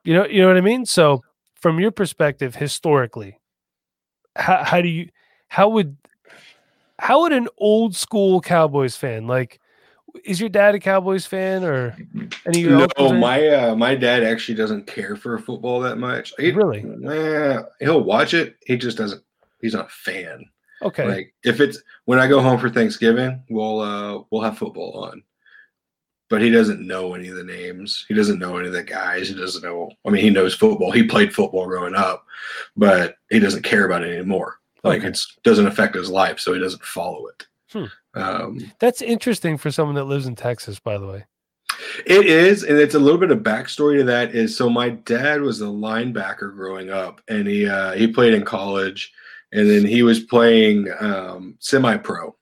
You 0.07 0.15
know, 0.15 0.25
you 0.25 0.41
know 0.41 0.47
what 0.47 0.57
I 0.57 0.61
mean? 0.61 0.87
So 0.87 1.25
from 1.57 1.81
your 1.81 1.91
perspective, 1.91 2.55
historically, 2.55 3.41
how, 4.37 4.63
how 4.63 4.81
do 4.81 4.89
you 4.89 5.09
how 5.49 5.69
would 5.71 5.97
how 7.01 7.23
would 7.23 7.33
an 7.33 7.49
old 7.59 7.97
school 7.97 8.41
Cowboys 8.41 8.97
fan 8.97 9.27
like 9.27 9.61
is 10.25 10.39
your 10.39 10.49
dad 10.49 10.77
a 10.77 10.79
Cowboys 10.79 11.27
fan 11.27 11.65
or 11.65 11.97
any 12.47 12.63
No, 12.63 12.87
my 12.99 13.49
uh, 13.49 13.75
my 13.75 13.97
dad 13.97 14.23
actually 14.23 14.55
doesn't 14.55 14.87
care 14.87 15.17
for 15.17 15.39
football 15.41 15.81
that 15.81 15.97
much. 15.99 16.33
He, 16.39 16.53
Really? 16.53 16.85
eh, 17.09 17.63
he'll 17.81 18.05
watch 18.05 18.33
it. 18.33 18.57
He 18.65 18.77
just 18.77 18.97
doesn't. 18.97 19.23
He's 19.61 19.75
not 19.75 19.87
a 19.87 19.91
fan. 19.91 20.45
okay 20.83 21.09
Like 21.09 21.35
if 21.43 21.61
it's 21.61 21.83
when 22.05 22.21
I 22.21 22.29
go 22.29 22.41
home 22.41 22.61
for 22.61 22.71
Thanksgiving, 22.71 23.43
we'll 23.51 23.81
uh 23.81 24.23
we'll 24.31 24.43
have 24.43 24.57
football 24.57 25.05
on. 25.11 25.25
But 26.29 26.43
he 26.43 26.51
doesn't 26.51 26.85
know 26.85 27.15
any 27.15 27.29
of 27.29 27.37
the 27.37 27.45
names. 27.45 28.05
He 28.09 28.15
doesn't 28.15 28.41
know 28.41 28.57
any 28.57 28.67
of 28.67 28.73
the 28.73 28.83
guys. 28.83 29.29
He 29.29 29.35
doesn't 29.35 29.63
know. 29.63 29.93
I 30.05 30.11
mean, 30.11 30.23
he 30.23 30.31
knows 30.31 30.55
football. 30.55 30.91
He 30.91 31.05
played 31.05 31.33
football 31.35 31.67
growing 31.67 31.95
up, 31.95 32.27
but 32.77 33.17
he 33.31 33.39
doesn't 33.39 33.63
care 33.63 33.87
about 33.87 34.03
it 34.03 34.13
anymore. 34.13 34.59
Like 34.83 34.99
Okay. 35.01 35.09
it's 35.09 35.37
doesn't 35.45 35.67
affect 35.69 35.95
his 35.95 36.11
life, 36.11 36.41
so 36.41 36.53
he 36.53 36.59
doesn't 36.61 36.83
follow 36.83 37.27
it. 37.29 37.47
Hmm. 37.73 37.85
Um, 38.15 38.73
that's 38.81 39.03
interesting 39.03 39.57
for 39.59 39.71
someone 39.71 39.95
that 39.97 40.05
lives 40.05 40.27
in 40.27 40.35
Texas 40.37 40.79
by 40.79 40.97
the 40.99 41.07
way 41.07 41.25
It 42.07 42.27
is, 42.27 42.63
and 42.65 42.79
it's 42.79 42.95
a 42.95 42.99
little 42.99 43.21
bit 43.21 43.31
of 43.31 43.41
backstory 43.41 43.99
to 43.99 44.05
that. 44.05 44.35
Is 44.35 44.57
so 44.57 44.69
my 44.71 44.91
dad 44.91 45.43
was 45.43 45.61
a 45.61 45.65
linebacker 45.67 46.53
growing 46.55 46.91
up, 46.91 47.21
and 47.29 47.47
he 47.47 47.69
uh, 47.69 47.93
he 47.93 48.07
played 48.09 48.35
in 48.35 48.45
college, 48.45 49.13
and 49.53 49.69
then 49.71 49.85
he 49.85 50.03
was 50.03 50.21
playing 50.21 50.89
um, 51.01 51.57
semi-pro, 51.61 52.35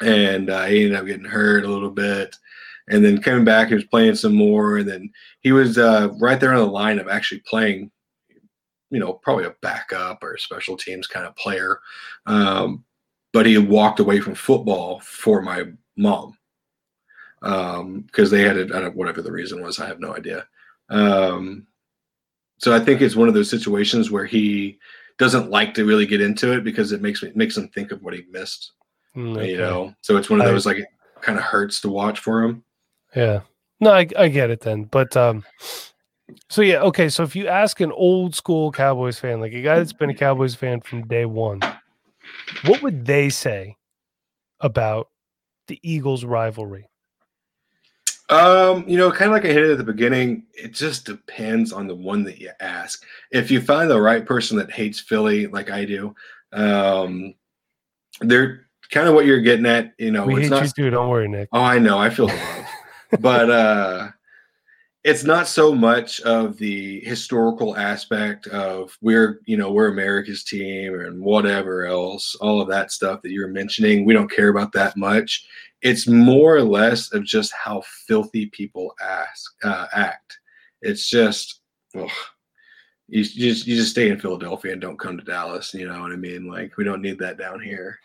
and 0.00 0.48
uh, 0.50 0.64
he 0.64 0.84
ended 0.84 0.98
up 0.98 1.06
getting 1.06 1.24
hurt 1.24 1.64
a 1.64 1.68
little 1.68 1.90
bit, 1.90 2.36
and 2.90 3.04
then 3.04 3.22
coming 3.22 3.44
back, 3.44 3.68
he 3.68 3.74
was 3.74 3.84
playing 3.84 4.14
some 4.14 4.34
more, 4.34 4.78
and 4.78 4.88
then 4.88 5.10
he 5.40 5.52
was 5.52 5.78
uh, 5.78 6.08
right 6.20 6.40
there 6.40 6.52
on 6.52 6.60
the 6.60 6.66
line 6.66 6.98
of 6.98 7.08
actually 7.08 7.42
playing, 7.46 7.90
you 8.90 8.98
know, 8.98 9.12
probably 9.12 9.44
a 9.44 9.54
backup 9.62 10.22
or 10.22 10.34
a 10.34 10.38
special 10.38 10.76
teams 10.76 11.06
kind 11.06 11.26
of 11.26 11.36
player, 11.36 11.80
um, 12.26 12.84
but 13.32 13.46
he 13.46 13.58
walked 13.58 14.00
away 14.00 14.20
from 14.20 14.34
football 14.34 15.00
for 15.00 15.42
my 15.42 15.64
mom. 15.96 16.36
Um 17.40 18.00
because 18.00 18.32
they 18.32 18.42
had 18.42 18.56
a, 18.56 18.62
I 18.76 18.80
don't, 18.80 18.96
whatever 18.96 19.22
the 19.22 19.30
reason 19.30 19.62
was 19.62 19.78
i 19.78 19.86
have 19.86 20.00
no 20.00 20.16
idea. 20.16 20.44
Um 20.90 21.68
so 22.58 22.74
i 22.74 22.80
think 22.80 23.00
it's 23.00 23.14
one 23.14 23.28
of 23.28 23.34
those 23.34 23.48
situations 23.48 24.10
where 24.10 24.24
he 24.26 24.78
doesn't 25.18 25.50
like 25.50 25.74
to 25.74 25.84
really 25.84 26.06
get 26.06 26.20
into 26.20 26.52
it 26.52 26.64
because 26.64 26.90
it 26.90 27.00
makes 27.00 27.22
me 27.22 27.30
makes 27.36 27.56
him 27.56 27.68
think 27.68 27.92
of 27.92 28.02
what 28.02 28.14
he 28.14 28.24
missed. 28.30 28.72
Mm, 29.16 29.48
you 29.48 29.56
know? 29.58 29.94
So 30.00 30.16
it's 30.16 30.30
one 30.30 30.40
of 30.40 30.46
those 30.46 30.66
like 30.66 30.78
it 30.78 30.88
kind 31.20 31.38
of 31.38 31.44
hurts 31.44 31.80
to 31.82 31.88
watch 31.88 32.18
for 32.18 32.42
him 32.42 32.64
Yeah. 33.14 33.40
No, 33.80 33.92
I, 33.92 34.06
I 34.16 34.28
get 34.28 34.50
it 34.50 34.60
then. 34.60 34.84
But 34.84 35.16
um 35.16 35.44
so 36.50 36.62
yeah, 36.62 36.80
okay. 36.82 37.08
So 37.08 37.22
if 37.22 37.34
you 37.34 37.48
ask 37.48 37.80
an 37.80 37.92
old 37.92 38.34
school 38.34 38.70
Cowboys 38.70 39.18
fan, 39.18 39.40
like 39.40 39.52
a 39.52 39.62
guy 39.62 39.76
that's 39.78 39.92
been 39.92 40.10
a 40.10 40.14
Cowboys 40.14 40.54
fan 40.54 40.80
from 40.80 41.06
day 41.06 41.24
one, 41.24 41.60
what 42.66 42.82
would 42.82 43.06
they 43.06 43.28
say 43.30 43.76
about 44.60 45.08
the 45.68 45.78
Eagles 45.82 46.24
rivalry? 46.24 46.88
Um, 48.30 48.84
you 48.86 48.98
know, 48.98 49.10
kind 49.10 49.30
of 49.30 49.32
like 49.32 49.46
I 49.46 49.48
hit 49.48 49.64
it 49.64 49.72
at 49.72 49.78
the 49.78 49.84
beginning, 49.84 50.44
it 50.52 50.72
just 50.74 51.06
depends 51.06 51.72
on 51.72 51.86
the 51.86 51.94
one 51.94 52.24
that 52.24 52.38
you 52.38 52.50
ask. 52.60 53.02
If 53.30 53.50
you 53.50 53.60
find 53.62 53.90
the 53.90 54.00
right 54.00 54.24
person 54.24 54.58
that 54.58 54.70
hates 54.70 55.00
Philly, 55.00 55.46
like 55.46 55.70
I 55.70 55.86
do, 55.86 56.14
um, 56.52 57.34
they're 58.20 58.66
kind 58.90 59.08
of 59.08 59.14
what 59.14 59.24
you're 59.24 59.40
getting 59.40 59.64
at. 59.64 59.94
You 59.98 60.10
know, 60.10 60.26
we 60.26 60.34
it's 60.34 60.42
hate 60.42 60.50
not 60.50 60.62
you 60.64 60.68
too. 60.68 60.90
Don't 60.90 61.08
worry, 61.08 61.26
Nick. 61.26 61.48
Oh, 61.52 61.62
I 61.62 61.78
know. 61.78 61.96
I 61.96 62.10
feel 62.10 62.26
the 62.26 62.34
love. 62.34 62.66
But 63.20 63.50
uh 63.50 64.08
it's 65.04 65.24
not 65.24 65.46
so 65.46 65.74
much 65.74 66.20
of 66.22 66.58
the 66.58 67.00
historical 67.00 67.76
aspect 67.76 68.46
of 68.48 68.96
we're, 69.00 69.40
you 69.46 69.56
know, 69.56 69.72
we're 69.72 69.88
America's 69.88 70.44
team 70.44 71.00
and 71.00 71.20
whatever 71.20 71.86
else, 71.86 72.34
all 72.40 72.60
of 72.60 72.68
that 72.68 72.90
stuff 72.90 73.22
that 73.22 73.30
you're 73.30 73.48
mentioning. 73.48 74.04
We 74.04 74.12
don't 74.12 74.30
care 74.30 74.48
about 74.48 74.72
that 74.72 74.96
much. 74.96 75.46
It's 75.82 76.08
more 76.08 76.56
or 76.56 76.62
less 76.62 77.12
of 77.12 77.24
just 77.24 77.52
how 77.52 77.82
filthy 78.06 78.46
people 78.46 78.92
ask 79.00 79.50
uh, 79.62 79.86
act. 79.92 80.36
It's 80.82 81.08
just 81.08 81.60
ugh. 81.96 82.10
you 83.06 83.20
you 83.20 83.52
just 83.52 83.66
you 83.66 83.76
just 83.76 83.92
stay 83.92 84.10
in 84.10 84.20
Philadelphia 84.20 84.72
and 84.72 84.80
don't 84.80 84.98
come 84.98 85.16
to 85.16 85.24
Dallas. 85.24 85.72
You 85.72 85.86
know 85.86 86.02
what 86.02 86.12
I 86.12 86.16
mean? 86.16 86.48
Like 86.48 86.76
we 86.76 86.84
don't 86.84 87.02
need 87.02 87.18
that 87.20 87.38
down 87.38 87.60
here. 87.60 87.98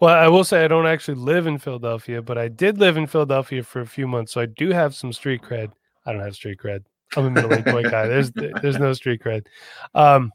Well, 0.00 0.14
I 0.14 0.28
will 0.28 0.44
say 0.44 0.64
I 0.64 0.68
don't 0.68 0.86
actually 0.86 1.14
live 1.14 1.46
in 1.46 1.58
Philadelphia, 1.58 2.20
but 2.20 2.36
I 2.36 2.48
did 2.48 2.78
live 2.78 2.96
in 2.96 3.06
Philadelphia 3.06 3.62
for 3.62 3.80
a 3.80 3.86
few 3.86 4.06
months, 4.06 4.32
so 4.32 4.40
I 4.40 4.46
do 4.46 4.70
have 4.70 4.94
some 4.94 5.12
street 5.12 5.42
cred. 5.42 5.72
I 6.04 6.12
don't 6.12 6.20
have 6.20 6.34
street 6.34 6.58
cred. 6.58 6.84
I'm 7.16 7.26
a 7.26 7.30
middle 7.30 7.54
aged 7.54 7.72
white 7.72 7.90
guy. 7.90 8.06
There's 8.06 8.30
there's 8.32 8.78
no 8.78 8.92
street 8.92 9.22
cred. 9.22 9.46
Um, 9.94 10.32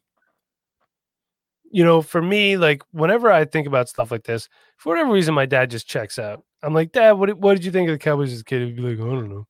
you 1.72 1.84
know, 1.84 2.02
for 2.02 2.22
me, 2.22 2.58
like 2.58 2.84
whenever 2.92 3.32
I 3.32 3.46
think 3.46 3.68
about 3.68 3.90
stuff 3.90 4.12
like 4.12 4.24
this, 4.24 4.50
for 4.78 4.90
whatever 4.90 5.12
reason, 5.12 5.34
my 5.34 5.46
dad 5.46 5.70
just 5.70 5.88
checks 5.88 6.20
out. 6.20 6.44
I'm 6.64 6.74
like, 6.74 6.92
Dad, 6.92 7.14
what 7.14 7.28
did, 7.28 7.42
what 7.42 7.56
did 7.56 7.66
you 7.66 7.72
think 7.72 7.90
of 7.90 7.94
the 7.94 8.00
Cowboys 8.00 8.34
as 8.34 8.42
a 8.42 8.44
kid? 8.44 8.62
He'd 8.62 8.76
be 8.76 8.82
like, 8.82 9.00
I 9.00 9.10
don't 9.10 9.30
know. 9.30 9.48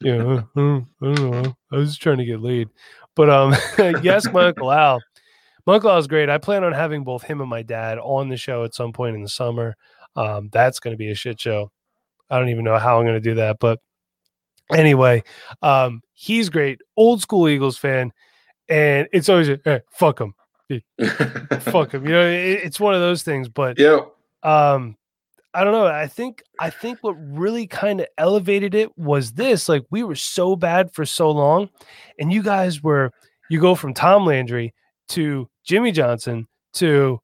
Yeah, 0.00 0.14
I 0.16 0.42
don't, 0.54 0.86
I 1.02 1.14
don't 1.14 1.30
know. 1.30 1.56
I 1.72 1.76
was 1.76 1.90
just 1.90 2.02
trying 2.02 2.18
to 2.18 2.24
get 2.24 2.40
laid. 2.40 2.68
But 3.14 3.30
um, 3.30 3.54
yes, 4.02 4.30
my 4.32 4.46
uncle 4.46 4.70
Al. 4.70 5.00
My 5.66 5.74
uncle 5.74 5.90
Al's 5.90 6.06
great. 6.06 6.28
I 6.28 6.38
plan 6.38 6.62
on 6.62 6.72
having 6.72 7.02
both 7.02 7.24
him 7.24 7.40
and 7.40 7.50
my 7.50 7.62
dad 7.62 7.98
on 7.98 8.28
the 8.28 8.36
show 8.36 8.64
at 8.64 8.74
some 8.74 8.92
point 8.92 9.16
in 9.16 9.22
the 9.22 9.28
summer. 9.28 9.76
Um, 10.14 10.48
that's 10.52 10.78
going 10.78 10.94
to 10.94 10.98
be 10.98 11.10
a 11.10 11.14
shit 11.14 11.40
show. 11.40 11.70
I 12.30 12.38
don't 12.38 12.48
even 12.48 12.64
know 12.64 12.78
how 12.78 12.98
I'm 12.98 13.04
going 13.04 13.20
to 13.20 13.20
do 13.20 13.34
that, 13.36 13.58
but 13.60 13.80
anyway, 14.72 15.22
um, 15.62 16.02
he's 16.14 16.48
great, 16.48 16.80
old 16.96 17.20
school 17.20 17.48
Eagles 17.48 17.78
fan, 17.78 18.12
and 18.68 19.08
it's 19.12 19.28
always 19.28 19.48
a, 19.48 19.60
hey, 19.64 19.80
fuck 19.92 20.20
him, 20.20 20.34
fuck 21.60 21.92
him. 21.92 22.04
You 22.04 22.12
know, 22.12 22.26
it, 22.26 22.60
it's 22.64 22.80
one 22.80 22.94
of 22.94 23.00
those 23.00 23.22
things. 23.22 23.48
But 23.48 23.78
yeah. 23.78 24.00
um, 24.42 24.96
I 25.54 25.64
don't 25.64 25.72
know. 25.72 25.86
I 25.86 26.06
think 26.06 26.42
I 26.58 26.70
think 26.70 26.98
what 27.02 27.14
really 27.18 27.66
kind 27.66 28.00
of 28.00 28.06
elevated 28.18 28.74
it 28.74 28.96
was 28.98 29.32
this: 29.32 29.68
like 29.68 29.84
we 29.90 30.02
were 30.02 30.16
so 30.16 30.56
bad 30.56 30.92
for 30.92 31.04
so 31.04 31.30
long, 31.30 31.68
and 32.18 32.32
you 32.32 32.42
guys 32.42 32.82
were. 32.82 33.12
You 33.48 33.60
go 33.60 33.76
from 33.76 33.94
Tom 33.94 34.26
Landry 34.26 34.74
to 35.10 35.48
Jimmy 35.66 35.92
Johnson 35.92 36.46
to 36.74 37.20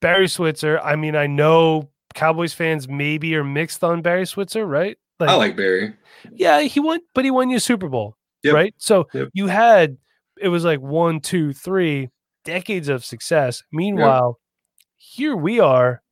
Barry 0.00 0.28
Switzer. 0.28 0.78
I 0.80 0.96
mean, 0.96 1.16
I 1.16 1.26
know 1.26 1.90
Cowboys 2.14 2.52
fans 2.52 2.88
maybe 2.88 3.34
are 3.36 3.44
mixed 3.44 3.82
on 3.82 4.02
Barry 4.02 4.26
Switzer, 4.26 4.66
right? 4.66 4.98
I 5.20 5.36
like 5.36 5.56
Barry. 5.56 5.94
yeah, 6.32 6.60
he 6.62 6.80
won, 6.80 7.00
but 7.14 7.24
he 7.24 7.30
won 7.30 7.48
you 7.48 7.58
Super 7.58 7.88
Bowl, 7.88 8.16
Yep. 8.42 8.54
right? 8.54 8.74
So 8.78 9.06
Yep. 9.14 9.28
you 9.32 9.46
had 9.46 9.96
it 10.40 10.48
was 10.48 10.64
like 10.64 10.80
one, 10.80 11.20
two, 11.20 11.52
three 11.52 12.10
decades 12.44 12.88
of 12.88 13.04
success. 13.04 13.62
Meanwhile, 13.72 14.38
here 14.96 15.36
we 15.36 15.60
are, 15.60 16.02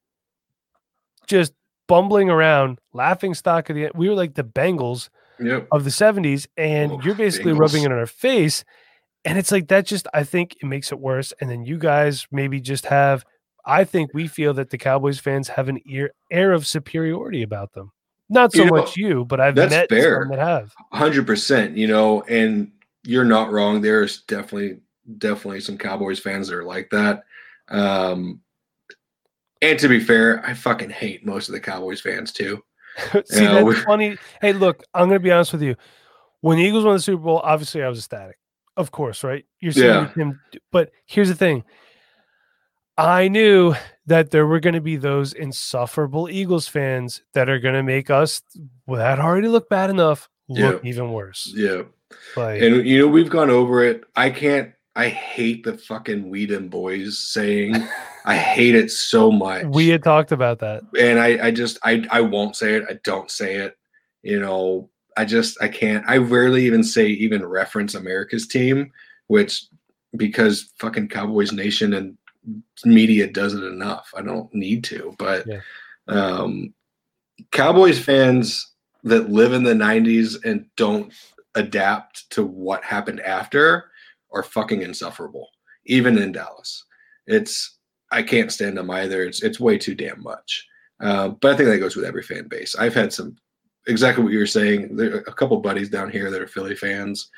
just 1.26 1.52
bumbling 1.88 2.30
around, 2.30 2.78
laughing 2.92 3.34
stock 3.34 3.68
of 3.68 3.76
the. 3.76 3.90
We 3.94 4.08
were 4.08 4.14
like 4.14 4.34
the 4.34 4.44
Bengals 4.44 5.08
Yep. 5.40 5.66
of 5.72 5.82
the 5.84 5.90
'70s, 5.90 6.46
and 6.56 6.92
Oh, 6.92 7.00
you're 7.04 7.14
basically 7.16 7.52
rubbing 7.52 7.82
it 7.82 7.86
in 7.86 7.92
our 7.92 8.06
face. 8.06 8.64
And 9.24 9.38
it's 9.38 9.52
like 9.52 9.68
that. 9.68 9.86
Just 9.86 10.08
I 10.12 10.24
think 10.24 10.56
it 10.62 10.66
makes 10.66 10.90
it 10.92 10.98
worse. 10.98 11.32
And 11.40 11.48
then 11.50 11.64
you 11.64 11.78
guys 11.78 12.26
maybe 12.30 12.60
just 12.60 12.86
have. 12.86 13.24
I 13.64 13.84
think 13.84 14.10
we 14.12 14.26
feel 14.26 14.54
that 14.54 14.70
the 14.70 14.78
Cowboys 14.78 15.20
fans 15.20 15.46
have 15.48 15.68
an 15.68 15.78
ear, 15.86 16.12
air 16.32 16.52
of 16.52 16.66
superiority 16.66 17.42
about 17.44 17.72
them. 17.74 17.92
Not 18.28 18.52
so 18.52 18.64
You 18.64 18.70
know, 18.70 18.76
much 18.78 18.96
you, 18.96 19.24
but 19.24 19.40
I've 19.40 19.54
that's 19.54 19.70
met 19.70 19.88
fair. 19.88 20.22
some 20.22 20.30
that 20.36 20.38
have. 20.44 20.72
hundred 20.92 21.26
percent 21.26 21.76
you 21.76 21.86
know 21.86 22.22
and 22.22 22.72
you're 23.04 23.24
not 23.24 23.50
wrong 23.52 23.80
there's 23.80 24.22
definitely 24.22 24.78
definitely 25.18 25.60
some 25.60 25.76
cowboys 25.76 26.18
fans 26.20 26.48
that 26.48 26.56
are 26.56 26.64
like 26.64 26.88
that 26.90 27.24
um 27.68 28.40
and 29.60 29.76
to 29.78 29.88
be 29.88 29.98
fair 29.98 30.40
i 30.46 30.54
fucking 30.54 30.88
hate 30.88 31.26
most 31.26 31.48
of 31.48 31.52
the 31.52 31.60
cowboys 31.60 32.00
fans 32.00 32.32
too 32.32 32.62
See, 33.26 33.42
Yeah, 33.42 33.64
that's 33.64 33.82
funny. 33.84 34.16
Hey, 34.40 34.52
look, 34.52 34.82
I'm 34.94 35.08
going 35.08 35.18
to 35.18 35.22
be 35.24 35.30
honest 35.32 35.52
with 35.52 35.62
you. 35.62 35.76
When 36.42 36.58
the 36.58 36.64
Eagles 36.64 36.84
won 36.84 36.94
the 36.96 37.00
Super 37.00 37.22
Bowl, 37.22 37.40
obviously 37.42 37.82
I 37.82 37.88
was 37.88 37.98
ecstatic. 37.98 38.36
Of 38.76 38.90
course, 38.90 39.22
right? 39.24 39.44
You're 39.60 39.72
seeing 39.72 39.86
Yeah. 39.86 40.12
him, 40.14 40.40
but 40.70 40.90
here's 41.06 41.28
the 41.28 41.34
thing: 41.34 41.64
I 42.96 43.28
knew 43.28 43.74
that 44.06 44.30
there 44.30 44.46
were 44.46 44.60
going 44.60 44.74
to 44.74 44.80
be 44.80 44.96
those 44.96 45.32
insufferable 45.32 46.28
Eagles 46.30 46.68
fans 46.68 47.22
that 47.34 47.48
are 47.48 47.58
going 47.58 47.74
to 47.74 47.82
make 47.82 48.10
us, 48.10 48.42
well, 48.86 48.98
that 48.98 49.18
already 49.18 49.48
look 49.48 49.68
bad 49.68 49.90
enough, 49.90 50.28
look 50.48 50.82
Yeah. 50.84 50.88
even 50.90 51.12
worse. 51.12 51.52
Yeah. 51.54 51.82
Like, 52.36 52.60
And 52.60 52.86
you 52.86 52.98
know, 52.98 53.08
we've 53.08 53.30
gone 53.30 53.48
over 53.50 53.82
it. 53.84 54.04
I 54.16 54.30
can't 54.30 54.72
I 54.94 55.08
hate 55.08 55.64
the 55.64 55.78
fucking 55.78 56.28
We 56.28 56.44
Dem 56.44 56.68
Boyz 56.68 57.12
saying 57.12 57.74
I 58.26 58.36
hate 58.36 58.74
it 58.74 58.90
so 58.90 59.32
much. 59.32 59.64
we 59.64 59.88
had 59.88 60.02
talked 60.04 60.32
about 60.32 60.58
that. 60.58 60.82
and 60.98 61.18
I, 61.18 61.46
I 61.46 61.50
just 61.50 61.78
I 61.82 62.06
I 62.10 62.20
won't 62.20 62.56
say 62.56 62.74
it. 62.74 62.84
I 62.88 62.98
don't 63.02 63.30
say 63.30 63.54
it. 63.56 63.74
You 64.22 64.38
know, 64.40 64.90
I 65.16 65.24
just 65.24 65.60
I 65.62 65.68
can't. 65.68 66.04
I 66.08 66.16
rarely 66.18 66.64
even 66.66 66.82
say 66.82 67.06
even 67.06 67.44
reference 67.44 67.94
America's 67.94 68.46
team, 68.46 68.92
which 69.26 69.66
because 70.16 70.70
fucking 70.78 71.08
Cowboys 71.08 71.52
Nation 71.52 71.94
and 71.94 72.16
media 72.84 73.26
does 73.26 73.54
it 73.54 73.62
enough. 73.64 74.10
I 74.16 74.22
don't 74.22 74.52
need 74.54 74.84
to. 74.84 75.14
But 75.18 75.46
Yeah. 75.46 75.60
um 76.08 76.74
Cowboys 77.50 77.98
fans 77.98 78.68
that 79.04 79.30
live 79.30 79.52
in 79.52 79.64
the 79.64 79.74
90s 79.74 80.36
and 80.44 80.66
don't 80.76 81.12
adapt 81.54 82.30
to 82.30 82.44
what 82.44 82.84
happened 82.84 83.20
after 83.20 83.90
are 84.32 84.42
fucking 84.42 84.82
insufferable, 84.82 85.48
even 85.86 86.18
in 86.18 86.32
Dallas. 86.32 86.84
It's 87.26 87.78
I 88.10 88.22
can't 88.22 88.52
stand 88.52 88.76
them 88.76 88.90
either. 88.90 89.22
It's 89.24 89.42
it's 89.42 89.60
way 89.60 89.78
too 89.78 89.94
damn 89.94 90.22
much. 90.22 90.66
Uh, 91.00 91.28
but 91.30 91.52
I 91.52 91.56
think 91.56 91.68
that 91.68 91.78
goes 91.78 91.96
with 91.96 92.04
every 92.04 92.22
fan 92.22 92.46
base. 92.48 92.76
I've 92.76 92.94
had 92.94 93.12
some 93.12 93.36
exactly 93.86 94.22
what 94.24 94.32
you 94.32 94.38
were 94.38 94.46
saying. 94.46 94.96
There 94.96 95.16
are 95.16 95.20
a 95.20 95.32
couple 95.34 95.56
buddies 95.60 95.88
down 95.90 96.10
here 96.10 96.30
that 96.30 96.40
are 96.40 96.46
Philly 96.46 96.74
fans. 96.74 97.30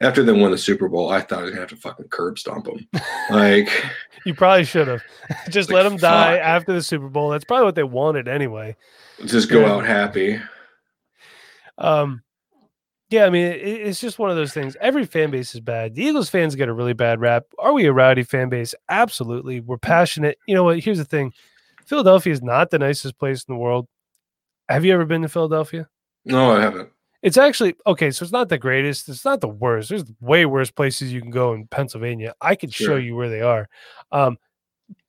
After 0.00 0.24
they 0.24 0.32
won 0.32 0.50
the 0.50 0.58
Super 0.58 0.88
Bowl, 0.88 1.10
I 1.10 1.20
thought 1.20 1.40
I 1.40 1.42
was 1.42 1.50
gonna 1.52 1.60
have 1.60 1.70
to 1.70 1.76
fucking 1.76 2.08
curb 2.08 2.38
stomp 2.38 2.64
them. 2.64 2.88
like, 3.30 3.68
You 4.26 4.34
probably 4.34 4.64
should 4.64 4.88
have 4.88 5.02
just 5.50 5.70
Like, 5.70 5.76
let 5.76 5.82
them 5.84 5.96
die 5.98 6.38
fuck. 6.38 6.44
after 6.44 6.72
the 6.72 6.82
Super 6.82 7.08
Bowl. 7.08 7.30
That's 7.30 7.44
probably 7.44 7.66
what 7.66 7.76
they 7.76 7.84
wanted 7.84 8.26
anyway. 8.26 8.74
just 9.26 9.48
go 9.48 9.60
Yeah. 9.60 9.72
out 9.74 9.86
happy. 9.86 10.40
Um, 11.78 12.22
yeah, 13.10 13.26
I 13.26 13.30
mean, 13.30 13.46
it, 13.46 13.56
it's 13.62 14.00
just 14.00 14.18
one 14.18 14.30
of 14.30 14.36
those 14.36 14.52
things. 14.52 14.76
Every 14.80 15.04
fan 15.04 15.30
base 15.30 15.54
is 15.54 15.60
bad. 15.60 15.94
The 15.94 16.04
Eagles 16.04 16.30
fans 16.30 16.54
get 16.56 16.68
a 16.68 16.72
really 16.72 16.94
bad 16.94 17.20
rap. 17.20 17.44
Are 17.58 17.72
we 17.72 17.86
a 17.86 17.92
rowdy 17.92 18.22
fan 18.22 18.48
base? 18.48 18.74
Absolutely. 18.88 19.60
We're 19.60 19.78
passionate. 19.78 20.38
You 20.46 20.54
know 20.54 20.64
what? 20.64 20.80
Here's 20.80 20.98
the 20.98 21.04
thing 21.04 21.32
Philadelphia 21.86 22.32
is 22.32 22.42
not 22.42 22.70
the 22.70 22.78
nicest 22.78 23.18
place 23.18 23.44
in 23.46 23.54
the 23.54 23.58
world. 23.58 23.86
Have 24.72 24.84
you 24.84 24.92
ever 24.94 25.04
been 25.04 25.22
to 25.22 25.28
Philadelphia? 25.28 25.88
No, 26.24 26.52
I 26.56 26.60
haven't. 26.60 26.88
It's 27.22 27.36
actually 27.36 27.74
okay. 27.86 28.10
So 28.10 28.24
it's 28.24 28.32
not 28.32 28.48
the 28.48 28.58
greatest. 28.58 29.08
It's 29.08 29.24
not 29.24 29.40
the 29.40 29.48
worst. 29.48 29.88
There's 29.90 30.04
way 30.20 30.44
worse 30.44 30.70
places 30.70 31.12
you 31.12 31.20
can 31.20 31.30
go 31.30 31.52
in 31.52 31.66
Pennsylvania. 31.68 32.34
I 32.40 32.56
could 32.56 32.72
show 32.74 32.96
you 32.96 33.14
where 33.14 33.28
they 33.28 33.42
are. 33.42 33.68
Um, 34.10 34.38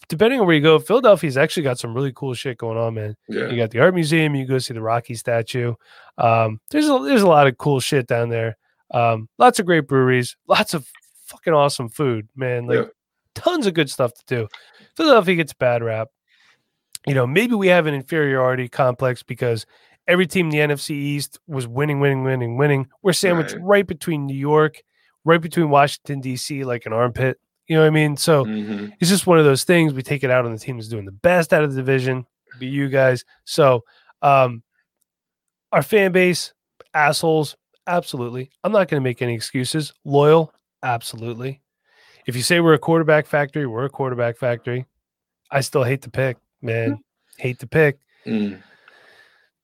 depending 0.09 0.39
on 0.39 0.45
where 0.45 0.55
you 0.55 0.61
go, 0.61 0.77
Philadelphia's 0.79 1.37
actually 1.37 1.63
got 1.63 1.79
some 1.79 1.93
really 1.93 2.13
cool 2.13 2.33
shit 2.35 2.57
going 2.59 2.77
on, 2.77 2.93
man. 2.93 3.15
Yeah. 3.27 3.49
You 3.49 3.57
got 3.57 3.71
the 3.71 3.79
art 3.79 3.95
museum. 3.95 4.35
You 4.35 4.45
go 4.45 4.59
see 4.59 4.73
the 4.75 4.81
Rocky 4.81 5.15
statue. 5.15 5.73
Um, 6.19 6.59
there's 6.69 6.87
a, 6.87 6.99
there's 7.03 7.23
a 7.23 7.27
lot 7.27 7.47
of 7.47 7.57
cool 7.57 7.79
shit 7.79 8.05
down 8.05 8.29
there. 8.29 8.57
Um, 8.93 9.27
lots 9.39 9.59
of 9.59 9.65
great 9.65 9.87
breweries. 9.87 10.35
Lots 10.47 10.75
of 10.75 10.87
fucking 11.25 11.53
awesome 11.53 11.89
food, 11.89 12.27
man. 12.35 12.67
Like 12.67 12.77
Yeah. 12.79 12.85
tons 13.33 13.65
of 13.65 13.73
good 13.73 13.89
stuff 13.89 14.11
to 14.13 14.23
do. 14.27 14.47
Philadelphia 14.95 15.35
gets 15.35 15.53
bad 15.53 15.81
rap. 15.81 16.09
You 17.05 17.13
know, 17.13 17.27
maybe 17.27 17.55
we 17.55 17.67
have 17.67 17.85
an 17.85 17.93
inferiority 17.93 18.69
complex 18.69 19.23
because 19.23 19.65
every 20.07 20.25
team 20.27 20.47
in 20.47 20.51
the 20.51 20.59
NFC 20.59 20.91
East 20.91 21.39
was 21.47 21.67
winning, 21.67 21.99
winning, 21.99 22.23
winning, 22.23 22.57
winning. 22.57 22.87
We're 23.01 23.13
sandwiched 23.13 23.53
Right. 23.55 23.63
right, 23.63 23.87
between 23.87 24.25
New 24.25 24.35
York, 24.37 24.81
right 25.25 25.41
between 25.41 25.69
Washington 25.69 26.21
D.C., 26.21 26.63
like 26.63 26.85
an 26.85 26.93
armpit. 26.93 27.39
You 27.67 27.75
know 27.75 27.81
what 27.81 27.87
I 27.87 27.91
mean? 27.91 28.17
So 28.17 28.45
Mhm. 28.45 28.91
it's 28.99 29.09
just 29.09 29.25
one 29.27 29.39
of 29.39 29.45
those 29.45 29.63
things. 29.63 29.93
We 29.93 30.01
take 30.01 30.23
it 30.23 30.29
out 30.31 30.45
on 30.45 30.51
the 30.51 30.59
team 30.59 30.77
that's 30.77 30.89
doing 30.89 31.05
the 31.05 31.11
best 31.11 31.53
out 31.53 31.63
of 31.63 31.71
the 31.71 31.77
division, 31.81 32.25
be 32.57 32.67
you 32.67 32.89
guys. 32.89 33.23
So, 33.45 33.83
um, 34.21 34.63
our 35.71 35.81
fan 35.81 36.11
base, 36.11 36.53
assholes, 36.93 37.55
absolutely. 37.87 38.49
I'm 38.63 38.71
not 38.71 38.87
going 38.87 39.01
to 39.01 39.03
make 39.03 39.21
any 39.21 39.33
excuses. 39.33 39.93
Loyal, 40.05 40.53
absolutely. 40.83 41.61
If 42.25 42.35
you 42.35 42.41
say 42.41 42.59
we're 42.59 42.73
a 42.73 42.79
quarterback 42.79 43.25
factory, 43.25 43.65
we're 43.65 43.85
a 43.85 43.89
quarterback 43.89 44.37
factory. 44.37 44.85
I 45.51 45.61
still 45.61 45.83
hate 45.83 46.01
the 46.01 46.09
pick, 46.09 46.37
man. 46.63 46.99
hate 47.37 47.59
the 47.59 47.67
pick. 47.67 47.99
Mm. 48.25 48.61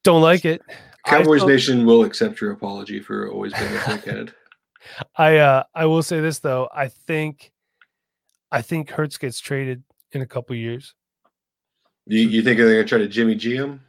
Don't 0.04 0.22
like 0.22 0.46
it. 0.46 0.62
Cowboys 1.06 1.40
still- 1.42 1.50
Nation 1.50 1.86
will 1.86 2.04
accept 2.04 2.42
your 2.42 2.52
apology 2.52 3.00
for 3.00 3.30
always 3.32 3.54
being 3.54 3.66
a 3.74 3.78
dickhead. 3.80 4.34
I 5.18 5.38
uh 5.38 5.64
I 5.76 5.86
will 5.86 6.04
say 6.04 6.20
this 6.20 6.40
though. 6.40 6.70
I 6.74 6.88
think 6.88 7.52
I 8.52 8.62
think 8.62 8.90
Hurts 8.90 9.18
gets 9.18 9.40
traded 9.40 9.84
in 10.12 10.22
a 10.22 10.26
couple 10.26 10.56
years. 10.56 10.94
You, 12.06 12.22
you 12.28 12.42
think 12.42 12.58
they're 12.58 12.68
gonna 12.72 12.86
try 12.88 12.98
to 12.98 13.08
Jimmy 13.08 13.36
G 13.36 13.56
him? 13.56 13.82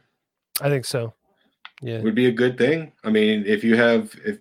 I 0.61 0.69
think 0.69 0.85
so. 0.85 1.13
Yeah. 1.81 2.01
Would 2.01 2.13
be 2.15 2.27
a 2.27 2.31
good 2.31 2.57
thing. 2.57 2.91
I 3.03 3.09
mean, 3.09 3.43
if 3.47 3.63
you 3.63 3.75
have, 3.75 4.13
if 4.23 4.37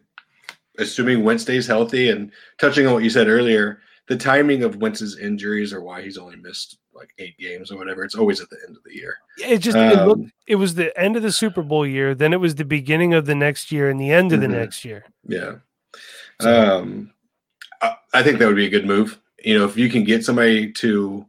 assuming 0.76 1.24
Wentz 1.24 1.44
stays 1.44 1.66
healthy, 1.66 2.10
and 2.10 2.30
touching 2.58 2.86
on 2.86 2.92
what 2.92 3.02
you 3.04 3.08
said 3.08 3.28
earlier, 3.28 3.80
the 4.08 4.16
timing 4.16 4.62
of 4.62 4.76
Wentz's 4.76 5.18
injuries 5.18 5.72
or 5.72 5.80
why 5.80 6.02
he's 6.02 6.18
only 6.18 6.36
missed 6.36 6.76
like 6.94 7.10
eight 7.18 7.38
games 7.38 7.70
or 7.70 7.76
whatever, 7.78 8.04
it's 8.04 8.14
always 8.14 8.40
at 8.40 8.50
the 8.50 8.56
end 8.66 8.76
of 8.76 8.82
the 8.84 8.94
year. 8.94 9.18
It 9.38 9.58
just 9.58 9.76
it, 9.76 10.06
looked, 10.06 10.22
Um, 10.22 10.32
it 10.46 10.56
was 10.56 10.74
the 10.74 10.96
end 11.00 11.16
of 11.16 11.22
the 11.22 11.32
Super 11.32 11.62
Bowl 11.62 11.86
year, 11.86 12.14
then 12.14 12.32
it 12.32 12.40
was 12.40 12.54
the 12.56 12.64
beginning 12.64 13.14
of 13.14 13.26
the 13.26 13.34
next 13.34 13.70
year 13.72 13.88
and 13.88 14.00
the 14.00 14.10
end 14.10 14.32
of 14.32 14.40
the 14.40 14.46
Mhm. 14.46 14.50
next 14.52 14.84
year. 14.84 15.04
Yeah. 15.26 15.56
So- 16.40 16.78
Um, 16.80 17.12
I, 17.82 17.96
I 18.12 18.22
think 18.22 18.38
that 18.38 18.46
would 18.46 18.56
be 18.56 18.66
a 18.66 18.70
good 18.70 18.86
move. 18.86 19.18
You 19.42 19.58
know, 19.58 19.64
if 19.64 19.76
you 19.76 19.88
can 19.88 20.04
get 20.04 20.24
somebody 20.24 20.70
to 20.72 21.26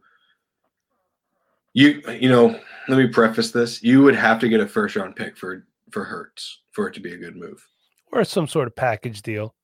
you, 1.74 2.02
you 2.20 2.30
know, 2.30 2.60
let 2.90 2.98
me 2.98 3.08
preface 3.08 3.52
this: 3.52 3.82
you 3.82 4.02
would 4.04 4.16
have 4.16 4.40
to 4.40 4.50
get 4.50 4.60
a 4.60 4.68
first 4.68 4.96
round 4.96 5.16
pick 5.16 5.38
for 5.38 5.66
for 5.92 6.04
Hurts 6.04 6.60
for 6.72 6.88
it 6.88 6.94
to 6.96 7.00
be 7.00 7.14
a 7.14 7.18
good 7.18 7.36
move. 7.36 7.66
Or 8.12 8.24
some 8.26 8.48
sort 8.48 8.68
of 8.68 8.76
package 8.76 9.22
deal. 9.22 9.56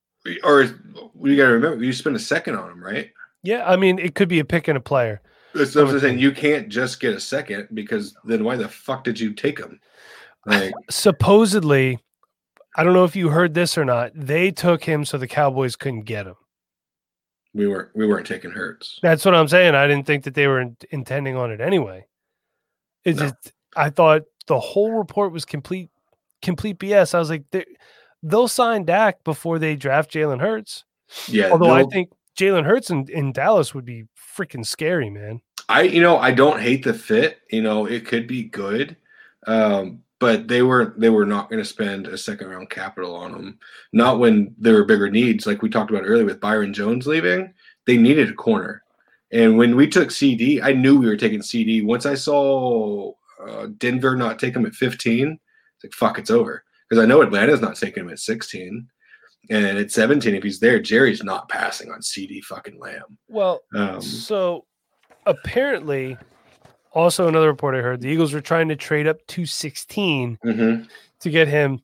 Or 0.43 0.61
you 0.63 1.35
got 1.37 1.47
to 1.47 1.53
remember, 1.53 1.83
you 1.83 1.91
spend 1.93 2.15
a 2.15 2.19
second 2.19 2.55
on 2.55 2.71
him, 2.71 2.83
right? 2.83 3.11
Yeah, 3.43 3.63
I 3.69 3.75
mean 3.75 3.99
it 3.99 4.15
could 4.15 4.27
be 4.29 4.39
a 4.39 4.45
pick 4.45 4.67
and 4.67 4.77
a 4.77 4.81
player. 4.81 5.21
That's 5.53 5.75
what 5.75 5.87
I'm 5.87 5.99
saying. 5.99 6.19
You 6.19 6.31
can't 6.31 6.69
just 6.69 6.99
get 6.99 7.13
a 7.15 7.19
second 7.19 7.69
because 7.73 8.15
then 8.23 8.43
why 8.43 8.55
the 8.55 8.67
fuck 8.67 9.03
did 9.03 9.19
you 9.19 9.33
take 9.33 9.59
him? 9.59 9.79
Like, 10.45 10.73
Supposedly, 10.89 11.99
I 12.75 12.83
don't 12.83 12.93
know 12.93 13.03
if 13.05 13.15
you 13.15 13.29
heard 13.29 13.53
this 13.53 13.77
or 13.77 13.83
not, 13.85 14.11
they 14.13 14.51
took 14.51 14.83
him 14.83 15.03
so 15.03 15.17
the 15.17 15.27
Cowboys 15.27 15.75
couldn't 15.75 16.03
get 16.03 16.27
him. 16.27 16.35
we 17.53 17.67
weren't 17.67 17.89
we 17.95 18.05
weren't 18.05 18.27
taking 18.27 18.51
Hurts. 18.51 18.99
That's 19.01 19.25
what 19.25 19.33
I'm 19.33 19.47
saying. 19.47 19.73
I 19.73 19.87
didn't 19.87 20.05
think 20.05 20.25
that 20.25 20.35
they 20.35 20.47
were 20.47 20.61
in- 20.61 20.77
intending 20.91 21.35
on 21.35 21.51
it 21.51 21.59
anyway. 21.59 22.05
It's 23.03 23.19
No. 23.19 23.25
just 23.29 23.53
I 23.75 23.89
thought 23.89 24.23
the 24.47 24.59
whole 24.59 24.91
report 24.91 25.31
was 25.31 25.43
complete 25.45 25.89
complete 26.43 26.77
BS. 26.77 27.15
I 27.15 27.19
was 27.19 27.29
like, 27.31 27.43
they- 27.51 27.65
they'll 28.21 28.47
sign 28.47 28.85
Dak 28.85 29.23
before 29.23 29.57
they 29.59 29.75
draft 29.75 30.11
Jalen 30.11 30.39
Hurts. 30.39 30.85
Yeah. 31.27 31.49
Although 31.51 31.71
I 31.71 31.83
think 31.85 32.11
Jalen 32.37 32.65
Hurts 32.65 32.89
in, 32.91 33.07
in 33.09 33.31
Dallas 33.31 33.73
would 33.73 33.85
be 33.85 34.05
freaking 34.37 34.65
scary, 34.65 35.09
man. 35.09 35.41
I 35.69 35.81
you 35.81 36.01
know 36.01 36.17
I 36.17 36.31
don't 36.31 36.61
hate 36.61 36.83
the 36.83 36.93
fit. 36.93 37.39
You 37.51 37.61
know 37.61 37.85
it 37.85 38.05
could 38.05 38.27
be 38.27 38.43
good, 38.43 38.95
um, 39.47 40.03
but 40.19 40.47
they 40.47 40.61
were 40.61 40.93
they 40.97 41.09
were 41.09 41.25
not 41.25 41.49
going 41.49 41.61
to 41.61 41.67
spend 41.67 42.07
a 42.07 42.17
second 42.17 42.47
round 42.47 42.69
capital 42.69 43.15
on 43.15 43.31
them. 43.31 43.59
Not 43.91 44.19
when 44.19 44.55
there 44.57 44.73
were 44.73 44.85
bigger 44.85 45.09
needs, 45.09 45.45
like 45.45 45.61
we 45.61 45.69
talked 45.69 45.89
about 45.89 46.05
earlier 46.05 46.25
with 46.25 46.39
Byron 46.39 46.73
Jones 46.73 47.07
leaving. 47.07 47.53
They 47.85 47.97
needed 47.97 48.29
a 48.29 48.33
corner, 48.33 48.83
and 49.31 49.57
when 49.57 49.75
we 49.75 49.87
took 49.87 50.11
CD, 50.11 50.61
I 50.61 50.73
knew 50.73 50.99
we 50.99 51.07
were 51.07 51.17
taking 51.17 51.41
CD. 51.41 51.81
Once 51.81 52.05
I 52.05 52.15
saw 52.15 53.13
uh, 53.45 53.67
Denver 53.77 54.15
not 54.15 54.39
take 54.39 54.55
him 54.55 54.65
at 54.65 54.75
fifteen, 54.75 55.39
it's 55.75 55.83
like 55.83 55.93
fuck, 55.93 56.19
it's 56.19 56.31
over 56.31 56.63
because 56.87 57.03
I 57.03 57.07
know 57.07 57.21
Atlanta's 57.21 57.61
not 57.61 57.75
taking 57.75 58.03
him 58.03 58.09
at 58.09 58.19
sixteen. 58.19 58.87
And 59.49 59.65
at 59.77 59.91
17, 59.91 60.35
if 60.35 60.43
he's 60.43 60.59
there, 60.59 60.79
Jerry's 60.79 61.23
not 61.23 61.47
passing 61.49 61.91
on 61.91 62.01
CD 62.01 62.41
fucking 62.41 62.79
Lamb. 62.79 63.17
Well, 63.29 63.61
Um, 63.73 64.01
so 64.01 64.65
apparently, 65.25 66.17
also 66.93 67.27
another 67.27 67.47
report 67.47 67.75
I 67.75 67.81
heard, 67.81 68.01
the 68.01 68.09
Eagles 68.09 68.33
were 68.33 68.41
trying 68.41 68.67
to 68.69 68.75
trade 68.75 69.07
up 69.07 69.25
to 69.27 69.45
16 69.45 70.37
mhm. 70.43 70.87
to 71.21 71.29
get 71.29 71.47
him. 71.47 71.81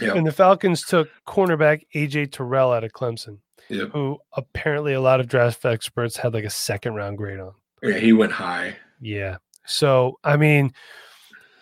Yeah. 0.00 0.14
And 0.14 0.26
the 0.26 0.32
Falcons 0.32 0.84
took 0.84 1.08
cornerback 1.26 1.82
AJ 1.94 2.32
Terrell 2.32 2.72
out 2.72 2.84
of 2.84 2.92
Clemson, 2.92 3.38
Yep. 3.68 3.90
who 3.92 4.18
apparently 4.32 4.92
a 4.92 5.00
lot 5.00 5.20
of 5.20 5.28
draft 5.28 5.64
experts 5.64 6.16
had 6.16 6.34
like 6.34 6.44
a 6.44 6.50
second 6.50 6.94
round 6.94 7.16
grade 7.18 7.40
on. 7.40 7.52
Yeah, 7.82 7.98
he 7.98 8.12
went 8.12 8.32
high. 8.32 8.76
Yeah. 9.00 9.36
So, 9.66 10.18
I 10.24 10.36
mean, 10.36 10.72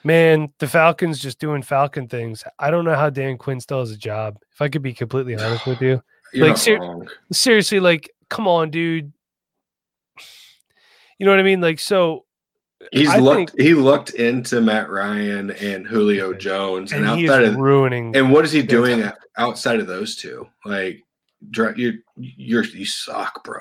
man, 0.05 0.53
the 0.59 0.67
Falcons 0.69 1.19
just 1.21 1.39
doing 1.39 1.63
Falcon 1.63 2.09
things. 2.09 2.45
I 2.59 2.71
don't 2.71 2.85
know 2.85 2.95
how 2.95 3.11
Dan 3.11 3.39
Quinn 3.39 3.61
still 3.61 3.81
has 3.81 3.91
a 3.91 3.97
job. 3.97 4.39
If 4.53 4.61
I 4.61 4.69
could 4.69 4.83
be 4.83 4.93
completely 4.93 5.35
honest 5.41 5.67
with 5.67 5.81
you, 5.83 6.03
You're 6.33 6.49
Like, 6.49 6.57
ser- 6.57 7.07
seriously, 7.33 7.81
like, 7.81 8.11
come 8.29 8.47
on, 8.49 8.71
dude. 8.71 9.13
You 11.19 11.27
know 11.27 11.33
what 11.33 11.41
I 11.41 11.45
mean? 11.45 11.61
Like, 11.61 11.79
so, 11.79 12.25
He's 12.91 13.09
I 13.09 13.19
looked. 13.19 13.55
he 13.61 13.75
looked 13.75 14.11
into 14.11 14.61
Matt 14.61 14.91
Ryan 14.91 15.53
and 15.53 15.87
Julio 15.87 16.33
Jones, 16.33 16.91
and, 16.91 17.07
and 17.07 17.11
outside 17.29 17.45
of 17.45 17.55
ruining. 17.57 18.17
and 18.17 18.33
what 18.33 18.45
is 18.45 18.51
he 18.51 18.61
doing 18.61 19.03
a- 19.03 19.15
outside 19.37 19.79
of 19.79 19.87
those 19.87 20.17
two? 20.17 20.49
Like, 20.65 21.01
you 21.77 21.99
you're 22.17 22.65
you 22.65 22.85
suck, 22.85 23.45
bro. 23.45 23.61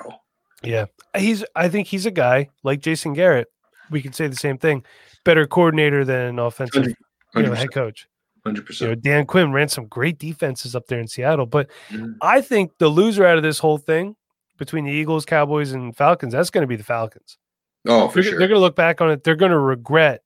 Yeah, 0.64 0.86
he's. 1.16 1.44
I 1.54 1.68
think 1.68 1.86
he's 1.86 2.04
a 2.04 2.10
guy 2.10 2.48
like 2.64 2.80
Jason 2.80 3.12
Garrett. 3.12 3.46
We 3.92 4.02
could 4.02 4.16
say 4.16 4.26
the 4.26 4.34
same 4.34 4.58
thing. 4.58 4.84
Better 5.24 5.46
coordinator 5.46 6.04
than 6.04 6.38
offensive 6.38 6.86
you 7.34 7.42
know, 7.42 7.54
head 7.54 7.72
coach. 7.72 8.08
Hundred 8.44 8.62
You 8.62 8.66
percent. 8.66 8.90
know, 8.90 8.94
Dan 8.96 9.24
Quinn 9.26 9.52
ran 9.52 9.68
some 9.68 9.86
great 9.86 10.18
defenses 10.18 10.74
up 10.74 10.86
there 10.88 10.98
in 10.98 11.06
Seattle, 11.06 11.46
but 11.46 11.70
Mhm. 11.90 12.16
I 12.20 12.40
think 12.40 12.72
the 12.78 12.88
loser 12.88 13.24
out 13.24 13.36
of 13.36 13.42
this 13.44 13.58
whole 13.60 13.78
thing 13.78 14.16
between 14.58 14.84
the 14.84 14.90
Eagles, 14.90 15.24
Cowboys, 15.24 15.72
and 15.72 15.96
Falcons, 15.96 16.32
that's 16.32 16.50
going 16.50 16.62
to 16.62 16.66
be 16.68 16.74
the 16.76 16.82
Falcons. 16.84 17.38
Oh, 17.86 18.08
for 18.08 18.14
They're, 18.14 18.22
sure. 18.30 18.38
they're 18.38 18.48
going 18.48 18.58
to 18.58 18.62
look 18.62 18.74
back 18.76 19.00
on 19.00 19.10
it. 19.10 19.22
They're 19.24 19.36
going 19.36 19.52
to 19.52 19.58
regret 19.58 20.22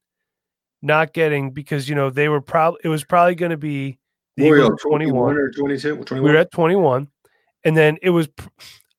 not 0.82 1.12
getting 1.12 1.50
because 1.52 1.88
you 1.88 1.94
know 1.94 2.08
they 2.10 2.28
were 2.28 2.40
probably 2.40 2.80
it 2.84 2.88
was 2.88 3.04
probably 3.04 3.34
going 3.34 3.50
to 3.50 3.56
be 3.58 3.98
the 4.36 4.44
Eagles 4.46 4.58
you, 4.58 4.70
were 4.70 4.76
21. 4.76 5.36
or 5.36 5.50
22? 5.50 5.96
We 5.96 6.04
21? 6.04 6.32
were 6.32 6.38
at 6.38 6.50
21, 6.52 7.08
and 7.64 7.76
then 7.76 7.98
it 8.02 8.10
was. 8.10 8.28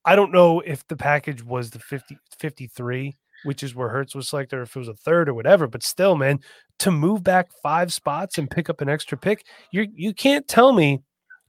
I 0.04 0.16
don't 0.16 0.32
know 0.32 0.60
if 0.60 0.86
the 0.88 0.96
package 0.96 1.42
was 1.42 1.70
the 1.70 1.78
50, 1.80 2.16
53, 2.38 3.16
which 3.44 3.62
is 3.62 3.74
where 3.74 3.88
Hurts 3.88 4.14
was 4.14 4.28
selected, 4.28 4.56
or 4.58 4.62
if 4.62 4.74
it 4.74 4.78
was 4.78 4.88
a 4.88 4.94
third 4.94 5.28
or 5.28 5.34
whatever. 5.34 5.66
But 5.66 5.82
still, 5.82 6.16
man, 6.16 6.40
to 6.80 6.90
move 6.90 7.22
back 7.22 7.48
five 7.62 7.92
spots 7.92 8.38
and 8.38 8.50
pick 8.50 8.68
up 8.70 8.80
an 8.80 8.88
extra 8.88 9.16
pick, 9.18 9.44
you 9.72 9.86
you 9.94 10.12
can't 10.14 10.46
tell 10.48 10.72
me, 10.72 11.02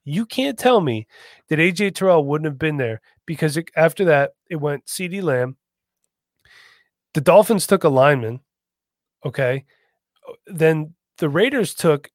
you 0.06 0.26
can't 0.26 0.58
tell 0.58 0.82
me 0.82 1.08
that 1.50 1.60
AJ 1.60 1.96
Terrell 1.96 2.26
wouldn't 2.26 2.46
have 2.46 2.60
been 2.60 2.78
there 2.78 3.02
because 3.26 3.58
it, 3.58 3.70
after 3.76 4.06
that 4.06 4.32
it 4.50 4.56
went 4.58 4.88
C.D. 4.90 5.22
Lamb. 5.22 5.56
The 7.14 7.22
Dolphins 7.22 7.66
took 7.66 7.84
a 7.84 7.90
lineman, 7.90 8.40
okay. 9.26 9.66
Then 10.46 10.94
the 11.18 11.28
Raiders 11.30 11.74
took 11.74 12.10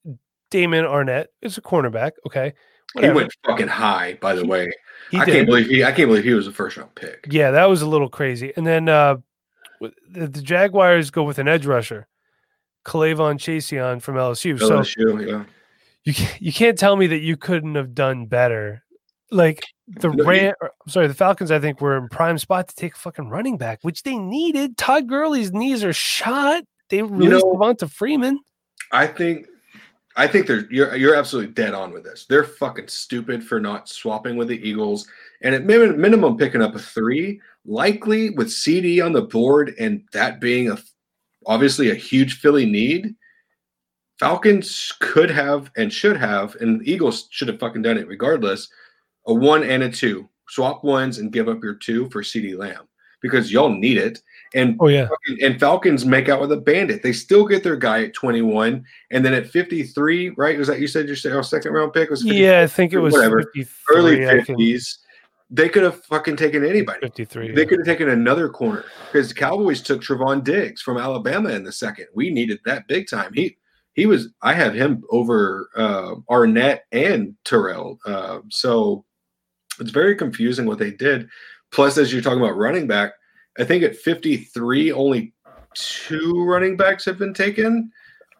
Damon 0.51 0.85
Arnette 0.85 1.27
as 1.43 1.59
a 1.59 1.61
cornerback, 1.61 2.12
okay. 2.27 2.55
he 2.95 2.99
Whatever. 3.01 3.14
went 3.16 3.35
fucking 3.45 3.68
high, 3.68 4.16
by 4.20 4.35
the 4.35 4.43
He- 4.43 4.49
way. 4.49 4.72
He 5.11 5.18
I 5.18 5.25
did. 5.25 5.33
can't 5.33 5.47
believe 5.47 5.66
he 5.66 5.85
I 5.85 5.93
can't 5.93 6.09
believe 6.09 6.25
he 6.25 6.33
was 6.33 6.47
a 6.47 6.53
first 6.53 6.77
round 6.77 6.95
pick. 6.95 7.27
Yeah, 7.29 7.51
that 7.51 7.66
was 7.68 7.83
a 7.83 7.87
little 7.87 8.09
crazy. 8.09 8.53
And 8.57 8.64
then 8.66 8.89
uh, 8.89 9.16
the, 9.81 10.27
the 10.29 10.43
Jaguars 10.43 11.11
go 11.11 11.22
with 11.22 11.39
an 11.39 11.49
edge 11.49 11.66
rusher, 11.66 12.07
K'Lavon 12.85 13.37
Chaisson 13.37 14.01
from 14.01 14.16
LSU. 14.16 14.59
So 14.59 14.83
yeah. 15.20 15.45
you 16.05 16.14
can't, 16.14 16.43
you 16.43 16.53
can't 16.53 16.79
tell 16.79 16.97
me 16.97 17.07
that 17.09 17.20
you 17.20 17.37
couldn't 17.37 17.75
have 17.75 17.95
done 17.95 18.27
better. 18.27 18.83
Like 19.31 19.64
the 19.89 20.09
No, 20.09 20.25
Ram, 20.25 20.55
I'm 20.62 20.68
sorry, 20.89 21.09
the 21.09 21.14
Falcons. 21.14 21.51
I 21.51 21.59
think 21.59 21.81
were 21.81 21.97
in 21.97 22.09
prime 22.09 22.39
spot 22.39 22.68
to 22.68 22.75
take 22.75 22.95
a 22.95 22.99
fucking 22.99 23.29
running 23.29 23.57
back, 23.57 23.81
which 23.83 24.03
they 24.03 24.16
needed. 24.16 24.77
Todd 24.77 25.09
Gurley's 25.09 25.53
knees 25.53 25.83
are 25.83 25.93
shot. 25.93 26.62
They 26.91 27.03
released 27.03 27.45
know- 27.45 27.55
Devonta 27.55 27.91
Freeman. 27.91 28.41
I 28.93 29.07
think 29.07 29.47
I 30.17 30.27
think 30.29 30.47
they're 30.47 30.67
you're 30.71 30.95
you're 30.95 31.15
absolutely 31.15 31.53
dead 31.53 31.75
on 31.75 31.93
with 31.93 32.05
this. 32.05 32.27
They're 32.27 32.45
fucking 32.45 32.89
stupid 32.89 33.45
for 33.45 33.61
not 33.61 33.89
swapping 33.89 34.37
with 34.37 34.49
the 34.49 34.69
Eagles 34.69 35.09
and 35.43 35.55
at 35.55 35.65
min- 35.65 36.01
minimum 36.01 36.37
picking 36.37 36.62
up 36.62 36.75
a 36.75 36.79
three, 36.79 37.41
likely 37.65 38.31
with 38.31 38.53
CD 38.53 39.01
on 39.01 39.12
the 39.12 39.23
board 39.23 39.75
and 39.79 40.03
that 40.12 40.41
being 40.41 40.71
a 40.71 40.79
obviously 41.47 41.91
a 41.91 41.95
huge 41.95 42.41
Philly 42.41 42.67
need. 42.67 43.15
Falcons 44.21 44.93
could 45.01 45.31
have 45.31 45.71
and 45.77 45.93
should 45.93 46.17
have, 46.17 46.55
and 46.57 46.87
Eagles 46.87 47.27
should 47.31 47.49
have 47.49 47.59
fucking 47.59 47.83
done 47.83 47.99
it 47.99 48.07
regardless. 48.07 48.69
A 49.27 49.35
one 49.35 49.65
and 49.65 49.83
a 49.83 49.91
two, 49.91 50.29
swap 50.49 50.85
ones 50.85 51.19
and 51.19 51.33
give 51.33 51.49
up 51.49 51.62
your 51.62 51.75
two 51.75 52.09
for 52.11 52.23
CD 52.23 52.55
Lamb 52.55 52.89
because 53.21 53.51
y'all 53.51 53.71
need 53.71 53.97
it. 53.97 54.21
And 54.55 54.77
Oh 54.81 54.89
yeah, 54.89 55.09
and 55.43 55.59
Falcons 55.59 56.05
make 56.05 56.29
out 56.29 56.41
with 56.41 56.53
a 56.53 56.57
bandit. 56.57 57.03
They 57.03 57.13
still 57.13 57.45
get 57.45 57.63
their 57.65 57.77
guy 57.77 58.05
at 58.05 58.15
21. 58.15 58.85
And 59.11 59.25
then 59.25 59.35
at 59.35 59.49
53, 59.49 60.31
right? 60.31 60.57
Was 60.57 60.69
that 60.69 60.81
you 60.81 60.87
said 60.87 61.07
your 61.07 61.17
second 61.43 61.73
round 61.73 61.93
pick 61.93 62.11
was 62.11 62.23
50, 62.23 62.37
yeah. 62.37 62.63
I 62.63 62.67
think 62.67 62.93
it 62.93 63.01
was 63.01 63.13
whatever. 63.13 63.45
early 63.91 64.29
I 64.29 64.41
can- 64.43 64.57
50s? 64.57 64.99
They 65.51 65.69
could 65.69 65.83
have 65.83 66.03
fucking 66.07 66.37
taken 66.37 66.65
anybody. 66.65 67.01
53. 67.01 67.53
They 67.53 67.61
yeah. 67.61 67.69
could 67.69 67.79
have 67.79 67.87
taken 67.87 68.09
another 68.09 68.49
corner 68.49 68.85
because 69.13 69.33
Cowboys 69.33 69.83
took 69.83 70.01
Trevon 70.01 70.43
Diggs 70.43 70.81
from 70.83 70.97
Alabama 70.97 71.51
in 71.51 71.63
the 71.63 71.71
second. 71.71 72.07
We 72.15 72.31
needed 72.31 72.59
that 72.65 72.89
big 72.89 73.09
time. 73.09 73.33
He 73.35 73.57
he 73.93 74.07
was 74.07 74.29
I 74.43 74.55
have 74.55 74.75
him 74.75 75.05
over 75.11 75.69
uh, 75.77 76.15
Arnette 76.31 76.81
and 76.93 77.35
Terrell. 77.45 77.99
Uh, 78.07 78.41
so 78.51 79.05
it's 79.81 79.91
very 79.91 80.17
confusing 80.17 80.67
what 80.67 80.79
they 80.79 80.91
did. 80.91 81.29
Plus, 81.73 81.99
as 81.99 82.13
you're 82.13 82.23
talking 82.23 82.41
about 82.41 82.57
running 82.57 82.87
back, 82.87 83.13
I 83.59 83.65
think 83.65 83.85
at 83.85 83.97
53, 83.97 84.93
only 84.93 85.33
two 85.75 86.45
running 86.45 86.77
backs 86.77 87.05
have 87.05 87.19
been 87.19 87.35
taken. 87.35 87.91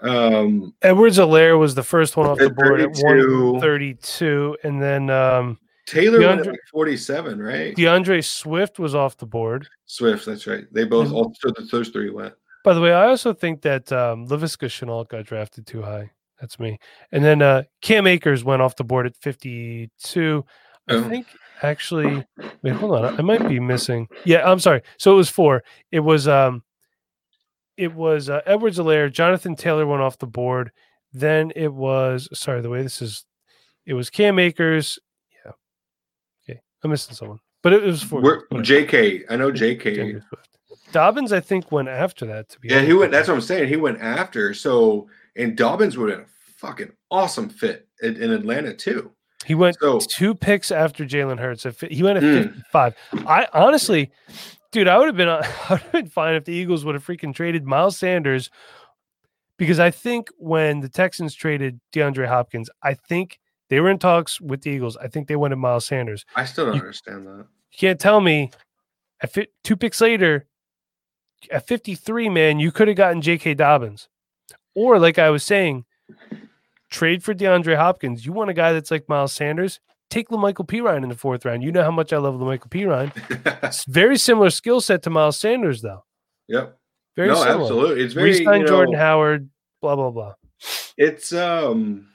Um, 0.01 0.75
Edwards-Helaire 0.83 1.59
was 1.59 1.75
the 1.75 1.83
first 1.83 2.17
one 2.17 2.27
off 2.27 2.39
the 2.39 2.47
At 2.47 2.57
board 2.57 2.81
at 2.81 2.95
32. 2.97 3.53
132. 3.53 4.57
And 4.65 4.83
then 4.83 5.09
um, 5.11 5.59
Taylor 5.87 6.21
went 6.21 6.41
at 6.41 6.47
like 6.47 6.61
47, 6.71 7.41
right? 7.41 7.75
DeAndre 7.77 8.25
Swift 8.25 8.79
was 8.79 8.95
off 8.95 9.17
the 9.17 9.27
board. 9.27 9.69
Swift, 9.87 10.27
that's 10.27 10.47
right. 10.47 10.65
They 10.73 10.85
both 10.85 11.13
all 11.13 11.35
those 11.71 11.89
three 11.89 12.11
went. 12.11 12.35
By 12.65 12.75
the 12.75 12.81
way, 12.81 12.93
I 12.93 13.07
also 13.07 13.33
think 13.33 13.63
that 13.63 13.93
um, 13.93 14.27
Laviska 14.27 14.69
Shenault 14.69 15.09
got 15.09 15.25
drafted 15.25 15.67
too 15.67 15.83
high. 15.83 16.11
That's 16.41 16.59
me. 16.59 16.79
And 17.13 17.25
then 17.25 17.43
uh, 17.43 17.65
Cam 17.81 18.07
Akers 18.07 18.43
went 18.43 18.63
off 18.63 18.77
the 18.77 18.85
board 18.85 19.07
at 19.07 19.17
52. 19.17 20.45
I 20.89 20.95
Oh. 20.95 21.09
think 21.09 21.27
actually, 21.63 22.25
wait, 22.63 22.75
hold 22.75 22.93
on. 22.97 23.19
I 23.19 23.23
might 23.23 23.49
be 23.49 23.59
missing. 23.61 24.09
Yeah, 24.25 24.49
I'm 24.51 24.59
sorry. 24.61 24.83
So 24.99 25.13
it 25.13 25.17
was 25.17 25.31
four. 25.31 25.63
It 25.91 26.01
was 26.01 26.29
um, 26.29 26.63
it 27.77 27.93
was 27.93 28.29
uh, 28.29 28.41
Edwards-Helaire, 28.47 29.11
Jonathan 29.13 29.57
Taylor 29.57 29.87
went 29.87 30.03
off 30.03 30.19
the 30.19 30.27
board. 30.27 30.71
Then 31.13 31.53
it 31.57 31.73
was 31.73 32.29
sorry, 32.39 32.61
the 32.61 32.71
way 32.71 32.83
this 32.83 33.01
is, 33.03 33.25
it 33.87 33.95
was 33.95 34.11
Cam 34.11 34.39
Akers. 34.39 34.99
Yeah. 35.45 35.53
Okay, 36.49 36.61
I'm 36.83 36.91
missing 36.91 37.15
someone, 37.15 37.41
but 37.63 37.73
it 37.73 37.83
was 37.83 38.03
four. 38.03 38.21
We're. 38.21 38.43
JK, 38.49 39.25
I 39.31 39.37
know 39.37 39.51
JK. 39.51 40.23
Dobbins, 40.93 41.33
I 41.33 41.41
think, 41.41 41.73
went 41.73 41.89
after 41.89 42.27
that. 42.27 42.49
To 42.51 42.61
be 42.61 42.69
Yeah, 42.69 42.83
he 42.83 42.93
went. 42.93 43.11
That's 43.11 43.27
what 43.27 43.35
I'm 43.35 43.41
saying. 43.41 43.69
He 43.69 43.77
went 43.77 44.01
after. 44.01 44.55
So, 44.55 45.09
and 45.35 45.57
Dobbins 45.57 45.97
would 45.99 46.11
have 46.11 46.19
been 46.21 46.27
a 46.27 46.59
fucking 46.59 46.93
awesome 47.11 47.49
fit 47.49 47.89
in, 48.03 48.17
in 48.23 48.31
Atlanta 48.33 48.73
too. 48.75 49.11
He 49.45 49.55
went 49.55 49.77
So- 49.81 49.99
two 50.01 50.35
picks 50.35 50.71
after 50.71 51.05
Jalen 51.05 51.39
Hurts. 51.39 51.65
He 51.91 52.03
went 52.03 52.19
at 52.19 52.25
Mm. 52.25 52.55
55. 52.55 52.95
I 53.27 53.47
honestly, 53.53 54.11
dude, 54.73 54.89
I 54.89 54.99
would 54.99 55.07
have 55.07 55.17
been 55.17 55.29
I 55.29 55.41
would 55.71 55.81
have 55.81 55.93
been 55.93 56.09
fine 56.09 56.35
if 56.35 56.45
the 56.45 56.53
Eagles 56.53 56.85
would 56.85 56.95
have 56.95 57.05
freaking 57.07 57.35
traded 57.35 57.65
Miles 57.67 57.97
Sanders 57.99 58.51
because 59.59 59.79
I 59.79 59.91
think 59.91 60.29
when 60.39 60.81
the 60.81 60.89
Texans 60.89 61.35
traded 61.35 61.81
DeAndre 61.93 62.27
Hopkins, 62.27 62.69
I 62.83 62.95
think 62.95 63.39
they 63.71 63.81
were 63.81 63.91
in 63.91 63.99
talks 63.99 64.41
with 64.41 64.63
the 64.63 64.71
Eagles. 64.71 64.97
I 64.97 65.09
think 65.09 65.29
they 65.29 65.37
wanted 65.37 65.57
Miles 65.57 65.87
Sanders. 65.87 66.25
I 66.37 66.45
still 66.45 66.67
don't 66.67 66.75
You- 66.75 66.81
understand 66.81 67.27
that. 67.27 67.47
You 67.73 67.79
can't 67.79 68.01
tell 68.01 68.21
me 68.21 68.51
at 69.23 69.33
fi- 69.33 69.49
two 69.63 69.77
picks 69.77 70.01
later, 70.01 70.47
at 71.51 71.67
53, 71.67 72.29
man, 72.29 72.59
you 72.61 72.73
could 72.73 72.89
have 72.89 72.97
gotten 72.97 73.21
J.K. 73.21 73.55
Dobbins. 73.55 74.09
Or, 74.75 74.99
like 74.99 75.19
I 75.19 75.31
was 75.31 75.43
saying, 75.45 75.85
trade 76.95 77.23
for 77.23 77.35
DeAndre 77.35 77.77
Hopkins. 77.77 78.25
You 78.25 78.33
want 78.33 78.51
a 78.51 78.55
guy 78.55 78.73
that's 78.73 78.91
like 78.91 79.09
Miles 79.09 79.33
Sanders? 79.33 79.81
Take 80.11 80.29
La'Mical 80.29 80.67
Perine 80.67 81.03
in 81.03 81.09
the 81.09 81.17
fourth 81.17 81.45
round. 81.45 81.63
You 81.63 81.73
know 81.73 81.83
how 81.83 81.91
much 81.91 82.13
I 82.13 82.19
love 82.19 82.35
La'Mical 82.37 82.71
Perine. 82.71 83.85
Very 83.89 84.17
similar 84.17 84.51
skill 84.51 84.81
set 84.81 85.03
to 85.03 85.11
Miles 85.11 85.37
Sanders, 85.37 85.83
though. 85.83 86.05
yep. 86.49 86.79
Very 87.17 87.29
no, 87.29 87.35
similar. 87.37 87.61
absolutely. 87.61 88.05
It's 88.05 88.15
very. 88.15 88.31
Re-sign 88.31 88.63
you 88.63 88.67
Jordan 88.67 88.95
Howard, 88.95 89.49
blah, 89.81 89.95
blah, 89.95 90.11
blah. 90.11 90.35
it's 90.97 91.33
um. 91.33 92.09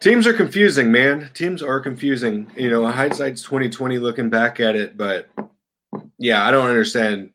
Teams 0.00 0.26
are 0.26 0.32
confusing, 0.32 0.90
man. 0.90 1.30
Teams 1.34 1.62
are 1.62 1.78
confusing. 1.78 2.50
You 2.56 2.68
know, 2.68 2.84
hindsight's 2.86 3.42
twenty 3.42 3.70
twenty. 3.70 3.98
Looking 3.98 4.28
back 4.28 4.58
at 4.58 4.74
it, 4.74 4.96
but 4.96 5.28
yeah, 6.18 6.44
I 6.44 6.50
don't 6.50 6.68
understand. 6.68 7.30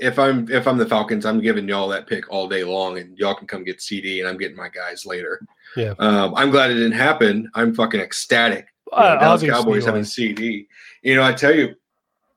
If 0.00 0.18
I'm 0.18 0.48
if 0.50 0.66
I'm 0.68 0.78
the 0.78 0.86
Falcons, 0.86 1.26
I'm 1.26 1.40
giving 1.40 1.68
y'all 1.68 1.88
that 1.88 2.06
pick 2.06 2.30
all 2.30 2.48
day 2.48 2.62
long, 2.64 2.98
and 2.98 3.16
y'all 3.18 3.34
can 3.34 3.46
come 3.46 3.64
get 3.64 3.80
CD, 3.82 4.20
and 4.20 4.28
I'm 4.28 4.36
getting 4.38 4.56
my 4.56 4.68
guys 4.68 5.04
later. 5.04 5.40
Yeah. 5.76 5.94
Um, 5.98 6.34
I'm 6.36 6.50
glad 6.50 6.70
it 6.70 6.74
didn't 6.74 6.92
happen. 6.92 7.50
I'm 7.54 7.74
fucking 7.74 8.00
ecstatic. 8.00 8.66
You 8.92 8.98
know, 8.98 9.04
Uh, 9.04 9.20
Dallas 9.20 9.42
Cowboys 9.42 9.84
having. 9.84 10.04
CD. 10.04 10.66
You 11.02 11.14
know, 11.16 11.22
I 11.22 11.32
tell 11.32 11.54
you, 11.54 11.74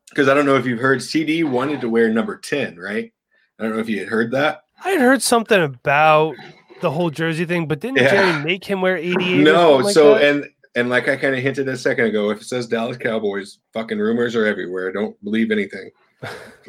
because 0.10 0.28
I 0.28 0.34
don't 0.34 0.46
know 0.46 0.56
if 0.56 0.66
you've 0.66 0.80
heard, 0.80 1.02
CD 1.02 1.44
wanted 1.44 1.82
to 1.82 1.90
wear 1.90 2.10
number 2.10 2.38
10, 2.38 2.78
right? 2.78 3.12
I 3.60 3.64
don't 3.64 3.74
know 3.74 3.80
if 3.80 3.88
you 3.90 4.00
had 4.00 4.08
heard 4.10 4.32
that. 4.32 4.64
I 4.84 4.90
had 4.92 5.02
heard 5.02 5.22
something 5.22 5.62
about 5.62 6.36
the 6.82 6.90
whole 6.92 7.10
jersey 7.12 7.46
thing, 7.46 7.68
but 7.68 7.80
didn't 7.80 7.98
Yeah. 7.98 8.10
Jerry 8.10 8.44
make 8.44 8.66
him 8.66 8.82
wear 8.82 8.98
88? 8.98 9.44
No, 9.44 9.78
like 9.78 9.94
so 9.94 10.16
that? 10.16 10.24
and 10.24 10.46
and 10.76 10.90
like 10.90 11.08
I 11.10 11.16
kind 11.18 11.36
of 11.36 11.42
hinted 11.42 11.68
a 11.70 11.78
second 11.78 12.06
ago, 12.06 12.30
if 12.32 12.42
it 12.42 12.46
says 12.46 12.66
Dallas 12.68 12.98
Cowboys, 12.98 13.60
fucking 13.74 14.00
rumors 14.00 14.36
are 14.36 14.46
everywhere. 14.46 14.92
Don't 14.92 15.22
believe 15.24 15.52
anything. 15.52 15.92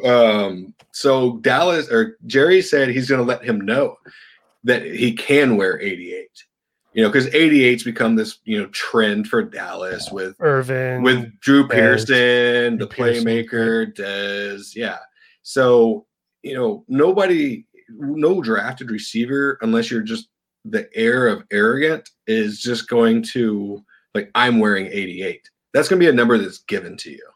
Um, 0.04 0.74
so 0.92 1.36
Dallas 1.38 1.90
or 1.90 2.16
Jerry 2.26 2.62
said 2.62 2.88
he's 2.88 3.08
gonna 3.08 3.22
let 3.22 3.44
him 3.44 3.60
know 3.60 3.96
that 4.64 4.84
he 4.84 5.12
can 5.12 5.56
wear 5.56 5.80
88. 5.80 6.28
You 6.94 7.02
know, 7.02 7.08
because 7.08 7.26
88's 7.28 7.84
become 7.84 8.16
this, 8.16 8.38
you 8.44 8.60
know, 8.60 8.66
trend 8.66 9.26
for 9.26 9.42
Dallas 9.42 10.10
with 10.10 10.36
Irvin. 10.40 11.02
with 11.02 11.40
Drew 11.40 11.66
Dez, 11.66 11.70
Pearson, 11.70 12.76
the 12.76 12.86
Pearson. 12.86 13.24
playmaker, 13.24 13.96
Dez. 13.96 14.76
Yeah. 14.76 14.98
So, 15.42 16.06
you 16.42 16.54
know, 16.54 16.84
nobody, 16.88 17.64
no 17.88 18.42
drafted 18.42 18.90
receiver, 18.90 19.56
unless 19.62 19.90
you're 19.90 20.02
just 20.02 20.28
the 20.66 20.86
heir 20.94 21.28
of 21.28 21.44
arrogant, 21.50 22.10
is 22.26 22.60
just 22.60 22.88
going 22.88 23.22
to 23.22 23.82
like, 24.14 24.30
I'm 24.34 24.58
wearing 24.58 24.86
88. 24.86 25.48
That's 25.72 25.88
going 25.88 25.98
to 25.98 26.04
be 26.04 26.10
a 26.10 26.14
number 26.14 26.36
that's 26.36 26.58
given 26.58 26.98
to 26.98 27.10
you. 27.10 27.26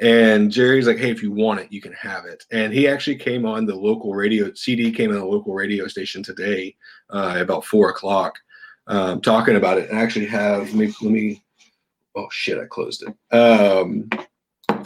And 0.00 0.50
Jerry's 0.50 0.86
like, 0.86 0.96
hey, 0.96 1.10
if 1.10 1.22
you 1.22 1.30
want 1.30 1.60
it, 1.60 1.70
you 1.70 1.82
can 1.82 1.92
have 1.92 2.24
it. 2.24 2.44
And 2.50 2.72
he 2.72 2.88
actually 2.88 3.16
came 3.16 3.44
on 3.44 3.66
the 3.66 3.74
local 3.74 4.14
radio, 4.14 4.52
CD 4.54 4.90
came 4.90 5.10
on 5.10 5.18
the 5.18 5.24
local 5.24 5.52
radio 5.52 5.86
station 5.88 6.22
today 6.22 6.74
uh, 7.10 7.36
about 7.38 7.66
four 7.66 7.90
o'clock 7.90 8.38
um, 8.86 9.20
talking 9.20 9.56
about 9.56 9.76
it. 9.76 9.90
And 9.90 9.98
I 9.98 10.02
actually 10.02 10.26
have, 10.26 10.62
let 10.68 10.74
me, 10.74 10.94
let 11.02 11.10
me, 11.10 11.44
oh 12.16 12.28
shit, 12.30 12.58
I 12.58 12.64
closed 12.64 13.04
it. 13.06 13.36
Um, 13.36 14.08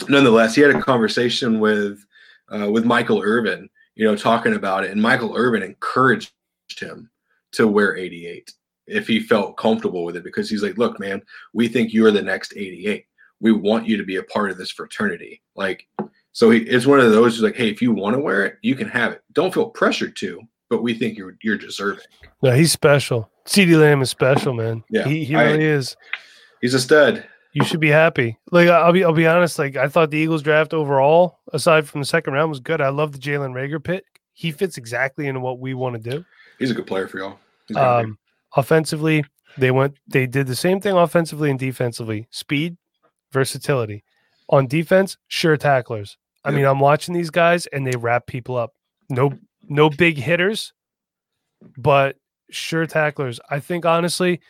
nonetheless, 0.08 0.56
he 0.56 0.62
had 0.62 0.74
a 0.74 0.82
conversation 0.82 1.60
with, 1.60 2.04
uh, 2.48 2.68
with 2.70 2.84
Michael 2.84 3.22
Irvin, 3.22 3.70
you 3.94 4.04
know, 4.04 4.16
talking 4.16 4.54
about 4.54 4.84
it. 4.84 4.90
And 4.90 5.00
Michael 5.00 5.36
Irvin 5.36 5.62
encouraged 5.62 6.32
him 6.76 7.08
to 7.52 7.68
wear 7.68 7.96
88 7.96 8.52
if 8.88 9.06
he 9.06 9.20
felt 9.20 9.56
comfortable 9.56 10.04
with 10.04 10.16
it 10.16 10.24
because 10.24 10.50
he's 10.50 10.62
like, 10.62 10.76
look, 10.76 10.98
man, 10.98 11.22
we 11.52 11.68
think 11.68 11.92
you're 11.92 12.10
the 12.10 12.20
next 12.20 12.52
88 12.56 13.06
we 13.44 13.52
want 13.52 13.86
you 13.86 13.98
to 13.98 14.04
be 14.04 14.16
a 14.16 14.22
part 14.22 14.50
of 14.50 14.56
this 14.56 14.70
fraternity. 14.70 15.42
Like, 15.54 15.86
so 16.32 16.50
he, 16.50 16.60
it's 16.60 16.86
one 16.86 16.98
of 16.98 17.12
those 17.12 17.34
who's 17.34 17.42
like, 17.42 17.56
hey, 17.56 17.68
if 17.68 17.82
you 17.82 17.92
want 17.92 18.16
to 18.16 18.20
wear 18.20 18.46
it, 18.46 18.56
you 18.62 18.74
can 18.74 18.88
have 18.88 19.12
it. 19.12 19.22
Don't 19.34 19.52
feel 19.52 19.68
pressured 19.68 20.16
to, 20.16 20.40
but 20.70 20.82
we 20.82 20.94
think 20.94 21.18
you're 21.18 21.36
you're 21.42 21.58
deserving. 21.58 22.06
No, 22.42 22.52
he's 22.52 22.72
special. 22.72 23.30
CeeDee 23.44 23.78
Lamb 23.78 24.00
is 24.00 24.08
special, 24.08 24.54
man. 24.54 24.82
Yeah, 24.88 25.06
he, 25.06 25.24
he 25.24 25.36
really 25.36 25.68
I, 25.68 25.72
is. 25.72 25.94
He's 26.62 26.72
a 26.72 26.80
stud. 26.80 27.22
You 27.52 27.64
should 27.64 27.80
be 27.80 27.90
happy. 27.90 28.38
Like 28.50 28.68
I'll 28.68 28.92
be 28.92 29.04
I'll 29.04 29.12
be 29.12 29.26
honest. 29.26 29.58
Like 29.58 29.76
I 29.76 29.88
thought 29.88 30.10
the 30.10 30.16
Eagles 30.16 30.42
draft 30.42 30.72
overall, 30.72 31.40
aside 31.52 31.86
from 31.86 32.00
the 32.00 32.06
second 32.06 32.32
round, 32.32 32.48
was 32.48 32.60
good. 32.60 32.80
I 32.80 32.88
love 32.88 33.12
the 33.12 33.18
Jalen 33.18 33.52
Reagor 33.52 33.84
pick. 33.84 34.04
He 34.32 34.52
fits 34.52 34.78
exactly 34.78 35.26
into 35.26 35.40
what 35.40 35.58
we 35.60 35.74
want 35.74 36.02
to 36.02 36.10
do. 36.10 36.24
He's 36.58 36.70
a 36.70 36.74
good 36.74 36.86
player 36.86 37.06
for 37.06 37.18
y'all. 37.18 37.38
Um, 37.76 38.18
offensively, 38.56 39.22
they 39.58 39.70
went. 39.70 39.98
They 40.08 40.26
did 40.26 40.46
the 40.46 40.56
same 40.56 40.80
thing 40.80 40.96
offensively 40.96 41.50
and 41.50 41.58
defensively. 41.58 42.26
Speed, 42.30 42.78
versatility. 43.34 44.02
On 44.48 44.66
defense, 44.66 45.18
sure 45.28 45.58
tacklers. 45.58 46.16
I 46.44 46.50
mean, 46.50 46.64
I'm 46.64 46.80
watching 46.80 47.14
these 47.14 47.30
guys 47.30 47.66
and 47.66 47.86
they 47.86 47.96
wrap 47.96 48.26
people 48.26 48.56
up. 48.56 48.74
No, 49.08 49.32
no 49.68 49.88
big 49.88 50.18
hitters, 50.18 50.72
but 51.76 52.16
sure 52.50 52.86
tacklers. 52.86 53.40
I 53.50 53.60
think 53.60 53.86
honestly, 53.86 54.40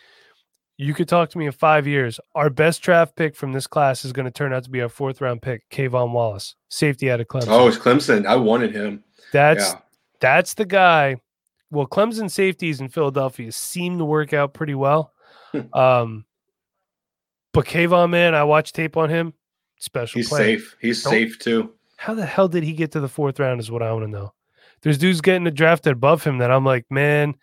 you 0.77 0.95
could 0.95 1.09
talk 1.09 1.31
to 1.31 1.39
me 1.39 1.47
in 1.47 1.53
five 1.53 1.87
years. 1.87 2.19
Our 2.35 2.51
best 2.51 2.83
draft 2.83 3.15
pick 3.15 3.37
from 3.37 3.53
this 3.53 3.67
class 3.67 4.05
is 4.05 4.13
going 4.13 4.25
to 4.25 4.33
turn 4.33 4.53
out 4.53 4.65
to 4.65 4.71
be 4.71 4.81
our 4.81 4.89
fourth 4.89 5.21
round 5.21 5.43
pick, 5.43 5.69
K'Von 5.71 6.11
Wallace, 6.11 6.57
safety 6.69 7.11
out 7.11 7.21
of 7.21 7.29
Clemson. 7.29 7.49
Oh, 7.49 7.69
it's 7.69 7.79
Clemson. 7.79 8.27
I 8.27 8.37
wanted 8.37 8.75
him. 8.75 9.05
That's 9.33 9.73
yeah. 9.73 9.81
that's 10.21 10.55
the 10.55 10.67
guy. 10.67 11.17
Well, 11.71 11.87
Clemson 11.87 12.31
safeties 12.31 12.81
in 12.81 12.89
Philadelphia 12.89 13.53
seem 13.53 13.99
to 13.99 14.05
work 14.05 14.33
out 14.33 14.55
pretty 14.55 14.75
well. 14.75 15.13
um, 15.73 16.25
but 17.55 17.67
K'Von, 17.67 18.11
man, 18.11 18.35
I 18.35 18.45
watched 18.45 18.75
tape 18.75 18.97
on 18.97 19.09
him. 19.09 19.33
Special. 19.79 20.19
He's 20.19 20.29
player. 20.29 20.59
safe. 20.59 20.77
He's 20.81 21.03
Don't, 21.03 21.13
safe 21.13 21.39
too. 21.39 21.73
How 21.97 22.15
the 22.15 22.27
hell 22.27 22.49
did 22.49 22.65
he 22.65 22.73
get 22.73 22.93
to 22.93 23.01
the 23.01 23.09
fourth 23.09 23.39
round? 23.39 23.61
Is 23.61 23.71
what 23.71 23.83
I 23.83 23.93
want 23.93 24.05
to 24.05 24.11
know. 24.11 24.33
There's 24.83 24.99
dudes 24.99 25.21
getting 25.21 25.45
drafted 25.55 25.93
above 25.93 26.23
him 26.25 26.39
that 26.39 26.51
I'm 26.51 26.65
like, 26.65 26.85
man, 26.91 27.35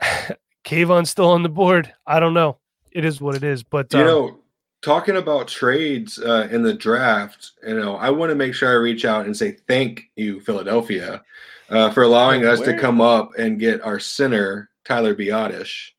K'Von's 0.64 1.10
still 1.10 1.30
on 1.30 1.42
the 1.42 1.48
board. 1.48 1.92
I 2.06 2.20
don't 2.20 2.34
know. 2.34 2.58
It 2.92 3.04
is 3.04 3.20
what 3.20 3.34
it 3.34 3.44
is. 3.44 3.62
But 3.62 3.92
you 3.92 4.00
um, 4.00 4.06
know, 4.06 4.38
talking 4.82 5.16
about 5.16 5.48
trades 5.48 6.18
uh, 6.18 6.48
in 6.50 6.62
the 6.62 6.74
draft, 6.74 7.52
you 7.66 7.74
know, 7.74 7.96
I 7.96 8.10
want 8.10 8.30
to 8.30 8.36
make 8.36 8.54
sure 8.54 8.70
I 8.70 8.74
reach 8.74 9.04
out 9.04 9.26
and 9.26 9.36
say 9.36 9.52
thank 9.66 10.10
you, 10.16 10.40
Philadelphia, 10.40 11.22
uh, 11.70 11.90
for 11.90 12.02
allowing 12.02 12.44
us 12.44 12.60
to 12.60 12.78
come 12.78 13.00
up 13.00 13.30
and 13.38 13.58
get 13.58 13.82
our 13.82 13.98
center 13.98 14.68
Tyler 14.84 15.14
Biadasz 15.14 15.90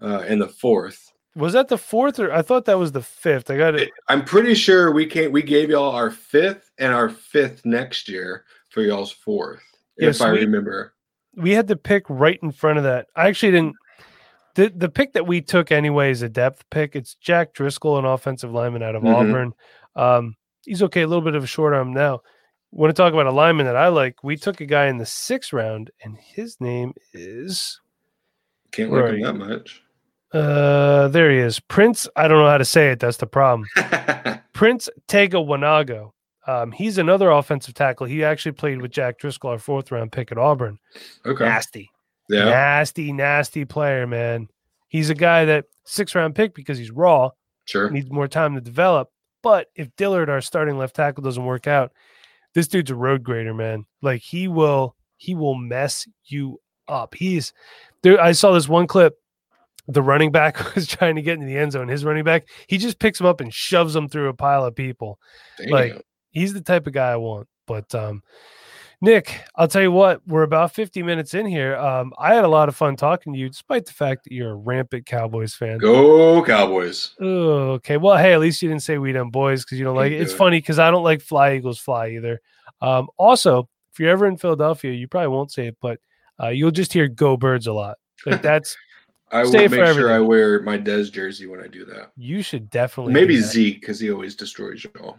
uh, 0.00 0.20
in 0.20 0.38
the 0.38 0.48
fourth. 0.48 1.07
Was 1.38 1.52
that 1.52 1.68
the 1.68 1.78
fourth 1.78 2.18
or 2.18 2.32
I 2.32 2.42
thought 2.42 2.64
that 2.64 2.80
was 2.80 2.90
the 2.90 3.00
fifth? 3.00 3.48
I 3.48 3.56
got 3.56 3.76
it. 3.76 3.90
I'm 4.08 4.24
pretty 4.24 4.54
sure 4.54 4.90
we 4.90 5.06
can't. 5.06 5.30
We 5.30 5.42
gave 5.42 5.70
y'all 5.70 5.94
our 5.94 6.10
fifth 6.10 6.72
and 6.78 6.92
our 6.92 7.08
fifth 7.08 7.64
next 7.64 8.08
year 8.08 8.44
for 8.70 8.82
y'all's 8.82 9.12
fourth, 9.12 9.62
yes, 9.96 10.16
if 10.16 10.22
I 10.22 10.32
we, 10.32 10.40
remember. 10.40 10.94
We 11.36 11.52
had 11.52 11.68
the 11.68 11.76
pick 11.76 12.02
right 12.08 12.40
in 12.42 12.50
front 12.50 12.78
of 12.78 12.84
that. 12.84 13.06
I 13.14 13.28
actually 13.28 13.52
didn't. 13.52 13.76
The 14.56 14.72
the 14.74 14.88
pick 14.88 15.12
that 15.12 15.28
we 15.28 15.40
took 15.40 15.70
anyway 15.70 16.10
is 16.10 16.22
a 16.22 16.28
depth 16.28 16.64
pick. 16.70 16.96
It's 16.96 17.14
Jack 17.14 17.54
Driscoll, 17.54 17.98
an 17.98 18.04
offensive 18.04 18.50
lineman 18.50 18.82
out 18.82 18.96
of 18.96 19.04
mm-hmm. 19.04 19.14
Auburn. 19.14 19.52
Um, 19.94 20.36
he's 20.64 20.82
okay, 20.82 21.02
a 21.02 21.06
little 21.06 21.22
bit 21.22 21.36
of 21.36 21.44
a 21.44 21.46
short 21.48 21.72
arm 21.72 21.92
now. 21.92 22.20
Want 22.72 22.90
to 22.90 23.00
talk 23.00 23.12
about 23.12 23.26
a 23.26 23.32
lineman 23.32 23.66
that 23.66 23.76
I 23.76 23.88
like? 23.88 24.24
We 24.24 24.36
took 24.36 24.60
a 24.60 24.66
guy 24.66 24.86
in 24.86 24.98
the 24.98 25.06
sixth 25.06 25.52
round, 25.52 25.92
and 26.02 26.18
his 26.18 26.60
name 26.60 26.94
is. 27.12 27.80
Can't 28.72 28.90
like 28.90 29.14
him 29.14 29.20
that 29.22 29.34
much. 29.34 29.82
Uh, 30.32 31.08
there 31.08 31.30
he 31.30 31.38
is. 31.38 31.60
Prince. 31.60 32.08
I 32.16 32.28
don't 32.28 32.38
know 32.38 32.50
how 32.50 32.58
to 32.58 32.64
say 32.64 32.90
it. 32.90 33.00
That's 33.00 33.16
the 33.16 33.26
problem. 33.26 33.66
Prince 34.52 34.88
Tega 35.06 35.38
Wanogho. 35.38 36.10
Um, 36.46 36.72
he's 36.72 36.98
another 36.98 37.30
offensive 37.30 37.74
tackle. 37.74 38.06
He 38.06 38.24
actually 38.24 38.52
played 38.52 38.80
with 38.80 38.90
Jack 38.90 39.18
Driscoll, 39.18 39.50
our 39.50 39.58
fourth 39.58 39.90
round 39.90 40.12
pick 40.12 40.32
at 40.32 40.38
Auburn. 40.38 40.78
Okay. 41.26 41.44
Nasty. 41.44 41.90
Yeah. 42.28 42.46
Nasty, 42.46 43.12
nasty 43.12 43.64
player, 43.64 44.06
man. 44.06 44.48
He's 44.88 45.10
a 45.10 45.14
guy 45.14 45.44
that 45.46 45.66
six 45.84 46.14
round 46.14 46.34
pick 46.34 46.54
because 46.54 46.78
he's 46.78 46.90
raw. 46.90 47.30
Sure. 47.66 47.90
Needs 47.90 48.10
more 48.10 48.28
time 48.28 48.54
to 48.54 48.60
develop. 48.60 49.10
But 49.42 49.68
if 49.74 49.94
Dillard, 49.96 50.30
our 50.30 50.40
starting 50.40 50.78
left 50.78 50.96
tackle, 50.96 51.22
doesn't 51.22 51.44
work 51.44 51.66
out, 51.66 51.92
this 52.54 52.66
dude's 52.66 52.90
a 52.90 52.94
road 52.94 53.22
grader, 53.22 53.54
man. 53.54 53.84
Like 54.02 54.22
he 54.22 54.48
will, 54.48 54.96
he 55.18 55.34
will 55.34 55.54
mess 55.54 56.08
you 56.24 56.60
up. 56.88 57.14
He's 57.14 57.52
there. 58.02 58.20
I 58.20 58.32
saw 58.32 58.52
this 58.52 58.68
one 58.68 58.86
clip 58.86 59.18
the 59.88 60.02
running 60.02 60.30
back 60.30 60.74
was 60.74 60.86
trying 60.86 61.16
to 61.16 61.22
get 61.22 61.34
into 61.34 61.46
the 61.46 61.58
end 61.58 61.72
zone, 61.72 61.88
his 61.88 62.04
running 62.04 62.24
back, 62.24 62.46
he 62.68 62.78
just 62.78 62.98
picks 62.98 63.18
him 63.18 63.26
up 63.26 63.40
and 63.40 63.52
shoves 63.52 63.96
him 63.96 64.08
through 64.08 64.28
a 64.28 64.34
pile 64.34 64.64
of 64.64 64.76
people. 64.76 65.18
Damn. 65.56 65.70
Like 65.70 66.02
he's 66.30 66.52
the 66.52 66.60
type 66.60 66.86
of 66.86 66.92
guy 66.92 67.10
I 67.10 67.16
want. 67.16 67.48
But 67.66 67.94
um, 67.94 68.22
Nick, 69.00 69.42
I'll 69.54 69.68
tell 69.68 69.82
you 69.82 69.92
what, 69.92 70.26
we're 70.26 70.42
about 70.42 70.74
50 70.74 71.02
minutes 71.02 71.34
in 71.34 71.46
here. 71.46 71.76
Um, 71.76 72.12
I 72.18 72.34
had 72.34 72.44
a 72.44 72.48
lot 72.48 72.68
of 72.68 72.76
fun 72.76 72.96
talking 72.96 73.32
to 73.32 73.38
you, 73.38 73.48
despite 73.48 73.86
the 73.86 73.92
fact 73.92 74.24
that 74.24 74.32
you're 74.32 74.50
a 74.52 74.56
rampant 74.56 75.06
Cowboys 75.06 75.54
fan. 75.54 75.78
Go 75.78 76.42
Cowboys. 76.44 77.14
Oh, 77.20 77.72
okay. 77.72 77.96
Well, 77.96 78.16
hey, 78.16 78.32
at 78.32 78.40
least 78.40 78.60
you 78.60 78.68
didn't 78.68 78.82
say 78.82 78.98
we 78.98 79.12
done 79.12 79.30
boys 79.30 79.64
because 79.64 79.78
you 79.78 79.84
don't 79.84 79.96
like 79.96 80.12
it. 80.12 80.20
It's 80.20 80.32
funny 80.32 80.58
because 80.58 80.78
I 80.78 80.90
don't 80.90 81.04
like 81.04 81.22
fly 81.22 81.54
Eagles 81.54 81.78
fly 81.78 82.10
either. 82.10 82.40
Um, 82.80 83.08
also, 83.16 83.68
if 83.92 84.00
you're 84.00 84.10
ever 84.10 84.26
in 84.26 84.36
Philadelphia, 84.36 84.92
you 84.92 85.08
probably 85.08 85.28
won't 85.28 85.52
say 85.52 85.68
it, 85.68 85.76
but 85.80 86.00
uh, 86.42 86.48
you'll 86.48 86.70
just 86.70 86.92
hear 86.92 87.08
go 87.08 87.36
birds 87.36 87.66
a 87.66 87.72
lot. 87.72 87.98
Like 88.26 88.42
that's 88.42 88.76
I 89.30 89.44
will 89.44 89.52
make 89.52 89.70
sure 89.70 90.12
I 90.12 90.20
wear 90.20 90.62
my 90.62 90.78
Dez 90.78 91.12
jersey 91.12 91.46
when 91.46 91.60
I 91.60 91.66
do 91.66 91.84
that. 91.86 92.12
You 92.16 92.42
should 92.42 92.70
definitely 92.70 93.12
maybe 93.12 93.38
Zeke 93.40 93.80
because 93.80 94.00
he 94.00 94.10
always 94.10 94.34
destroys 94.34 94.84
you 94.84 94.90
all. 95.00 95.18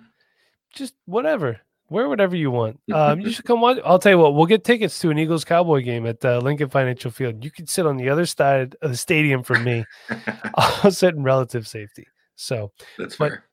Just 0.73 0.95
whatever, 1.05 1.59
wear 1.89 2.09
whatever 2.09 2.35
you 2.35 2.51
want. 2.51 2.79
Um, 2.93 3.19
you 3.21 3.31
should 3.31 3.45
come 3.45 3.61
watch. 3.61 3.77
I'll 3.85 3.99
tell 3.99 4.11
you 4.11 4.17
what, 4.17 4.33
we'll 4.33 4.45
get 4.45 4.63
tickets 4.63 4.97
to 4.99 5.09
an 5.09 5.19
Eagles 5.19 5.45
Cowboy 5.45 5.83
game 5.83 6.05
at 6.05 6.23
uh, 6.25 6.39
Lincoln 6.39 6.69
Financial 6.69 7.11
Field. 7.11 7.43
You 7.43 7.51
can 7.51 7.67
sit 7.67 7.85
on 7.85 7.97
the 7.97 8.09
other 8.09 8.25
side 8.25 8.75
of 8.81 8.91
the 8.91 8.97
stadium 8.97 9.43
from 9.43 9.63
me. 9.63 9.85
I'll 10.55 10.91
sit 10.91 11.15
in 11.15 11.23
relative 11.23 11.67
safety. 11.67 12.07
So 12.35 12.71
that's 12.97 13.15
but, 13.15 13.29
fair. 13.29 13.43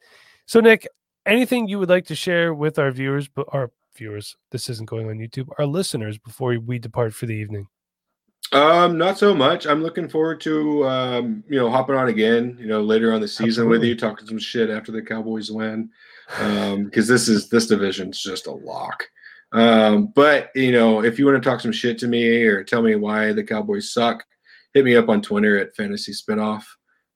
So 0.47 0.61
Nick, 0.61 0.87
anything 1.27 1.69
you 1.69 1.79
would 1.79 1.89
like 1.89 2.07
to 2.07 2.15
share 2.15 2.55
with 2.55 2.79
our 2.79 2.91
viewers, 2.91 3.29
but 3.29 3.47
our 3.53 3.71
viewers, 3.97 4.37
this 4.53 4.71
isn't 4.71 4.89
going 4.89 5.09
on 5.09 5.19
YouTube, 5.19 5.49
our 5.59 5.67
listeners 5.67 6.19
before 6.19 6.57
we 6.59 6.79
depart 6.79 7.15
for 7.15 7.27
the 7.27 7.35
evening. 7.35 7.69
Um, 8.53 8.97
not 8.97 9.19
so 9.19 9.35
much. 9.35 9.67
I'm 9.67 9.83
looking 9.83 10.09
forward 10.09 10.41
to 10.43 10.87
um, 10.87 11.45
you 11.49 11.59
know, 11.59 11.71
hopping 11.71 11.97
on 11.97 12.09
again, 12.09 12.57
you 12.61 12.67
know, 12.67 12.81
later 12.81 13.13
on 13.13 13.21
the 13.21 13.29
season 13.29 13.65
Absolutely. 13.65 13.79
with 13.79 13.89
you, 13.89 13.97
talking 13.97 14.27
some 14.27 14.39
shit 14.39 14.71
after 14.71 14.93
the 14.93 15.03
Cowboys 15.03 15.51
win. 15.51 15.91
Um, 16.41 16.85
because 16.85 17.07
this 17.07 17.29
is 17.29 17.49
this 17.49 17.67
division's 17.67 18.21
just 18.21 18.47
a 18.47 18.53
lock. 18.53 19.05
Um, 19.53 20.09
but 20.09 20.51
you 20.55 20.73
know, 20.73 21.05
if 21.05 21.19
you 21.19 21.27
want 21.27 21.43
to 21.43 21.49
talk 21.49 21.61
some 21.61 21.73
shit 21.73 21.99
to 21.99 22.09
me 22.09 22.43
or 22.45 22.65
tell 22.65 22.83
me 22.83 22.97
why 22.97 23.33
the 23.33 23.45
Cowboys 23.45 23.93
suck, 23.93 24.25
hit 24.75 24.85
me 24.85 24.97
up 24.97 25.09
on 25.09 25.23
Twitter 25.23 25.59
at 25.59 25.75
Fantasy 25.77 26.13
Spinoff, 26.13 26.65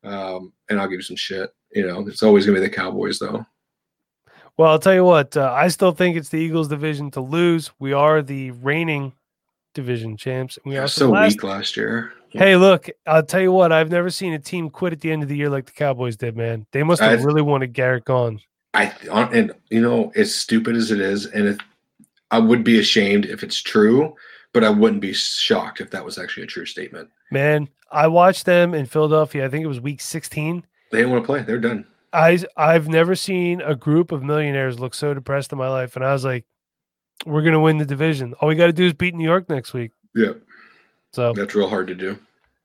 um, 0.04 0.52
and 0.68 0.80
I'll 0.80 0.88
give 0.88 0.98
you 0.98 1.02
some 1.02 1.16
shit. 1.16 1.50
You 1.72 1.86
know, 1.86 2.06
it's 2.06 2.22
always 2.22 2.46
gonna 2.46 2.58
be 2.60 2.66
the 2.66 2.72
Cowboys 2.72 3.18
though. 3.18 3.44
Well, 4.56 4.70
I'll 4.70 4.78
tell 4.78 4.94
you 4.94 5.04
what, 5.04 5.36
uh, 5.36 5.52
I 5.52 5.68
still 5.68 5.92
think 5.92 6.16
it's 6.16 6.28
the 6.28 6.38
Eagles' 6.38 6.68
division 6.68 7.10
to 7.12 7.20
lose. 7.20 7.70
We 7.78 7.92
are 7.92 8.20
the 8.20 8.50
reigning 8.50 9.14
division 9.74 10.16
champs. 10.16 10.58
We 10.64 10.76
are 10.76 10.88
so 10.88 11.10
last... 11.10 11.34
weak 11.34 11.42
last 11.44 11.76
year. 11.76 12.12
Hey, 12.30 12.56
look, 12.56 12.88
I'll 13.06 13.24
tell 13.24 13.40
you 13.40 13.52
what, 13.52 13.72
I've 13.72 13.90
never 13.90 14.08
seen 14.08 14.32
a 14.34 14.38
team 14.38 14.70
quit 14.70 14.92
at 14.92 15.00
the 15.00 15.10
end 15.10 15.22
of 15.22 15.28
the 15.28 15.36
year 15.36 15.50
like 15.50 15.66
the 15.66 15.72
Cowboys 15.72 16.16
did, 16.16 16.36
man. 16.36 16.66
They 16.72 16.82
must 16.82 17.02
have 17.02 17.20
I, 17.20 17.22
really 17.22 17.42
wanted 17.42 17.72
Garrett 17.72 18.04
gone. 18.04 18.40
I 18.72 18.92
and 19.10 19.52
you 19.68 19.80
know, 19.80 20.12
as 20.14 20.34
stupid 20.34 20.76
as 20.76 20.90
it 20.92 21.00
is, 21.00 21.26
and 21.26 21.48
it, 21.48 21.60
I 22.30 22.38
would 22.38 22.62
be 22.62 22.78
ashamed 22.78 23.26
if 23.26 23.42
it's 23.42 23.60
true, 23.60 24.14
but 24.52 24.62
I 24.62 24.70
wouldn't 24.70 25.00
be 25.00 25.12
shocked 25.12 25.80
if 25.80 25.90
that 25.90 26.04
was 26.04 26.18
actually 26.18 26.44
a 26.44 26.46
true 26.46 26.66
statement. 26.66 27.10
Man, 27.32 27.68
I 27.90 28.06
watched 28.06 28.46
them 28.46 28.74
in 28.74 28.86
Philadelphia. 28.86 29.44
I 29.44 29.48
think 29.48 29.64
it 29.64 29.68
was 29.68 29.80
week 29.80 30.00
16. 30.00 30.64
They 30.92 30.98
didn't 30.98 31.10
want 31.12 31.24
to 31.24 31.26
play. 31.26 31.42
They're 31.42 31.58
done. 31.58 31.84
I 32.12 32.38
I've 32.56 32.88
never 32.88 33.14
seen 33.16 33.60
a 33.60 33.74
group 33.74 34.12
of 34.12 34.22
millionaires 34.22 34.78
look 34.78 34.94
so 34.94 35.14
depressed 35.14 35.52
in 35.52 35.58
my 35.58 35.68
life, 35.68 35.96
and 35.96 36.04
I 36.04 36.12
was 36.12 36.24
like, 36.24 36.44
we're 37.26 37.42
going 37.42 37.54
to 37.54 37.60
win 37.60 37.78
the 37.78 37.84
division. 37.84 38.34
All 38.40 38.48
we 38.48 38.54
got 38.54 38.66
to 38.66 38.72
do 38.72 38.86
is 38.86 38.94
beat 38.94 39.14
New 39.14 39.24
York 39.24 39.48
next 39.48 39.72
week. 39.72 39.92
Yeah. 40.14 40.32
So 41.12 41.32
that's 41.32 41.54
real 41.54 41.68
hard 41.68 41.86
to 41.88 41.94
do. 41.94 42.18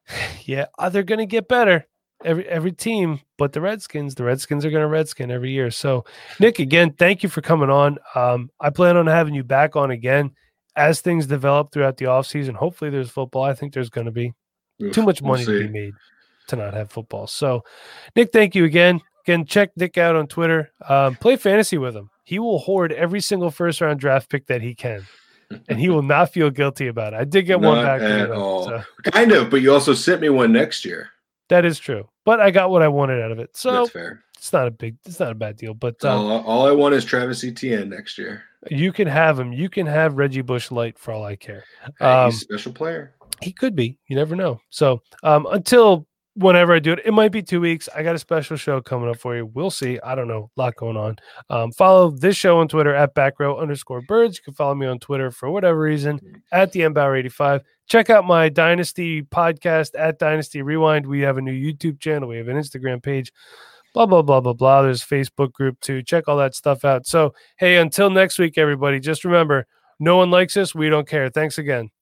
Yeah, 0.46 0.66
uh, 0.78 0.90
they're 0.90 1.02
going 1.02 1.20
to 1.20 1.26
get 1.26 1.48
better. 1.48 1.88
every 2.24 2.48
every 2.48 2.72
team, 2.72 3.20
but 3.38 3.54
the 3.54 3.62
Redskins, 3.62 4.16
the 4.16 4.24
Redskins 4.24 4.64
are 4.64 4.70
going 4.70 4.84
to 4.84 4.88
Redskin 4.88 5.32
every 5.32 5.52
year. 5.52 5.72
So, 5.72 6.06
Nick, 6.40 6.60
again, 6.60 6.94
thank 6.94 7.24
you 7.24 7.30
for 7.30 7.42
coming 7.42 7.70
on. 7.70 7.98
Um, 8.14 8.52
I 8.60 8.70
plan 8.70 8.98
on 8.98 9.08
having 9.08 9.34
you 9.34 9.44
back 9.44 9.76
on 9.76 9.92
again 9.92 10.32
as 10.76 11.02
things 11.02 11.26
develop 11.26 11.72
throughout 11.72 11.98
the 11.98 12.06
offseason. 12.06 12.54
Hopefully, 12.54 12.92
there's 12.92 13.10
football. 13.10 13.44
I 13.44 13.54
think 13.54 13.74
there's 13.74 13.90
going 13.90 14.06
to 14.06 14.12
be 14.12 14.34
Oof, 14.84 14.94
too 14.94 15.02
much 15.04 15.22
we'll 15.22 15.32
money 15.34 15.46
to 15.46 15.60
be 15.60 15.68
made 15.68 15.94
to 16.48 16.56
not 16.56 16.74
have 16.76 16.92
football. 16.92 17.26
So, 17.26 17.64
Nick, 18.16 18.32
thank 18.32 18.54
you 18.54 18.66
again. 18.66 19.02
Again, 19.26 19.46
check 19.46 19.72
Nick 19.76 19.98
out 19.98 20.16
on 20.16 20.28
Twitter. 20.28 20.72
Um, 20.88 21.16
play 21.16 21.36
fantasy 21.36 21.78
with 21.78 21.96
him. 21.96 22.10
He 22.24 22.38
will 22.40 22.60
hoard 22.60 22.92
every 22.92 23.22
single 23.22 23.50
first 23.52 23.82
round 23.82 24.00
draft 24.00 24.30
pick 24.30 24.48
that 24.48 24.62
he 24.62 24.76
can, 24.76 25.06
and 25.68 25.80
he 25.80 25.90
will 25.90 26.02
not 26.16 26.32
feel 26.32 26.50
guilty 26.52 26.88
about 26.88 27.14
it. 27.14 27.18
I 27.20 27.24
did 27.24 27.44
get 27.44 27.60
one 27.60 27.84
back. 27.84 28.02
at 28.02 28.30
him, 28.30 28.38
all. 28.38 28.66
so 28.66 28.84
Kind 29.12 29.32
of, 29.32 29.50
but 29.50 29.62
you 29.62 29.74
also 29.74 29.94
sent 29.94 30.22
me 30.22 30.30
one 30.30 30.52
next 30.52 30.86
year. 30.86 31.10
that 31.50 31.66
is 31.66 31.80
true. 31.80 32.08
But 32.24 32.40
I 32.40 32.52
got 32.52 32.70
what 32.72 32.82
I 32.82 32.88
wanted 32.88 33.22
out 33.22 33.32
of 33.32 33.40
it. 33.40 33.56
So 33.56 33.72
That's 33.72 33.92
fair. 33.92 34.24
it's 34.38 34.52
not 34.54 34.68
a 34.68 34.72
big, 34.72 34.98
it's 35.06 35.20
not 35.20 35.32
a 35.32 35.36
bad 35.36 35.58
deal. 35.58 35.74
But 35.76 35.96
uh, 36.04 36.10
all, 36.10 36.42
all 36.44 36.68
I 36.68 36.72
want 36.72 36.96
is 36.96 37.06
Travis 37.06 37.44
Etienne 37.44 37.90
next 37.90 38.18
year. 38.18 38.44
you 38.70 38.92
can 38.92 39.08
have 39.08 39.40
him. 39.40 39.54
You 39.54 39.70
can 39.70 39.86
have 39.88 40.18
Reggie 40.18 40.42
Bush 40.42 40.72
light 40.72 40.98
for 41.00 41.12
all 41.14 41.24
I 41.24 41.36
care. 41.36 41.64
Hey, 42.00 42.06
Um, 42.06 42.32
he's 42.32 42.42
a 42.42 42.46
special 42.46 42.74
player. 42.74 43.14
He 43.42 43.52
could 43.52 43.76
be. 43.76 43.98
You 44.08 44.16
never 44.16 44.36
know. 44.36 44.60
So 44.70 45.02
um, 45.24 45.46
until 45.52 46.08
whenever 46.36 46.74
I 46.74 46.80
do 46.80 46.94
it, 46.94 47.00
it 47.06 47.14
might 47.14 47.32
be 47.32 47.42
two 47.42 47.62
weeks. 47.62 47.90
I 47.96 48.04
got 48.04 48.16
a 48.16 48.20
special 48.20 48.58
show 48.58 48.82
coming 48.82 49.10
up 49.10 49.18
for 49.18 49.36
you. 49.36 49.46
We'll 49.46 49.72
see. 49.72 50.00
I 50.02 50.16
don't 50.16 50.28
know. 50.28 50.50
A 50.56 50.62
lot 50.62 50.76
going 50.76 50.98
on. 50.98 51.16
Um, 51.50 51.72
follow 51.72 52.12
this 52.12 52.36
show 52.36 52.60
on 52.60 52.68
Twitter 52.68 52.94
at 52.94 53.16
backrow 53.16 53.60
underscore 53.60 54.02
birds. 54.02 54.38
You 54.38 54.44
can 54.44 54.54
follow 54.54 54.76
me 54.76 54.86
on 54.86 55.00
Twitter 55.00 55.32
for 55.32 55.50
whatever 55.50 55.80
reason 55.80 56.20
at 56.52 56.72
the 56.72 56.82
Mbauer 56.82 57.18
85. 57.18 57.62
Check 57.88 58.10
out 58.10 58.26
my 58.26 58.50
Dynasty 58.50 59.22
podcast 59.24 59.92
at 59.98 60.20
Dynasty 60.20 60.62
Rewind. 60.62 61.06
We 61.06 61.22
have 61.22 61.38
a 61.38 61.42
new 61.42 61.54
YouTube 61.54 62.00
channel. 62.00 62.30
We 62.30 62.38
have 62.38 62.48
an 62.48 62.58
Instagram 62.58 63.02
page. 63.02 63.32
Blah 63.94 64.08
blah 64.08 64.24
blah 64.24 64.42
blah 64.42 64.54
blah. 64.54 64.82
There's 64.82 65.04
a 65.04 65.08
Facebook 65.08 65.54
group 65.54 65.80
too. 65.80 66.04
Check 66.04 66.28
all 66.28 66.38
that 66.38 66.56
stuff 66.56 66.84
out. 66.84 67.08
So 67.08 67.34
hey, 67.58 67.78
until 67.78 68.10
next 68.10 68.40
week, 68.40 68.58
everybody. 68.58 69.00
Just 69.00 69.24
remember, 69.24 69.68
no 70.00 70.18
one 70.18 70.32
likes 70.32 70.58
us. 70.58 70.76
We 70.76 70.90
don't 70.90 71.08
care. 71.08 71.30
Thanks 71.30 71.58
again. 71.58 71.95